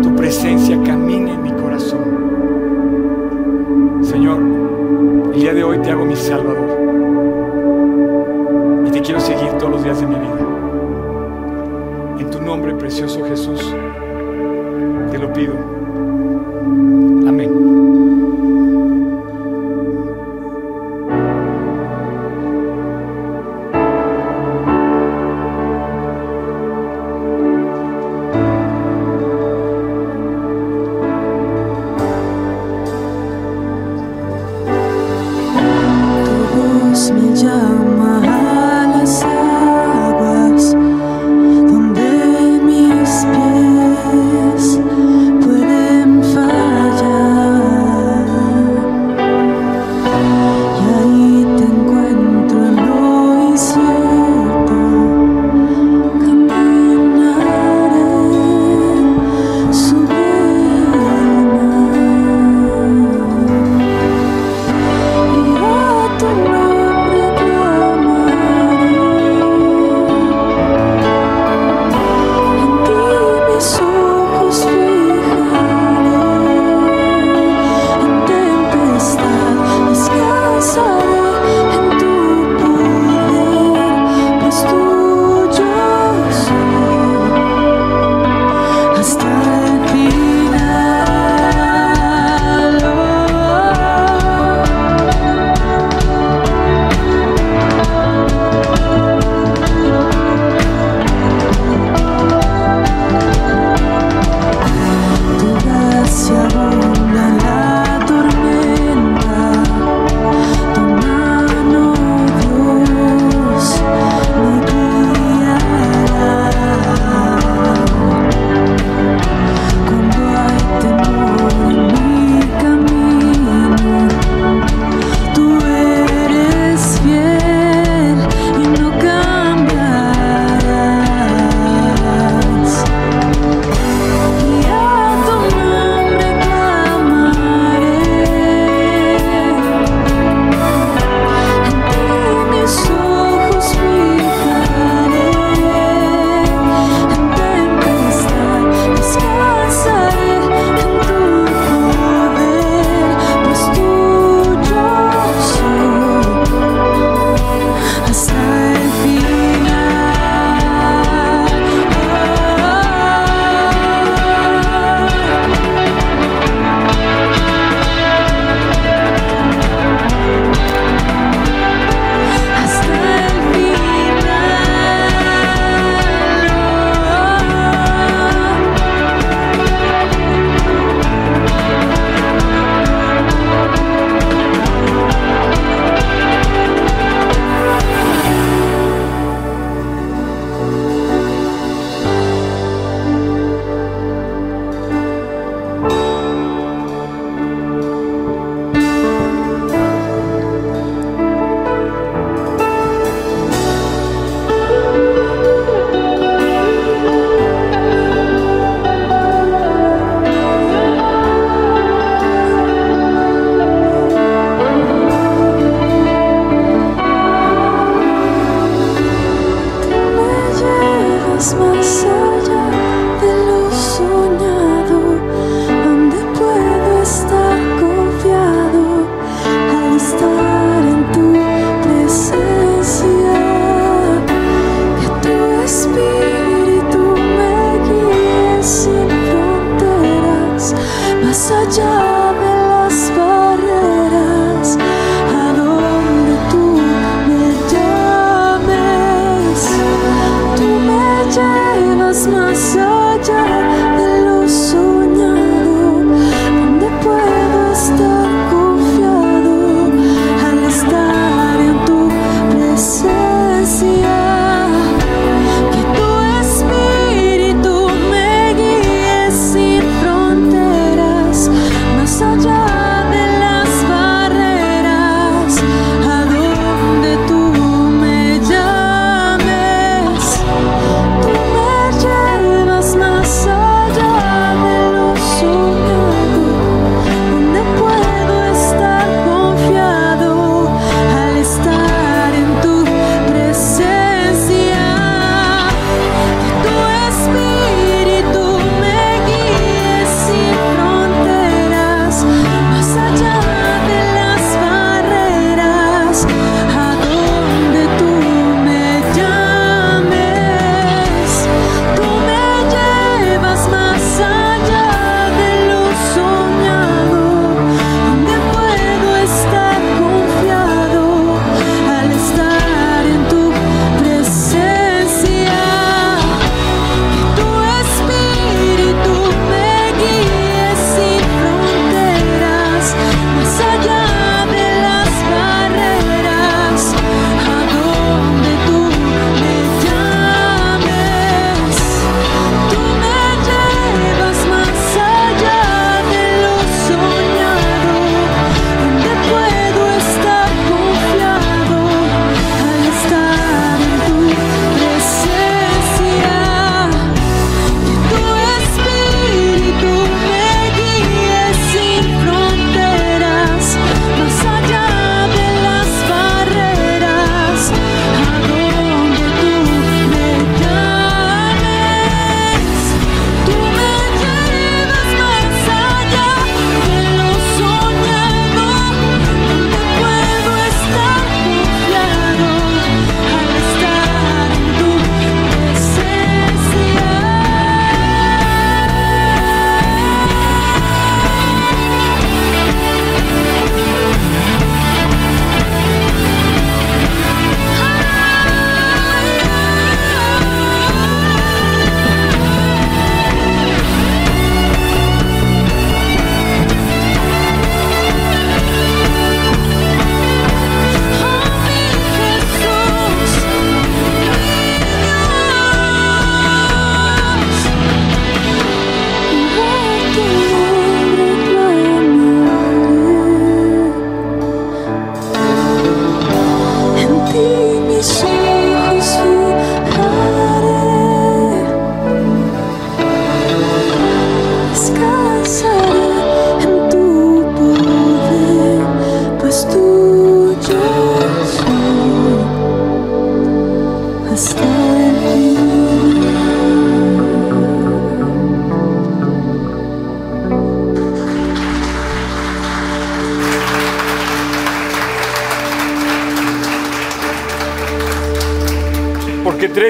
tu 0.00 0.14
presencia 0.14 0.80
camine 0.84 1.32
en 1.32 1.42
mi 1.42 1.50
corazón. 1.52 2.04
Señor, 4.02 4.40
el 5.32 5.40
día 5.40 5.52
de 5.52 5.64
hoy 5.64 5.78
te 5.78 5.90
hago 5.90 6.04
mi 6.04 6.14
Salvador. 6.14 6.70
Y 8.86 8.90
te 8.92 9.00
quiero 9.00 9.18
seguir 9.18 9.50
todos 9.58 9.72
los 9.72 9.82
días 9.82 10.00
de 10.00 10.06
mi 10.06 10.14
vida. 10.14 10.38
En 12.20 12.30
tu 12.30 12.40
nombre, 12.40 12.74
precioso 12.74 13.24
Jesús, 13.24 13.74
te 15.10 15.18
lo 15.18 15.32
pido. 15.32 15.73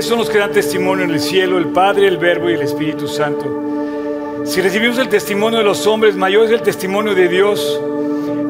Son 0.02 0.18
los 0.18 0.28
que 0.28 0.38
dan 0.38 0.52
testimonio 0.52 1.04
en 1.04 1.12
el 1.12 1.20
cielo, 1.20 1.58
el 1.58 1.66
Padre, 1.66 2.08
el 2.08 2.18
Verbo 2.18 2.50
y 2.50 2.54
el 2.54 2.62
Espíritu 2.62 3.06
Santo. 3.06 4.42
Si 4.44 4.60
recibimos 4.60 4.98
el 4.98 5.08
testimonio 5.08 5.58
de 5.58 5.64
los 5.64 5.86
hombres, 5.86 6.16
mayor 6.16 6.46
es 6.46 6.50
el 6.50 6.62
testimonio 6.62 7.14
de 7.14 7.28
Dios, 7.28 7.80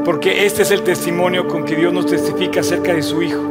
porque 0.05 0.47
este 0.47 0.63
es 0.63 0.71
el 0.71 0.83
testimonio 0.83 1.47
con 1.47 1.65
que 1.65 1.77
Dios 1.77 1.93
nos 1.93 2.07
testifica 2.07 2.61
acerca 2.61 2.95
de 2.95 3.03
su 3.03 3.23
Hijo. 3.23 3.43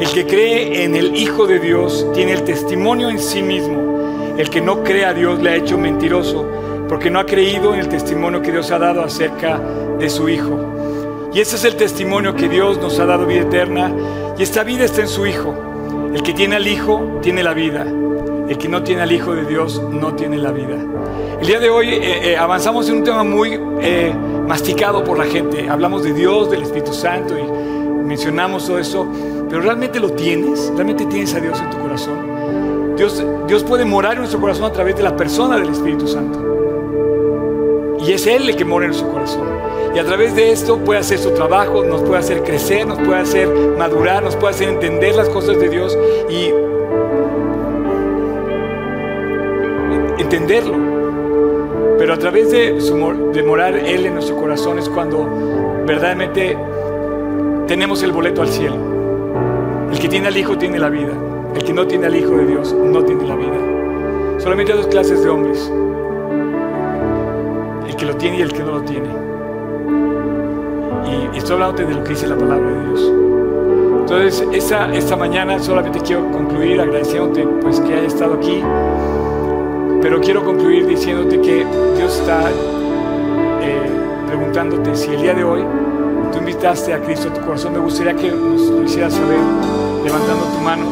El 0.00 0.08
que 0.10 0.26
cree 0.26 0.84
en 0.84 0.96
el 0.96 1.16
Hijo 1.16 1.46
de 1.46 1.58
Dios 1.58 2.06
tiene 2.14 2.32
el 2.32 2.42
testimonio 2.42 3.08
en 3.08 3.18
sí 3.18 3.42
mismo. 3.42 4.34
El 4.36 4.50
que 4.50 4.60
no 4.60 4.82
cree 4.82 5.04
a 5.04 5.14
Dios 5.14 5.40
le 5.40 5.50
ha 5.50 5.56
hecho 5.56 5.78
mentiroso, 5.78 6.46
porque 6.88 7.10
no 7.10 7.20
ha 7.20 7.26
creído 7.26 7.74
en 7.74 7.80
el 7.80 7.88
testimonio 7.88 8.42
que 8.42 8.52
Dios 8.52 8.70
ha 8.70 8.78
dado 8.78 9.02
acerca 9.02 9.60
de 9.98 10.10
su 10.10 10.28
Hijo. 10.28 11.30
Y 11.32 11.40
ese 11.40 11.56
es 11.56 11.64
el 11.64 11.76
testimonio 11.76 12.34
que 12.34 12.48
Dios 12.48 12.78
nos 12.78 12.98
ha 12.98 13.06
dado 13.06 13.26
vida 13.26 13.42
eterna, 13.42 13.94
y 14.36 14.42
esta 14.42 14.64
vida 14.64 14.84
está 14.84 15.02
en 15.02 15.08
su 15.08 15.26
Hijo. 15.26 15.69
El 16.12 16.22
que 16.24 16.32
tiene 16.32 16.56
al 16.56 16.66
Hijo 16.66 17.20
tiene 17.22 17.42
la 17.42 17.54
vida. 17.54 17.86
El 18.48 18.58
que 18.58 18.68
no 18.68 18.82
tiene 18.82 19.02
al 19.02 19.12
Hijo 19.12 19.32
de 19.32 19.44
Dios 19.44 19.80
no 19.92 20.14
tiene 20.14 20.38
la 20.38 20.50
vida. 20.50 20.76
El 21.40 21.46
día 21.46 21.60
de 21.60 21.70
hoy 21.70 21.88
eh, 21.90 22.32
eh, 22.32 22.36
avanzamos 22.36 22.88
en 22.88 22.96
un 22.96 23.04
tema 23.04 23.22
muy 23.22 23.58
eh, 23.80 24.12
masticado 24.46 25.04
por 25.04 25.18
la 25.18 25.24
gente. 25.24 25.68
Hablamos 25.68 26.02
de 26.02 26.12
Dios, 26.12 26.50
del 26.50 26.62
Espíritu 26.62 26.92
Santo 26.92 27.38
y 27.38 27.44
mencionamos 28.04 28.66
todo 28.66 28.80
eso. 28.80 29.06
Pero 29.48 29.62
realmente 29.62 30.00
lo 30.00 30.10
tienes, 30.10 30.72
realmente 30.74 31.06
tienes 31.06 31.32
a 31.34 31.40
Dios 31.40 31.60
en 31.60 31.70
tu 31.70 31.78
corazón. 31.78 32.96
Dios, 32.96 33.24
Dios 33.46 33.62
puede 33.62 33.84
morar 33.84 34.14
en 34.14 34.18
nuestro 34.18 34.40
corazón 34.40 34.64
a 34.64 34.72
través 34.72 34.96
de 34.96 35.04
la 35.04 35.16
persona 35.16 35.58
del 35.58 35.68
Espíritu 35.68 36.08
Santo. 36.08 37.96
Y 38.04 38.12
es 38.12 38.26
Él 38.26 38.48
el 38.48 38.56
que 38.56 38.64
mora 38.64 38.86
en 38.86 38.90
nuestro 38.90 39.12
corazón. 39.12 39.69
Y 39.94 39.98
a 39.98 40.04
través 40.04 40.36
de 40.36 40.52
esto 40.52 40.78
puede 40.78 41.00
hacer 41.00 41.18
su 41.18 41.32
trabajo, 41.32 41.82
nos 41.82 42.02
puede 42.02 42.20
hacer 42.20 42.42
crecer, 42.44 42.86
nos 42.86 42.98
puede 42.98 43.20
hacer 43.20 43.48
madurar, 43.76 44.22
nos 44.22 44.36
puede 44.36 44.54
hacer 44.54 44.68
entender 44.68 45.16
las 45.16 45.28
cosas 45.28 45.58
de 45.58 45.68
Dios 45.68 45.98
y 46.28 46.50
entenderlo. 50.20 50.90
Pero 51.98 52.14
a 52.14 52.16
través 52.18 52.50
de, 52.50 52.80
su, 52.80 52.96
morar 52.96 53.74
Él 53.74 54.06
en 54.06 54.14
nuestro 54.14 54.36
corazón 54.36 54.78
es 54.78 54.88
cuando 54.88 55.28
verdaderamente 55.86 56.56
tenemos 57.66 58.02
el 58.02 58.12
boleto 58.12 58.42
al 58.42 58.48
cielo. 58.48 58.76
El 59.92 59.98
que 59.98 60.08
tiene 60.08 60.28
al 60.28 60.36
Hijo 60.36 60.56
tiene 60.56 60.78
la 60.78 60.88
vida. 60.88 61.12
El 61.54 61.64
que 61.64 61.72
no 61.72 61.86
tiene 61.86 62.06
al 62.06 62.16
Hijo 62.16 62.36
de 62.36 62.46
Dios 62.46 62.72
no 62.72 63.04
tiene 63.04 63.26
la 63.26 63.34
vida. 63.34 64.38
Solamente 64.38 64.72
hay 64.72 64.78
dos 64.78 64.86
clases 64.86 65.22
de 65.22 65.28
hombres. 65.28 65.70
El 67.88 67.96
que 67.96 68.06
lo 68.06 68.16
tiene 68.16 68.38
y 68.38 68.42
el 68.42 68.52
que 68.52 68.60
no 68.60 68.70
lo 68.70 68.82
tiene. 68.82 69.29
Y 71.10 71.36
estoy 71.36 71.54
hablando 71.54 71.82
de 71.82 71.94
lo 71.94 72.04
que 72.04 72.10
dice 72.10 72.26
la 72.26 72.36
palabra 72.36 72.70
de 72.70 72.84
Dios. 72.86 73.12
Entonces, 74.00 74.48
esta, 74.52 74.92
esta 74.94 75.16
mañana 75.16 75.58
solamente 75.58 76.00
quiero 76.00 76.30
concluir 76.30 76.80
agradeciéndote 76.80 77.46
pues, 77.62 77.80
que 77.80 77.94
hayas 77.94 78.14
estado 78.14 78.34
aquí. 78.34 78.62
Pero 80.02 80.20
quiero 80.20 80.44
concluir 80.44 80.86
diciéndote 80.86 81.40
que 81.40 81.64
Dios 81.96 82.18
está 82.18 82.50
eh, 83.62 83.90
preguntándote 84.26 84.96
si 84.96 85.10
el 85.10 85.22
día 85.22 85.34
de 85.34 85.44
hoy 85.44 85.64
tú 86.32 86.38
invitaste 86.38 86.92
a 86.94 87.00
Cristo 87.00 87.28
a 87.28 87.34
tu 87.34 87.40
corazón. 87.40 87.72
Me 87.72 87.78
gustaría 87.78 88.14
que 88.14 88.30
nos 88.30 88.62
lo 88.62 88.82
hicieras 88.82 89.14
saber 89.14 89.38
levantando 90.04 90.44
tu 90.46 90.58
mano 90.60 90.86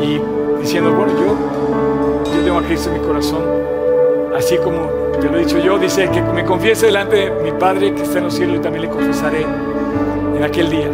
y 0.00 0.20
diciendo, 0.60 0.92
bueno, 0.92 1.12
yo, 1.14 2.32
yo 2.32 2.44
tengo 2.44 2.58
a 2.58 2.62
Cristo 2.62 2.90
en 2.92 3.00
mi 3.00 3.06
corazón. 3.06 3.42
Así 4.36 4.58
como 4.58 5.05
te 5.20 5.28
lo 5.28 5.36
he 5.36 5.44
dicho 5.44 5.58
yo, 5.58 5.78
dice 5.78 6.08
que 6.10 6.20
me 6.22 6.44
confiese 6.44 6.86
delante 6.86 7.16
de 7.16 7.30
mi 7.42 7.52
Padre 7.52 7.94
que 7.94 8.02
está 8.02 8.18
en 8.18 8.24
los 8.24 8.34
cielos 8.34 8.56
y 8.56 8.60
también 8.60 8.84
le 8.84 8.90
confesaré 8.90 9.42
en 10.36 10.44
aquel 10.44 10.70
día. 10.70 10.88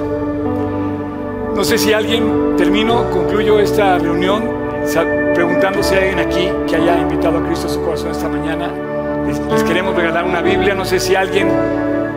No 1.55 1.65
sé 1.65 1.79
si 1.79 1.93
alguien, 1.93 2.57
termino, 2.57 3.11
concluyo 3.11 3.59
esta 3.59 3.99
reunión 3.99 4.63
preguntando 5.35 5.83
si 5.83 5.95
hay 5.95 6.09
alguien 6.09 6.27
aquí 6.27 6.49
que 6.69 6.77
haya 6.77 6.99
invitado 6.99 7.39
a 7.39 7.47
Cristo 7.47 7.67
a 7.67 7.71
su 7.71 7.83
corazón 7.83 8.11
esta 8.11 8.29
mañana. 8.29 8.69
Les, 9.27 9.39
les 9.39 9.63
queremos 9.65 9.95
regalar 9.95 10.25
una 10.25 10.41
Biblia. 10.41 10.75
No 10.75 10.85
sé 10.85 10.99
si 10.99 11.15
alguien 11.15 11.49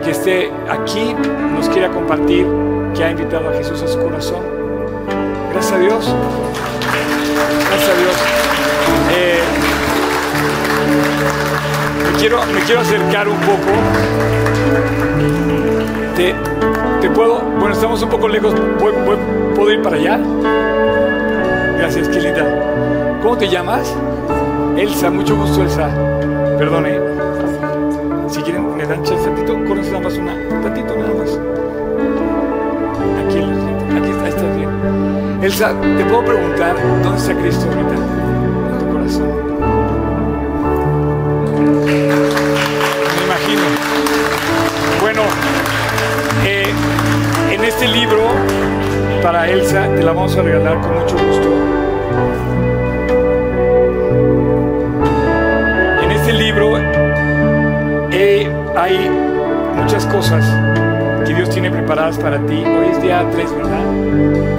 que 0.03 0.11
esté 0.11 0.51
aquí 0.69 1.15
nos 1.53 1.69
quiera 1.69 1.89
compartir 1.89 2.45
que 2.95 3.03
ha 3.03 3.11
invitado 3.11 3.49
a 3.49 3.53
Jesús 3.53 3.81
a 3.81 3.87
su 3.87 3.99
corazón. 3.99 4.41
Gracias 5.51 5.73
a 5.73 5.79
Dios. 5.79 6.15
Gracias 7.69 7.89
a 7.89 7.99
Dios. 7.99 8.15
Eh, 9.17 9.54
me, 12.11 12.19
quiero, 12.19 12.45
me 12.47 12.59
quiero 12.61 12.81
acercar 12.81 13.27
un 13.27 13.37
poco. 13.37 13.71
Te, 16.15 16.33
te 17.01 17.09
puedo, 17.09 17.41
bueno, 17.59 17.73
estamos 17.73 18.01
un 18.01 18.09
poco 18.09 18.27
lejos. 18.27 18.53
¿Puedo, 18.79 19.71
ir 19.71 19.81
para 19.81 19.97
allá? 19.97 20.19
Gracias, 21.77 22.07
qué 22.09 22.21
linda. 22.21 23.19
¿Cómo 23.21 23.37
te 23.37 23.49
llamas? 23.49 23.93
Elsa, 24.77 25.09
mucho 25.09 25.35
gusto, 25.35 25.63
Elsa. 25.63 25.89
Perdone. 26.57 26.99
Si 28.29 28.41
quieren, 28.41 28.75
me 28.75 28.85
dan 28.85 29.03
chance 29.03 29.25
tantito. 29.25 29.53
Conoces 29.65 29.91
nada 29.91 30.03
más 30.03 30.17
una. 30.17 30.33
Tantito 30.61 30.95
nada 30.95 31.13
más. 31.13 31.39
Aquí, 33.25 33.39
aquí 33.97 34.09
está, 34.11 34.27
estás 34.27 34.55
bien. 34.55 34.69
Elsa, 35.41 35.73
¿te 35.97 36.05
puedo 36.05 36.25
preguntar 36.25 36.75
dónde 37.03 37.17
está 37.17 37.33
Cristo 37.35 37.65
ahorita? 37.67 38.14
Este 47.85 47.99
libro, 47.99 48.29
para 49.21 49.47
Elsa, 49.47 49.87
te 49.95 50.01
la 50.01 50.11
vamos 50.11 50.35
a 50.35 50.41
regalar 50.41 50.81
con 50.81 50.95
mucho 50.95 51.15
gusto. 51.17 51.53
En 56.01 56.11
este 56.11 56.33
libro 56.33 56.79
eh, 58.11 58.51
hay 58.75 59.07
muchas 59.75 60.05
cosas 60.07 60.43
que 61.27 61.35
Dios 61.35 61.49
tiene 61.51 61.69
preparadas 61.69 62.17
para 62.17 62.39
ti. 62.47 62.63
Hoy 62.65 62.87
es 62.91 63.01
día 63.03 63.23
3, 63.31 63.55
¿verdad? 63.55 63.83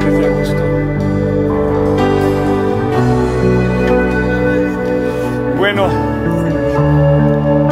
3 0.01 0.19
de 0.21 0.27
agosto. 0.27 0.63
Bueno, 5.59 5.89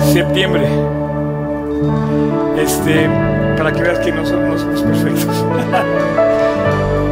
septiembre. 0.00 0.66
Este, 2.58 3.08
para 3.56 3.72
que 3.72 3.82
veas 3.82 3.98
que 4.00 4.12
no 4.12 4.24
somos, 4.26 4.62
perfectos. 4.62 5.44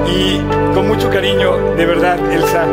y 0.08 0.40
con 0.74 0.88
mucho 0.88 1.10
cariño, 1.10 1.74
de 1.76 1.86
verdad, 1.86 2.18
Elsa, 2.32 2.66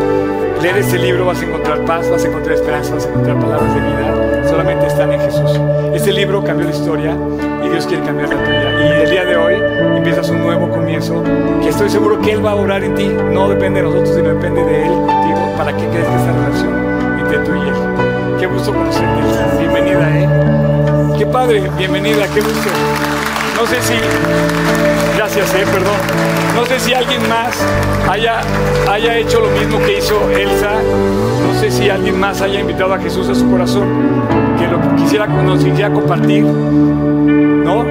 leer 0.61 0.77
este 0.77 0.97
libro 0.97 1.25
vas 1.25 1.41
a 1.41 1.45
encontrar 1.45 1.85
paz, 1.85 2.09
vas 2.09 2.23
a 2.23 2.27
encontrar 2.27 2.55
esperanza, 2.55 2.93
vas 2.95 3.05
a 3.05 3.09
encontrar 3.09 3.39
palabras 3.39 3.73
de 3.73 3.81
vida. 3.81 4.49
Solamente 4.49 4.87
están 4.87 5.11
en 5.13 5.21
Jesús. 5.21 5.59
Este 5.93 6.11
libro 6.11 6.43
cambió 6.43 6.67
la 6.67 6.75
historia 6.75 7.15
y 7.63 7.69
Dios 7.69 7.85
quiere 7.85 8.03
cambiar 8.03 8.29
la 8.29 8.43
tuya. 8.43 8.99
Y 8.99 9.01
el 9.03 9.09
día 9.09 9.25
de 9.25 9.37
hoy 9.37 9.55
empiezas 9.97 10.29
un 10.29 10.41
nuevo 10.41 10.69
comienzo 10.69 11.23
que 11.61 11.69
estoy 11.69 11.89
seguro 11.89 12.19
que 12.21 12.31
Él 12.31 12.45
va 12.45 12.51
a 12.51 12.55
orar 12.55 12.83
en 12.83 12.95
ti. 12.95 13.07
No 13.07 13.47
depende 13.47 13.81
de 13.81 13.87
nosotros, 13.87 14.15
sino 14.15 14.29
depende 14.29 14.63
de 14.63 14.85
Él 14.85 14.91
contigo 14.91 15.53
para 15.57 15.75
que 15.75 15.85
crezca 15.87 16.15
esta 16.15 16.31
relación 16.33 17.19
entre 17.19 17.37
tú 17.39 17.51
y 17.55 17.69
Él. 17.69 18.39
Qué 18.39 18.47
gusto 18.47 18.73
conocerte. 18.73 19.59
Bienvenida, 19.59 20.19
¿eh? 20.19 20.29
Qué 21.17 21.25
padre, 21.25 21.69
bienvenida, 21.77 22.25
qué 22.33 22.41
gusto. 22.41 22.69
No 23.59 23.65
sé 23.65 23.81
si, 23.81 23.93
gracias, 25.17 25.53
eh, 25.53 25.65
perdón. 25.69 25.97
No 26.55 26.65
sé 26.65 26.79
si 26.79 26.93
alguien 26.93 27.27
más 27.27 27.61
haya, 28.09 28.39
haya 28.89 29.17
hecho 29.17 29.41
lo 29.41 29.49
mismo 29.49 29.79
que 29.79 29.97
hizo 29.97 30.29
Elsa. 30.31 30.75
No 31.45 31.59
sé 31.59 31.69
si 31.69 31.89
alguien 31.89 32.17
más 32.17 32.41
haya 32.41 32.61
invitado 32.61 32.93
a 32.93 32.99
Jesús 32.99 33.27
a 33.27 33.35
su 33.35 33.51
corazón, 33.51 33.85
que 34.57 34.65
lo 34.65 34.95
quisiera, 34.95 35.27
nos 35.27 35.61
quisiera 35.61 35.91
compartir. 35.91 36.45
¿No? 36.45 37.85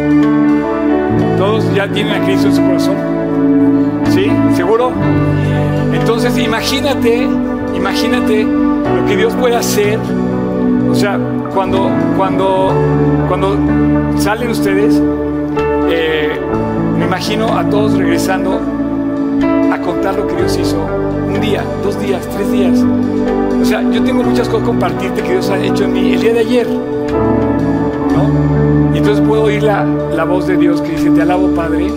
Todos 1.36 1.74
ya 1.74 1.86
tienen 1.86 2.22
a 2.22 2.24
Cristo 2.24 2.48
en 2.48 2.56
su 2.56 2.62
corazón. 2.62 2.96
¿Sí? 4.08 4.32
¿Seguro? 4.56 4.92
Entonces 5.92 6.38
imagínate, 6.38 7.28
imagínate 7.74 8.44
lo 8.44 9.04
que 9.06 9.16
Dios 9.18 9.34
puede 9.34 9.56
hacer. 9.56 9.98
O 10.90 10.94
sea, 10.94 11.20
cuando, 11.52 11.90
cuando, 12.16 12.72
cuando 13.28 13.58
salen 14.18 14.48
ustedes, 14.48 14.98
eh, 15.90 16.40
me 16.98 17.04
imagino 17.04 17.56
a 17.56 17.68
todos 17.68 17.96
regresando 17.96 18.60
a 19.72 19.78
contar 19.80 20.16
lo 20.16 20.26
que 20.26 20.36
Dios 20.36 20.58
hizo 20.58 20.84
un 21.26 21.40
día, 21.40 21.62
dos 21.82 21.98
días, 22.00 22.26
tres 22.34 22.50
días. 22.50 22.78
O 23.60 23.64
sea, 23.64 23.82
yo 23.82 24.02
tengo 24.02 24.22
muchas 24.22 24.48
cosas 24.48 24.62
que 24.62 24.66
compartirte 24.66 25.22
que 25.22 25.32
Dios 25.32 25.50
ha 25.50 25.58
hecho 25.58 25.84
en 25.84 25.92
mí 25.92 26.14
el 26.14 26.20
día 26.20 26.32
de 26.32 26.40
ayer. 26.40 26.68
¿No? 26.68 28.94
Y 28.94 28.98
entonces 28.98 29.24
puedo 29.26 29.44
oír 29.44 29.62
la, 29.62 29.84
la 29.84 30.24
voz 30.24 30.46
de 30.46 30.56
Dios 30.56 30.80
que 30.80 30.92
dice, 30.92 31.10
te 31.10 31.22
alabo 31.22 31.48
Padre, 31.54 31.88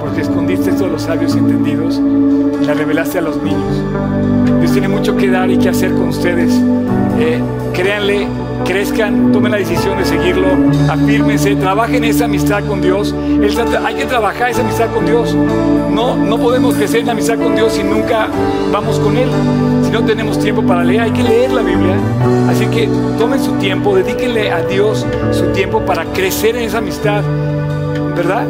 porque 0.00 0.22
escondiste 0.22 0.70
esto 0.70 0.84
de 0.84 0.92
los 0.92 1.02
sabios 1.02 1.36
entendidos 1.36 2.00
y 2.60 2.64
la 2.64 2.74
revelaste 2.74 3.18
a 3.18 3.22
los 3.22 3.42
niños. 3.42 3.82
Dios 4.60 4.72
tiene 4.72 4.88
mucho 4.88 5.16
que 5.16 5.30
dar 5.30 5.50
y 5.50 5.58
que 5.58 5.68
hacer 5.68 5.92
con 5.92 6.08
ustedes. 6.08 6.52
Eh, 7.18 7.40
créanle, 7.72 8.26
crezcan, 8.66 9.32
tomen 9.32 9.52
la 9.52 9.58
decisión 9.58 9.96
de 9.98 10.04
seguirlo, 10.04 10.48
afírmense, 10.90 11.54
trabajen 11.56 12.04
esa 12.04 12.24
amistad 12.24 12.64
con 12.64 12.80
Dios. 12.80 13.14
hay 13.84 13.94
que 13.94 14.04
trabajar 14.04 14.50
esa 14.50 14.62
amistad 14.62 14.92
con 14.92 15.06
Dios. 15.06 15.34
No, 15.34 16.16
no 16.16 16.38
podemos 16.38 16.74
crecer 16.74 17.00
en 17.00 17.06
la 17.06 17.12
amistad 17.12 17.38
con 17.38 17.54
Dios 17.54 17.72
si 17.72 17.82
nunca 17.82 18.28
vamos 18.72 18.98
con 18.98 19.16
Él. 19.16 19.28
Si 19.84 19.90
no 19.90 20.04
tenemos 20.04 20.38
tiempo 20.38 20.62
para 20.62 20.84
leer, 20.84 21.02
hay 21.02 21.10
que 21.12 21.22
leer 21.22 21.52
la 21.52 21.62
Biblia. 21.62 21.96
Así 22.48 22.66
que 22.66 22.88
tomen 23.18 23.42
su 23.42 23.52
tiempo, 23.52 23.94
dedíquenle 23.94 24.50
a 24.50 24.62
Dios 24.62 25.06
su 25.30 25.46
tiempo 25.52 25.80
para 25.80 26.04
crecer 26.06 26.56
en 26.56 26.64
esa 26.64 26.78
amistad, 26.78 27.22
¿verdad? 28.16 28.46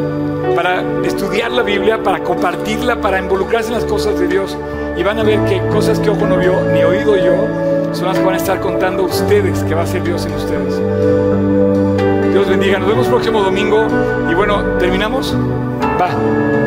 Para 0.55 0.83
estudiar 1.05 1.51
la 1.51 1.61
Biblia, 1.61 2.01
para 2.01 2.23
compartirla, 2.23 2.99
para 2.99 3.19
involucrarse 3.19 3.69
en 3.69 3.75
las 3.75 3.85
cosas 3.85 4.19
de 4.19 4.27
Dios. 4.27 4.57
Y 4.97 5.03
van 5.03 5.19
a 5.19 5.23
ver 5.23 5.39
que 5.45 5.61
cosas 5.67 5.99
que 5.99 6.09
ojo 6.09 6.25
no 6.25 6.37
vio, 6.37 6.53
ni 6.73 6.83
oído 6.83 7.15
yo, 7.15 7.66
son 7.97 8.07
las 8.09 8.19
que 8.19 8.23
van 8.23 8.35
a 8.35 8.37
estar 8.37 8.59
contando 8.59 9.03
ustedes, 9.03 9.63
que 9.63 9.73
va 9.73 9.81
a 9.81 9.87
ser 9.87 10.03
Dios 10.03 10.23
en 10.25 10.33
ustedes. 10.33 12.31
Dios 12.31 12.47
bendiga. 12.47 12.77
Nos 12.77 12.89
vemos 12.89 13.07
próximo 13.07 13.41
domingo. 13.41 13.87
Y 14.29 14.35
bueno, 14.35 14.77
¿terminamos? 14.77 15.35
Va. 15.99 16.66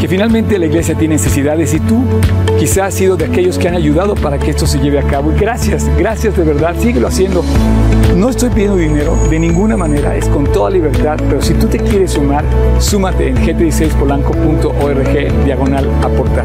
que 0.00 0.08
finalmente 0.08 0.58
la 0.58 0.66
iglesia 0.66 0.94
tiene 0.94 1.14
necesidades 1.14 1.72
y 1.74 1.80
tú 1.80 2.04
quizás 2.58 2.88
has 2.88 2.94
sido 2.94 3.16
de 3.16 3.24
aquellos 3.24 3.58
que 3.58 3.68
han 3.68 3.74
ayudado 3.74 4.14
para 4.14 4.38
que 4.38 4.50
esto 4.50 4.66
se 4.66 4.78
lleve 4.78 4.98
a 4.98 5.02
cabo. 5.02 5.32
Y 5.32 5.38
gracias, 5.38 5.88
gracias 5.96 6.36
de 6.36 6.44
verdad, 6.44 6.74
síguelo 6.78 7.08
haciendo. 7.08 7.44
No 8.14 8.30
estoy 8.30 8.50
pidiendo 8.50 8.76
dinero 8.76 9.16
de 9.28 9.38
ninguna 9.38 9.76
manera, 9.76 10.16
es 10.16 10.28
con 10.28 10.44
toda 10.44 10.70
libertad, 10.70 11.18
pero 11.28 11.42
si 11.42 11.54
tú 11.54 11.66
te 11.66 11.78
quieres 11.78 12.12
sumar, 12.12 12.44
súmate 12.78 13.28
en 13.28 13.36
gt16polanco.org 13.36 15.44
diagonal 15.44 15.90
aportar. 16.02 16.44